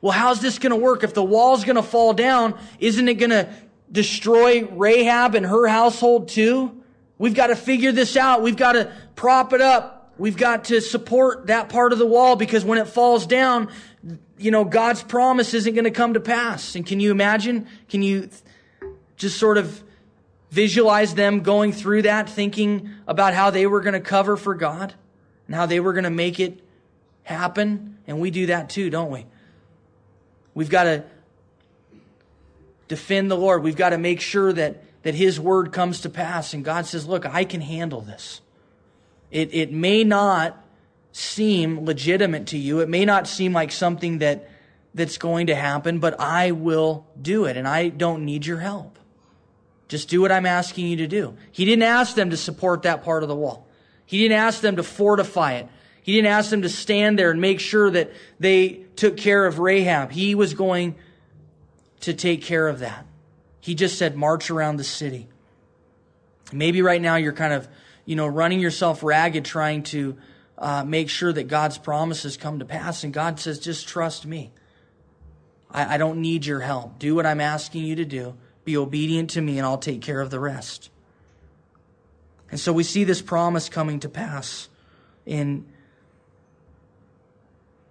Well, 0.00 0.12
how's 0.12 0.40
this 0.40 0.58
going 0.58 0.70
to 0.70 0.76
work? 0.76 1.04
If 1.04 1.12
the 1.12 1.22
wall's 1.22 1.64
going 1.64 1.76
to 1.76 1.82
fall 1.82 2.14
down, 2.14 2.58
isn't 2.78 3.06
it 3.08 3.14
going 3.14 3.30
to 3.30 3.52
destroy 3.92 4.64
Rahab 4.64 5.34
and 5.34 5.44
her 5.44 5.66
household 5.66 6.28
too? 6.28 6.82
We've 7.18 7.34
got 7.34 7.48
to 7.48 7.56
figure 7.56 7.92
this 7.92 8.16
out. 8.16 8.42
We've 8.42 8.56
got 8.56 8.72
to 8.72 8.90
prop 9.16 9.52
it 9.52 9.60
up. 9.60 10.14
We've 10.18 10.36
got 10.36 10.64
to 10.66 10.80
support 10.80 11.48
that 11.48 11.68
part 11.68 11.92
of 11.92 11.98
the 11.98 12.06
wall 12.06 12.36
because 12.36 12.64
when 12.64 12.78
it 12.78 12.88
falls 12.88 13.26
down, 13.26 13.68
you 14.38 14.50
know, 14.50 14.64
God's 14.64 15.02
promise 15.02 15.54
isn't 15.54 15.74
going 15.74 15.84
to 15.84 15.90
come 15.90 16.14
to 16.14 16.20
pass. 16.20 16.74
And 16.74 16.86
can 16.86 17.00
you 17.00 17.10
imagine? 17.10 17.66
Can 17.88 18.02
you 18.02 18.28
just 19.16 19.38
sort 19.38 19.58
of 19.58 19.82
visualize 20.50 21.14
them 21.14 21.40
going 21.40 21.72
through 21.72 22.02
that, 22.02 22.28
thinking 22.28 22.90
about 23.06 23.34
how 23.34 23.50
they 23.50 23.66
were 23.66 23.80
going 23.80 23.94
to 23.94 24.00
cover 24.00 24.36
for 24.36 24.54
God 24.54 24.94
and 25.46 25.54
how 25.54 25.66
they 25.66 25.80
were 25.80 25.92
going 25.92 26.04
to 26.04 26.10
make 26.10 26.40
it 26.40 26.62
happen. 27.24 27.98
And 28.06 28.20
we 28.20 28.30
do 28.30 28.46
that 28.46 28.70
too, 28.70 28.90
don't 28.90 29.10
we? 29.10 29.26
We've 30.54 30.70
got 30.70 30.84
to 30.84 31.04
defend 32.88 33.30
the 33.30 33.36
Lord. 33.36 33.62
We've 33.62 33.76
got 33.76 33.90
to 33.90 33.98
make 33.98 34.20
sure 34.20 34.52
that, 34.52 34.82
that 35.02 35.14
His 35.14 35.40
word 35.40 35.72
comes 35.72 36.02
to 36.02 36.08
pass. 36.08 36.54
And 36.54 36.64
God 36.64 36.86
says, 36.86 37.06
Look, 37.06 37.26
I 37.26 37.44
can 37.44 37.60
handle 37.60 38.00
this. 38.00 38.40
It, 39.30 39.52
it 39.52 39.72
may 39.72 40.04
not 40.04 40.62
seem 41.16 41.86
legitimate 41.86 42.48
to 42.48 42.58
you. 42.58 42.80
It 42.80 42.90
may 42.90 43.06
not 43.06 43.26
seem 43.26 43.54
like 43.54 43.72
something 43.72 44.18
that, 44.18 44.50
that's 44.92 45.16
going 45.16 45.46
to 45.46 45.54
happen, 45.54 45.98
but 45.98 46.20
I 46.20 46.50
will 46.50 47.06
do 47.20 47.46
it, 47.46 47.56
and 47.56 47.66
I 47.66 47.88
don't 47.88 48.26
need 48.26 48.44
your 48.44 48.58
help. 48.58 48.98
Just 49.88 50.10
do 50.10 50.20
what 50.20 50.30
I'm 50.30 50.44
asking 50.44 50.88
you 50.88 50.96
to 50.98 51.06
do. 51.06 51.34
He 51.52 51.64
didn't 51.64 51.84
ask 51.84 52.16
them 52.16 52.28
to 52.30 52.36
support 52.36 52.82
that 52.82 53.02
part 53.02 53.22
of 53.22 53.30
the 53.30 53.34
wall. 53.34 53.66
He 54.04 54.18
didn't 54.18 54.36
ask 54.36 54.60
them 54.60 54.76
to 54.76 54.82
fortify 54.82 55.54
it. 55.54 55.68
He 56.02 56.12
didn't 56.12 56.30
ask 56.30 56.50
them 56.50 56.60
to 56.60 56.68
stand 56.68 57.18
there 57.18 57.30
and 57.30 57.40
make 57.40 57.60
sure 57.60 57.90
that 57.90 58.12
they 58.38 58.84
took 58.96 59.16
care 59.16 59.46
of 59.46 59.58
Rahab. 59.58 60.12
He 60.12 60.34
was 60.34 60.52
going 60.52 60.96
to 62.00 62.12
take 62.12 62.42
care 62.42 62.68
of 62.68 62.80
that. 62.80 63.06
He 63.60 63.74
just 63.74 63.96
said, 63.96 64.16
march 64.16 64.50
around 64.50 64.76
the 64.76 64.84
city. 64.84 65.28
Maybe 66.52 66.82
right 66.82 67.00
now 67.00 67.16
you're 67.16 67.32
kind 67.32 67.54
of, 67.54 67.66
you 68.04 68.16
know, 68.16 68.26
running 68.26 68.60
yourself 68.60 69.02
ragged 69.02 69.46
trying 69.46 69.82
to 69.84 70.18
uh, 70.58 70.84
make 70.84 71.10
sure 71.10 71.32
that 71.32 71.44
God's 71.44 71.78
promises 71.78 72.36
come 72.36 72.58
to 72.58 72.64
pass. 72.64 73.04
And 73.04 73.12
God 73.12 73.38
says, 73.38 73.58
just 73.58 73.88
trust 73.88 74.26
me. 74.26 74.52
I, 75.70 75.94
I 75.94 75.98
don't 75.98 76.20
need 76.20 76.46
your 76.46 76.60
help. 76.60 76.98
Do 76.98 77.14
what 77.14 77.26
I'm 77.26 77.40
asking 77.40 77.84
you 77.84 77.96
to 77.96 78.04
do. 78.04 78.36
Be 78.64 78.76
obedient 78.76 79.30
to 79.30 79.40
me, 79.40 79.58
and 79.58 79.66
I'll 79.66 79.78
take 79.78 80.00
care 80.00 80.20
of 80.20 80.30
the 80.30 80.40
rest. 80.40 80.90
And 82.50 82.58
so 82.58 82.72
we 82.72 82.82
see 82.82 83.04
this 83.04 83.22
promise 83.22 83.68
coming 83.68 84.00
to 84.00 84.08
pass 84.08 84.68
in, 85.24 85.66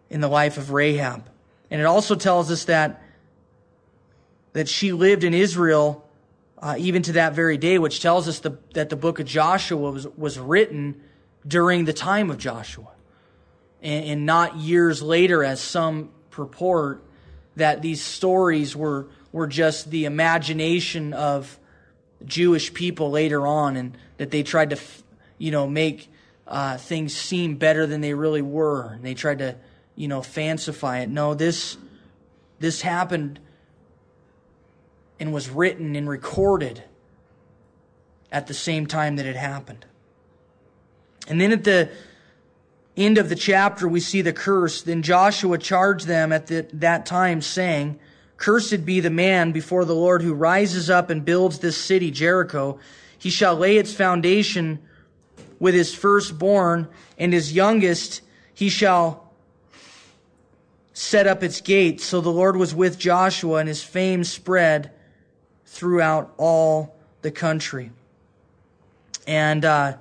in 0.09 0.21
the 0.21 0.27
life 0.27 0.57
of 0.57 0.71
Rahab. 0.71 1.29
And 1.69 1.81
it 1.81 1.85
also 1.85 2.15
tells 2.15 2.51
us 2.51 2.65
that, 2.65 3.01
that 4.53 4.67
she 4.67 4.91
lived 4.91 5.23
in 5.23 5.33
Israel 5.33 6.07
uh, 6.57 6.75
even 6.77 7.01
to 7.03 7.11
that 7.13 7.33
very 7.33 7.57
day, 7.57 7.77
which 7.77 8.01
tells 8.01 8.27
us 8.27 8.39
the, 8.39 8.57
that 8.73 8.89
the 8.89 8.95
book 8.95 9.19
of 9.19 9.25
Joshua 9.25 9.91
was, 9.91 10.07
was 10.17 10.39
written 10.39 11.01
during 11.47 11.85
the 11.85 11.93
time 11.93 12.29
of 12.29 12.37
Joshua 12.37 12.87
and, 13.81 14.05
and 14.05 14.25
not 14.25 14.57
years 14.57 15.01
later, 15.01 15.43
as 15.43 15.61
some 15.61 16.09
purport 16.31 17.03
that 17.55 17.81
these 17.81 18.01
stories 18.01 18.75
were 18.75 19.07
were 19.31 19.47
just 19.47 19.91
the 19.91 20.05
imagination 20.05 21.13
of 21.13 21.59
Jewish 22.25 22.73
people 22.73 23.11
later 23.11 23.45
on, 23.45 23.77
and 23.77 23.97
that 24.17 24.31
they 24.31 24.43
tried 24.43 24.71
to, 24.71 24.77
you 25.37 25.51
know, 25.51 25.67
make 25.67 26.09
uh, 26.47 26.77
things 26.77 27.15
seem 27.15 27.55
better 27.55 27.85
than 27.85 28.01
they 28.01 28.13
really 28.13 28.41
were, 28.41 28.93
and 28.93 29.03
they 29.03 29.13
tried 29.13 29.39
to, 29.39 29.55
you 29.95 30.07
know, 30.07 30.21
fancify 30.21 31.03
it. 31.03 31.09
No, 31.09 31.33
this 31.33 31.77
this 32.59 32.81
happened 32.81 33.39
and 35.19 35.33
was 35.33 35.49
written 35.49 35.95
and 35.95 36.09
recorded 36.09 36.83
at 38.31 38.47
the 38.47 38.53
same 38.53 38.85
time 38.85 39.17
that 39.17 39.25
it 39.25 39.35
happened. 39.35 39.85
And 41.27 41.39
then 41.41 41.51
at 41.51 41.63
the 41.63 41.89
end 42.95 43.17
of 43.17 43.29
the 43.29 43.35
chapter, 43.35 43.87
we 43.87 43.99
see 43.99 44.21
the 44.21 44.33
curse. 44.33 44.81
Then 44.81 45.01
Joshua 45.01 45.57
charged 45.57 46.07
them 46.07 46.31
at 46.31 46.47
the, 46.47 46.67
that 46.73 47.05
time, 47.05 47.41
saying, 47.41 47.99
Cursed 48.37 48.85
be 48.85 48.99
the 48.99 49.09
man 49.09 49.51
before 49.51 49.85
the 49.85 49.95
Lord 49.95 50.21
who 50.21 50.33
rises 50.33 50.89
up 50.89 51.09
and 51.09 51.23
builds 51.23 51.59
this 51.59 51.77
city, 51.77 52.11
Jericho. 52.11 52.79
He 53.17 53.29
shall 53.29 53.55
lay 53.55 53.77
its 53.77 53.93
foundation 53.93 54.79
with 55.59 55.73
his 55.73 55.93
firstborn, 55.95 56.87
and 57.17 57.31
his 57.31 57.53
youngest 57.53 58.21
he 58.53 58.69
shall 58.69 59.31
set 60.93 61.27
up 61.27 61.43
its 61.43 61.61
gates. 61.61 62.03
So 62.03 62.21
the 62.21 62.31
Lord 62.31 62.57
was 62.57 62.75
with 62.75 62.99
Joshua, 62.99 63.57
and 63.57 63.67
his 63.67 63.83
fame 63.83 64.23
spread 64.23 64.91
throughout 65.65 66.33
all 66.37 66.95
the 67.21 67.31
country. 67.31 67.91
And 69.27 69.65
uh, 69.65 69.97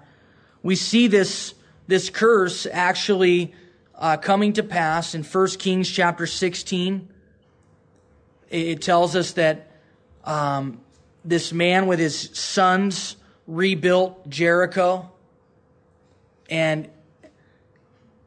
we 0.64 0.76
see 0.76 1.08
this, 1.08 1.54
this 1.86 2.08
curse 2.08 2.66
actually 2.66 3.52
uh, 3.94 4.16
coming 4.16 4.54
to 4.54 4.62
pass 4.62 5.14
in 5.14 5.22
1 5.22 5.46
Kings 5.58 5.88
chapter 5.88 6.26
16. 6.26 7.06
It, 8.48 8.56
it 8.56 8.82
tells 8.82 9.14
us 9.14 9.32
that 9.32 9.70
um, 10.24 10.80
this 11.22 11.52
man 11.52 11.86
with 11.86 11.98
his 11.98 12.30
sons 12.32 13.16
rebuilt 13.46 14.28
Jericho, 14.28 15.12
and 16.48 16.88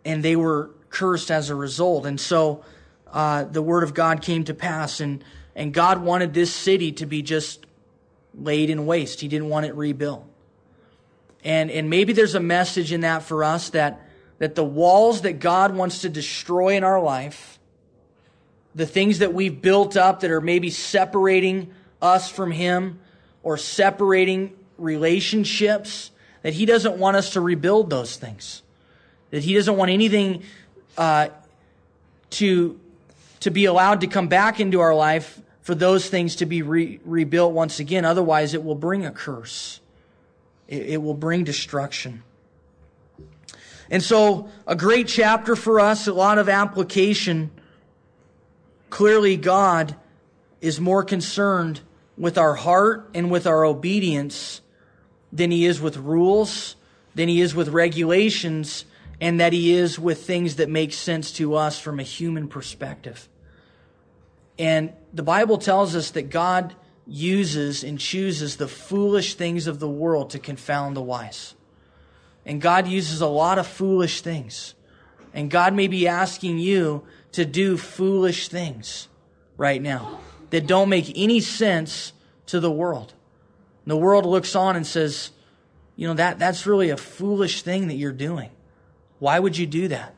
and 0.05 0.23
they 0.23 0.35
were 0.35 0.69
cursed 0.89 1.31
as 1.31 1.49
a 1.49 1.55
result. 1.55 2.05
And 2.05 2.21
so 2.21 2.63
uh, 3.11 3.45
the 3.45 3.63
word 3.63 3.83
of 3.83 3.95
God 3.95 4.21
came 4.21 4.43
to 4.43 4.53
pass, 4.53 4.99
and 4.99 5.23
and 5.55 5.73
God 5.73 6.03
wanted 6.03 6.35
this 6.35 6.53
city 6.53 6.91
to 6.93 7.07
be 7.07 7.23
just 7.23 7.65
laid 8.35 8.69
in 8.69 8.85
waste. 8.85 9.21
He 9.21 9.27
didn't 9.27 9.49
want 9.49 9.65
it 9.65 9.73
rebuilt. 9.73 10.23
And, 11.47 11.71
and 11.71 11.89
maybe 11.89 12.11
there's 12.11 12.35
a 12.35 12.41
message 12.41 12.91
in 12.91 13.01
that 13.01 13.23
for 13.23 13.41
us 13.41 13.69
that, 13.69 14.01
that 14.37 14.55
the 14.55 14.65
walls 14.65 15.21
that 15.21 15.39
God 15.39 15.73
wants 15.73 16.01
to 16.01 16.09
destroy 16.09 16.75
in 16.75 16.83
our 16.83 17.01
life, 17.01 17.57
the 18.75 18.85
things 18.85 19.19
that 19.19 19.33
we've 19.33 19.61
built 19.61 19.95
up 19.95 20.19
that 20.19 20.29
are 20.29 20.41
maybe 20.41 20.69
separating 20.69 21.73
us 22.01 22.29
from 22.29 22.51
Him 22.51 22.99
or 23.43 23.55
separating 23.55 24.57
relationships, 24.77 26.11
that 26.41 26.53
He 26.53 26.65
doesn't 26.65 26.97
want 26.97 27.15
us 27.15 27.29
to 27.29 27.39
rebuild 27.39 27.89
those 27.89 28.17
things. 28.17 28.61
That 29.29 29.41
He 29.41 29.53
doesn't 29.53 29.77
want 29.77 29.89
anything 29.89 30.43
uh, 30.97 31.29
to, 32.31 32.77
to 33.39 33.51
be 33.51 33.63
allowed 33.63 34.01
to 34.01 34.07
come 34.07 34.27
back 34.27 34.59
into 34.59 34.81
our 34.81 34.93
life 34.93 35.41
for 35.61 35.75
those 35.75 36.09
things 36.09 36.35
to 36.35 36.45
be 36.45 36.61
re- 36.61 36.99
rebuilt 37.05 37.53
once 37.53 37.79
again. 37.79 38.03
Otherwise, 38.03 38.53
it 38.53 38.65
will 38.65 38.75
bring 38.75 39.05
a 39.05 39.11
curse 39.11 39.79
it, 40.67 40.89
it 40.89 41.01
will 41.01 41.13
bring 41.13 41.43
destruction. 41.43 42.23
And 43.89 44.03
so, 44.03 44.49
a 44.65 44.75
great 44.75 45.07
chapter 45.07 45.55
for 45.55 45.79
us, 45.79 46.07
a 46.07 46.13
lot 46.13 46.37
of 46.37 46.49
application. 46.49 47.51
Clearly, 48.89 49.37
God 49.37 49.95
is 50.59 50.79
more 50.79 51.03
concerned 51.03 51.79
with 52.17 52.37
our 52.37 52.55
heart 52.55 53.09
and 53.13 53.31
with 53.31 53.47
our 53.47 53.63
obedience 53.63 54.61
than 55.31 55.51
he 55.51 55.65
is 55.65 55.79
with 55.79 55.97
rules, 55.97 56.75
than 57.15 57.29
he 57.29 57.41
is 57.41 57.55
with 57.55 57.69
regulations, 57.69 58.85
and 59.21 59.39
that 59.39 59.53
he 59.53 59.73
is 59.73 59.97
with 59.97 60.25
things 60.25 60.55
that 60.57 60.69
make 60.69 60.93
sense 60.93 61.31
to 61.33 61.55
us 61.55 61.79
from 61.79 61.99
a 61.99 62.03
human 62.03 62.47
perspective. 62.47 63.29
And 64.59 64.93
the 65.13 65.23
Bible 65.23 65.57
tells 65.57 65.95
us 65.95 66.11
that 66.11 66.29
God 66.29 66.75
uses 67.07 67.83
and 67.83 67.99
chooses 67.99 68.57
the 68.57 68.67
foolish 68.67 69.35
things 69.35 69.67
of 69.67 69.79
the 69.79 69.89
world 69.89 70.31
to 70.31 70.39
confound 70.39 70.95
the 70.95 71.01
wise. 71.01 71.55
And 72.45 72.61
God 72.61 72.87
uses 72.87 73.21
a 73.21 73.27
lot 73.27 73.59
of 73.59 73.67
foolish 73.67 74.21
things. 74.21 74.75
And 75.33 75.49
God 75.49 75.73
may 75.73 75.87
be 75.87 76.07
asking 76.07 76.59
you 76.59 77.03
to 77.33 77.45
do 77.45 77.77
foolish 77.77 78.47
things 78.49 79.07
right 79.57 79.81
now 79.81 80.19
that 80.49 80.67
don't 80.67 80.89
make 80.89 81.11
any 81.15 81.39
sense 81.39 82.13
to 82.47 82.59
the 82.59 82.71
world. 82.71 83.13
And 83.83 83.91
the 83.91 83.97
world 83.97 84.25
looks 84.25 84.55
on 84.55 84.75
and 84.75 84.87
says, 84.87 85.31
you 85.95 86.07
know, 86.07 86.13
that, 86.13 86.39
that's 86.39 86.65
really 86.65 86.89
a 86.89 86.97
foolish 86.97 87.63
thing 87.63 87.87
that 87.87 87.95
you're 87.95 88.11
doing. 88.11 88.49
Why 89.19 89.39
would 89.39 89.57
you 89.57 89.65
do 89.65 89.89
that? 89.89 90.15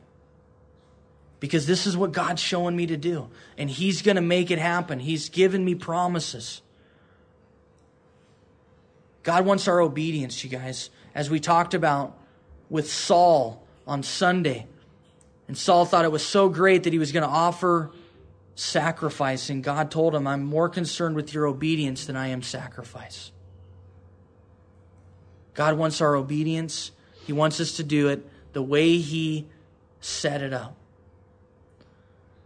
Because 1.39 1.65
this 1.65 1.87
is 1.87 1.95
what 1.95 2.11
God's 2.11 2.41
showing 2.41 2.75
me 2.75 2.85
to 2.87 2.97
do. 2.97 3.29
And 3.57 3.69
He's 3.69 4.01
going 4.01 4.17
to 4.17 4.21
make 4.21 4.51
it 4.51 4.59
happen. 4.59 4.99
He's 4.99 5.29
given 5.29 5.63
me 5.63 5.73
promises. 5.73 6.61
God 9.23 9.45
wants 9.45 9.67
our 9.67 9.81
obedience, 9.81 10.43
you 10.43 10.49
guys, 10.49 10.89
as 11.13 11.29
we 11.29 11.39
talked 11.39 11.73
about 11.73 12.17
with 12.69 12.91
Saul 12.91 13.65
on 13.85 14.03
Sunday. 14.03 14.67
And 15.47 15.57
Saul 15.57 15.85
thought 15.85 16.05
it 16.05 16.11
was 16.11 16.25
so 16.25 16.49
great 16.49 16.83
that 16.83 16.93
he 16.93 16.99
was 16.99 17.11
going 17.11 17.23
to 17.23 17.29
offer 17.29 17.91
sacrifice. 18.55 19.49
And 19.49 19.63
God 19.63 19.91
told 19.91 20.15
him, 20.15 20.27
I'm 20.27 20.43
more 20.43 20.69
concerned 20.69 21.15
with 21.15 21.33
your 21.33 21.47
obedience 21.47 22.05
than 22.05 22.15
I 22.15 22.27
am 22.27 22.41
sacrifice. 22.41 23.31
God 25.53 25.77
wants 25.77 25.99
our 25.99 26.15
obedience. 26.15 26.91
He 27.25 27.33
wants 27.33 27.59
us 27.59 27.73
to 27.73 27.83
do 27.83 28.07
it 28.07 28.25
the 28.53 28.61
way 28.61 28.97
He 28.97 29.47
set 29.99 30.41
it 30.41 30.53
up. 30.53 30.78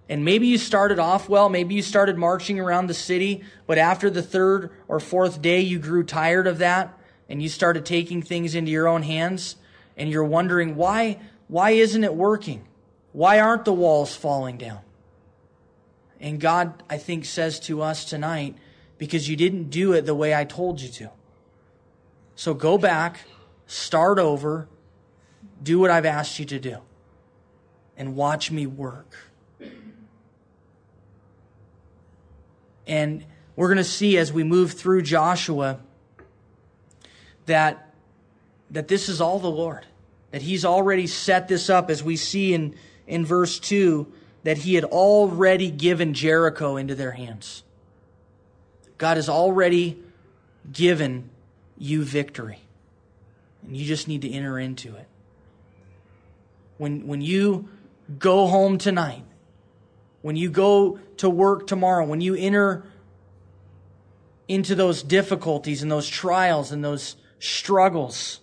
And 0.09 0.25
maybe 0.25 0.47
you 0.47 0.57
started 0.57 0.99
off 0.99 1.29
well, 1.29 1.49
maybe 1.49 1.75
you 1.75 1.81
started 1.81 2.17
marching 2.17 2.59
around 2.59 2.87
the 2.87 2.93
city, 2.93 3.43
but 3.65 3.77
after 3.77 4.09
the 4.09 4.21
third 4.21 4.71
or 4.87 4.99
fourth 4.99 5.41
day, 5.41 5.61
you 5.61 5.79
grew 5.79 6.03
tired 6.03 6.45
of 6.45 6.57
that 6.57 6.97
and 7.29 7.41
you 7.41 7.49
started 7.49 7.85
taking 7.85 8.21
things 8.21 8.53
into 8.53 8.69
your 8.69 8.87
own 8.87 9.03
hands 9.03 9.55
and 9.95 10.09
you're 10.09 10.23
wondering 10.23 10.75
why 10.75 11.19
why 11.47 11.71
isn't 11.71 12.03
it 12.03 12.15
working? 12.15 12.67
Why 13.11 13.39
aren't 13.39 13.65
the 13.65 13.73
walls 13.73 14.15
falling 14.15 14.57
down? 14.57 14.79
And 16.19 16.39
God, 16.39 16.81
I 16.89 16.97
think, 16.97 17.25
says 17.25 17.59
to 17.61 17.81
us 17.81 18.05
tonight, 18.05 18.55
because 18.97 19.29
you 19.29 19.35
didn't 19.35 19.69
do 19.69 19.93
it 19.93 20.05
the 20.05 20.15
way 20.15 20.33
I 20.33 20.45
told 20.45 20.81
you 20.81 20.89
to. 20.89 21.11
So 22.35 22.53
go 22.53 22.77
back, 22.77 23.19
start 23.67 24.17
over, 24.17 24.67
do 25.61 25.79
what 25.79 25.91
I've 25.91 26.05
asked 26.05 26.39
you 26.39 26.45
to 26.45 26.59
do, 26.59 26.77
and 27.97 28.15
watch 28.15 28.49
me 28.49 28.65
work. 28.65 29.15
And 32.87 33.25
we're 33.55 33.67
going 33.67 33.77
to 33.77 33.83
see 33.83 34.17
as 34.17 34.33
we 34.33 34.43
move 34.43 34.73
through 34.73 35.03
Joshua 35.03 35.79
that, 37.45 37.93
that 38.71 38.87
this 38.87 39.09
is 39.09 39.21
all 39.21 39.39
the 39.39 39.51
Lord. 39.51 39.85
That 40.31 40.41
He's 40.41 40.65
already 40.65 41.07
set 41.07 41.47
this 41.47 41.69
up, 41.69 41.89
as 41.89 42.03
we 42.03 42.15
see 42.15 42.53
in, 42.53 42.75
in 43.05 43.25
verse 43.25 43.59
2, 43.59 44.11
that 44.43 44.57
He 44.57 44.75
had 44.75 44.83
already 44.85 45.69
given 45.69 46.13
Jericho 46.13 46.77
into 46.77 46.95
their 46.95 47.11
hands. 47.11 47.63
God 48.97 49.17
has 49.17 49.29
already 49.29 50.01
given 50.71 51.29
you 51.77 52.03
victory. 52.03 52.59
And 53.63 53.75
you 53.77 53.85
just 53.85 54.07
need 54.07 54.21
to 54.21 54.31
enter 54.31 54.59
into 54.59 54.95
it. 54.95 55.07
When, 56.77 57.07
when 57.07 57.21
you 57.21 57.69
go 58.19 58.47
home 58.47 58.77
tonight, 58.77 59.23
when 60.23 60.37
you 60.37 60.49
go 60.49 60.97
to 61.17 61.29
work 61.29 61.67
tomorrow, 61.67 62.05
when 62.05 62.21
you 62.21 62.33
enter 62.33 62.83
into 64.47 64.73
those 64.73 65.03
difficulties 65.03 65.83
and 65.83 65.91
those 65.91 66.07
trials 66.07 66.71
and 66.71 66.83
those 66.83 67.17
struggles, 67.39 68.39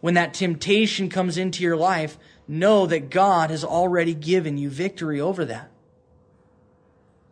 when 0.00 0.14
that 0.14 0.32
temptation 0.32 1.10
comes 1.10 1.36
into 1.36 1.62
your 1.62 1.76
life, 1.76 2.18
know 2.48 2.86
that 2.86 3.10
God 3.10 3.50
has 3.50 3.62
already 3.62 4.14
given 4.14 4.56
you 4.56 4.70
victory 4.70 5.20
over 5.20 5.44
that 5.44 5.70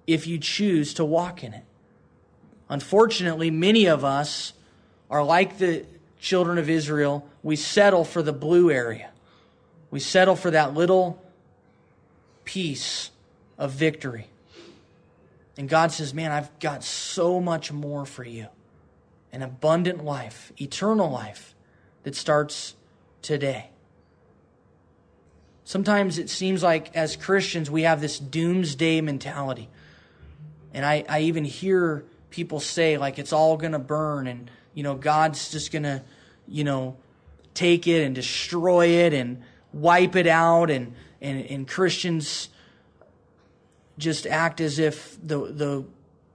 if 0.06 0.26
you 0.26 0.38
choose 0.38 0.92
to 0.94 1.04
walk 1.04 1.42
in 1.42 1.54
it. 1.54 1.64
Unfortunately, 2.68 3.50
many 3.50 3.86
of 3.86 4.04
us 4.04 4.52
are 5.10 5.24
like 5.24 5.56
the 5.56 5.86
children 6.20 6.58
of 6.58 6.68
Israel. 6.68 7.26
We 7.42 7.56
settle 7.56 8.04
for 8.04 8.22
the 8.22 8.32
blue 8.34 8.70
area. 8.70 9.10
We 9.90 10.00
settle 10.00 10.36
for 10.36 10.50
that 10.50 10.74
little 10.74 11.22
piece 12.44 13.10
of 13.58 13.72
victory. 13.72 14.28
And 15.56 15.68
God 15.68 15.92
says, 15.92 16.14
Man, 16.14 16.32
I've 16.32 16.58
got 16.58 16.82
so 16.84 17.40
much 17.40 17.72
more 17.72 18.04
for 18.06 18.24
you 18.24 18.48
an 19.32 19.42
abundant 19.42 20.04
life, 20.04 20.52
eternal 20.60 21.10
life 21.10 21.54
that 22.02 22.14
starts 22.14 22.74
today. 23.22 23.70
Sometimes 25.64 26.18
it 26.18 26.28
seems 26.28 26.62
like 26.62 26.94
as 26.94 27.16
Christians 27.16 27.70
we 27.70 27.82
have 27.82 28.00
this 28.00 28.18
doomsday 28.18 29.00
mentality. 29.00 29.70
And 30.74 30.84
I, 30.84 31.04
I 31.08 31.20
even 31.20 31.44
hear 31.44 32.04
people 32.28 32.60
say, 32.60 32.98
like, 32.98 33.18
it's 33.18 33.32
all 33.32 33.56
going 33.56 33.72
to 33.72 33.78
burn 33.78 34.26
and 34.26 34.50
you 34.74 34.82
know, 34.82 34.94
God's 34.94 35.50
just 35.50 35.70
going 35.70 35.82
to, 35.82 36.02
you 36.48 36.64
know, 36.64 36.96
take 37.54 37.86
it 37.86 38.02
and 38.02 38.14
destroy 38.14 38.86
it 38.86 39.12
and 39.12 39.42
wipe 39.72 40.16
it 40.16 40.26
out 40.26 40.70
and, 40.70 40.94
and, 41.20 41.44
and 41.46 41.68
Christians 41.68 42.48
just 43.98 44.26
act 44.26 44.60
as 44.60 44.78
if 44.78 45.18
the, 45.22 45.38
the, 45.52 45.84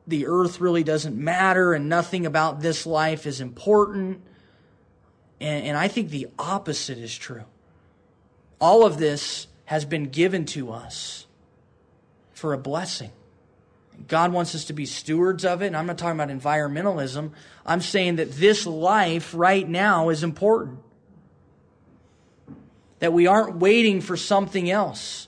the 0.05 0.28
earth 0.28 0.62
really 0.62 0.84
doesn't 0.84 1.18
matter 1.18 1.74
and 1.74 1.89
nothing 1.89 2.26
about 2.26 2.62
this 2.62 2.86
life 2.86 3.26
is 3.26 3.41
important. 3.41 4.22
And, 5.41 5.66
and 5.68 5.78
I 5.78 5.88
think 5.88 6.10
the 6.10 6.28
opposite 6.38 6.97
is 6.97 7.16
true. 7.16 7.45
All 8.60 8.86
of 8.86 8.97
this 8.97 9.47
has 9.66 9.86
been 9.86 10.05
given 10.05 10.45
to 10.45 10.72
us 10.72 11.28
for 12.32 12.53
a 12.53 12.58
blessing. 12.58 13.12
God 14.08 14.32
wants 14.32 14.53
us 14.53 14.66
to 14.66 14.74
be 14.74 14.86
stewards 14.86 15.43
of 15.43 15.62
it. 15.62 15.68
And 15.68 15.78
I'm 15.78 15.88
not 15.88 15.97
talking 15.97 16.20
about 16.20 16.30
environmentalism. 16.30 17.32
I'm 17.66 17.82
saying 17.82 18.18
that 18.18 18.32
this 18.34 18.66
life 18.66 19.34
right 19.36 19.68
now 19.68 20.10
is 20.10 20.24
important. 20.24 20.80
That 22.99 23.14
we 23.14 23.28
aren't 23.28 23.58
waiting 23.58 24.01
for 24.01 24.16
something 24.16 24.70
else. 24.70 25.28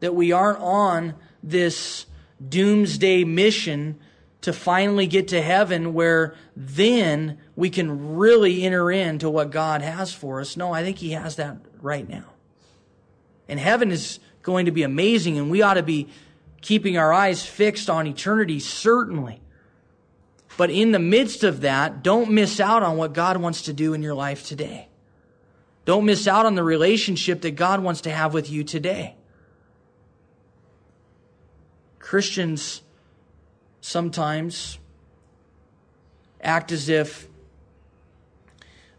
That 0.00 0.14
we 0.14 0.32
aren't 0.32 0.60
on 0.60 1.14
this 1.46 2.06
doomsday 2.46 3.24
mission 3.24 3.98
to 4.42 4.52
finally 4.52 5.06
get 5.06 5.28
to 5.28 5.40
heaven 5.40 5.94
where 5.94 6.34
then 6.54 7.38
we 7.56 7.70
can 7.70 8.16
really 8.16 8.64
enter 8.64 8.90
into 8.90 9.30
what 9.30 9.50
God 9.50 9.82
has 9.82 10.12
for 10.12 10.40
us. 10.40 10.56
No, 10.56 10.72
I 10.72 10.82
think 10.82 10.98
He 10.98 11.12
has 11.12 11.36
that 11.36 11.56
right 11.80 12.08
now. 12.08 12.24
And 13.48 13.58
heaven 13.58 13.90
is 13.90 14.20
going 14.42 14.66
to 14.66 14.72
be 14.72 14.82
amazing, 14.82 15.38
and 15.38 15.50
we 15.50 15.62
ought 15.62 15.74
to 15.74 15.82
be 15.82 16.08
keeping 16.60 16.96
our 16.96 17.12
eyes 17.12 17.44
fixed 17.44 17.88
on 17.90 18.06
eternity, 18.06 18.60
certainly. 18.60 19.40
But 20.56 20.70
in 20.70 20.92
the 20.92 20.98
midst 20.98 21.44
of 21.44 21.62
that, 21.62 22.02
don't 22.02 22.30
miss 22.30 22.60
out 22.60 22.82
on 22.82 22.96
what 22.96 23.12
God 23.12 23.36
wants 23.38 23.62
to 23.62 23.72
do 23.72 23.94
in 23.94 24.02
your 24.02 24.14
life 24.14 24.46
today. 24.46 24.88
Don't 25.84 26.04
miss 26.04 26.26
out 26.26 26.46
on 26.46 26.54
the 26.54 26.62
relationship 26.62 27.40
that 27.42 27.52
God 27.52 27.82
wants 27.82 28.02
to 28.02 28.10
have 28.10 28.32
with 28.32 28.48
you 28.50 28.64
today. 28.64 29.15
Christians 32.06 32.82
sometimes 33.80 34.78
act 36.40 36.70
as 36.70 36.88
if 36.88 37.26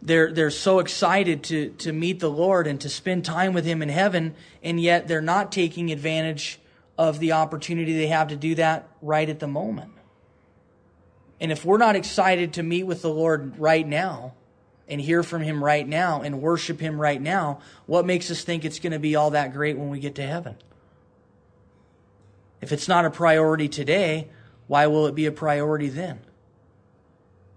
they're, 0.02 0.34
they're 0.34 0.52
so 0.52 0.80
excited 0.80 1.42
to, 1.44 1.70
to 1.70 1.94
meet 1.94 2.20
the 2.20 2.30
Lord 2.30 2.68
and 2.68 2.82
to 2.82 2.90
spend 2.90 3.24
time 3.24 3.54
with 3.54 3.64
Him 3.64 3.82
in 3.82 3.88
heaven, 3.88 4.36
and 4.62 4.78
yet 4.78 5.08
they're 5.08 5.22
not 5.22 5.54
taking 5.54 5.90
advantage 5.90 6.60
of 6.98 7.20
the 7.20 7.32
opportunity 7.32 7.96
they 7.96 8.08
have 8.08 8.28
to 8.28 8.36
do 8.36 8.56
that 8.56 8.90
right 9.02 9.30
at 9.30 9.40
the 9.40 9.48
moment. 9.48 9.94
And 11.40 11.50
if 11.50 11.64
we're 11.64 11.78
not 11.78 11.96
excited 11.96 12.52
to 12.54 12.62
meet 12.62 12.84
with 12.84 13.04
the 13.04 13.10
Lord 13.10 13.58
right 13.58 13.88
now 13.88 14.34
and 14.86 15.00
hear 15.00 15.24
from 15.24 15.44
Him 15.44 15.64
right 15.64 15.88
now 15.88 16.24
and 16.24 16.42
worship 16.42 16.82
Him 16.82 17.00
right 17.00 17.22
now, 17.22 17.62
what 17.86 18.06
makes 18.06 18.30
us 18.30 18.44
think 18.44 18.66
it's 18.66 18.80
going 18.80 18.92
to 18.92 19.00
be 19.00 19.16
all 19.16 19.30
that 19.30 19.54
great 19.54 19.78
when 19.78 19.90
we 19.90 20.02
get 20.02 20.16
to 20.16 20.24
heaven? 20.24 20.58
If 22.62 22.72
it's 22.72 22.88
not 22.88 23.06
a 23.06 23.10
priority 23.10 23.68
today, 23.68 24.30
why 24.68 24.88
will 24.88 25.08
it 25.08 25.16
be 25.16 25.26
a 25.26 25.32
priority 25.32 25.90
then? 25.90 26.20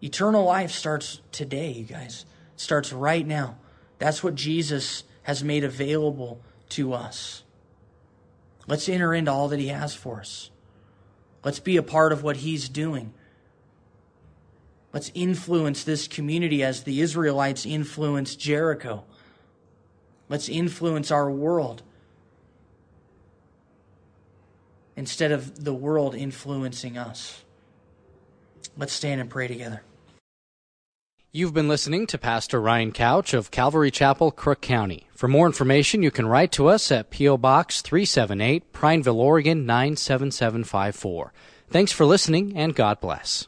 Eternal 0.02 0.44
life 0.44 0.70
starts 0.70 1.20
today, 1.32 1.72
you 1.72 1.84
guys. 1.84 2.24
It 2.54 2.60
starts 2.60 2.92
right 2.92 3.26
now. 3.26 3.58
That's 3.98 4.22
what 4.22 4.34
Jesus 4.34 5.04
has 5.24 5.44
made 5.44 5.64
available 5.64 6.40
to 6.70 6.92
us. 6.92 7.42
Let's 8.66 8.88
enter 8.88 9.12
into 9.14 9.30
all 9.30 9.48
that 9.48 9.58
He 9.58 9.68
has 9.68 9.94
for 9.94 10.20
us. 10.20 10.50
Let's 11.44 11.60
be 11.60 11.76
a 11.76 11.82
part 11.82 12.12
of 12.12 12.22
what 12.22 12.38
He's 12.38 12.68
doing. 12.68 13.12
Let's 14.92 15.10
influence 15.14 15.84
this 15.84 16.08
community 16.08 16.62
as 16.62 16.82
the 16.82 17.00
Israelites 17.00 17.64
influenced 17.64 18.40
Jericho. 18.40 19.04
Let's 20.28 20.48
influence 20.48 21.10
our 21.10 21.30
world 21.30 21.82
instead 24.96 25.32
of 25.32 25.64
the 25.64 25.74
world 25.74 26.14
influencing 26.14 26.98
us. 26.98 27.42
Let's 28.76 28.92
stand 28.92 29.20
and 29.20 29.30
pray 29.30 29.48
together. 29.48 29.82
You've 31.32 31.54
been 31.54 31.68
listening 31.68 32.08
to 32.08 32.18
Pastor 32.18 32.60
Ryan 32.60 32.90
Couch 32.90 33.34
of 33.34 33.52
Calvary 33.52 33.92
Chapel, 33.92 34.32
Crook 34.32 34.60
County. 34.60 35.06
For 35.14 35.28
more 35.28 35.46
information, 35.46 36.02
you 36.02 36.10
can 36.10 36.26
write 36.26 36.50
to 36.52 36.66
us 36.66 36.90
at 36.90 37.10
P.O. 37.10 37.36
Box 37.36 37.82
378, 37.82 38.72
Prineville, 38.72 39.20
Oregon 39.20 39.64
97754. 39.64 41.32
Thanks 41.68 41.92
for 41.92 42.04
listening, 42.04 42.56
and 42.56 42.74
God 42.74 43.00
bless. 43.00 43.46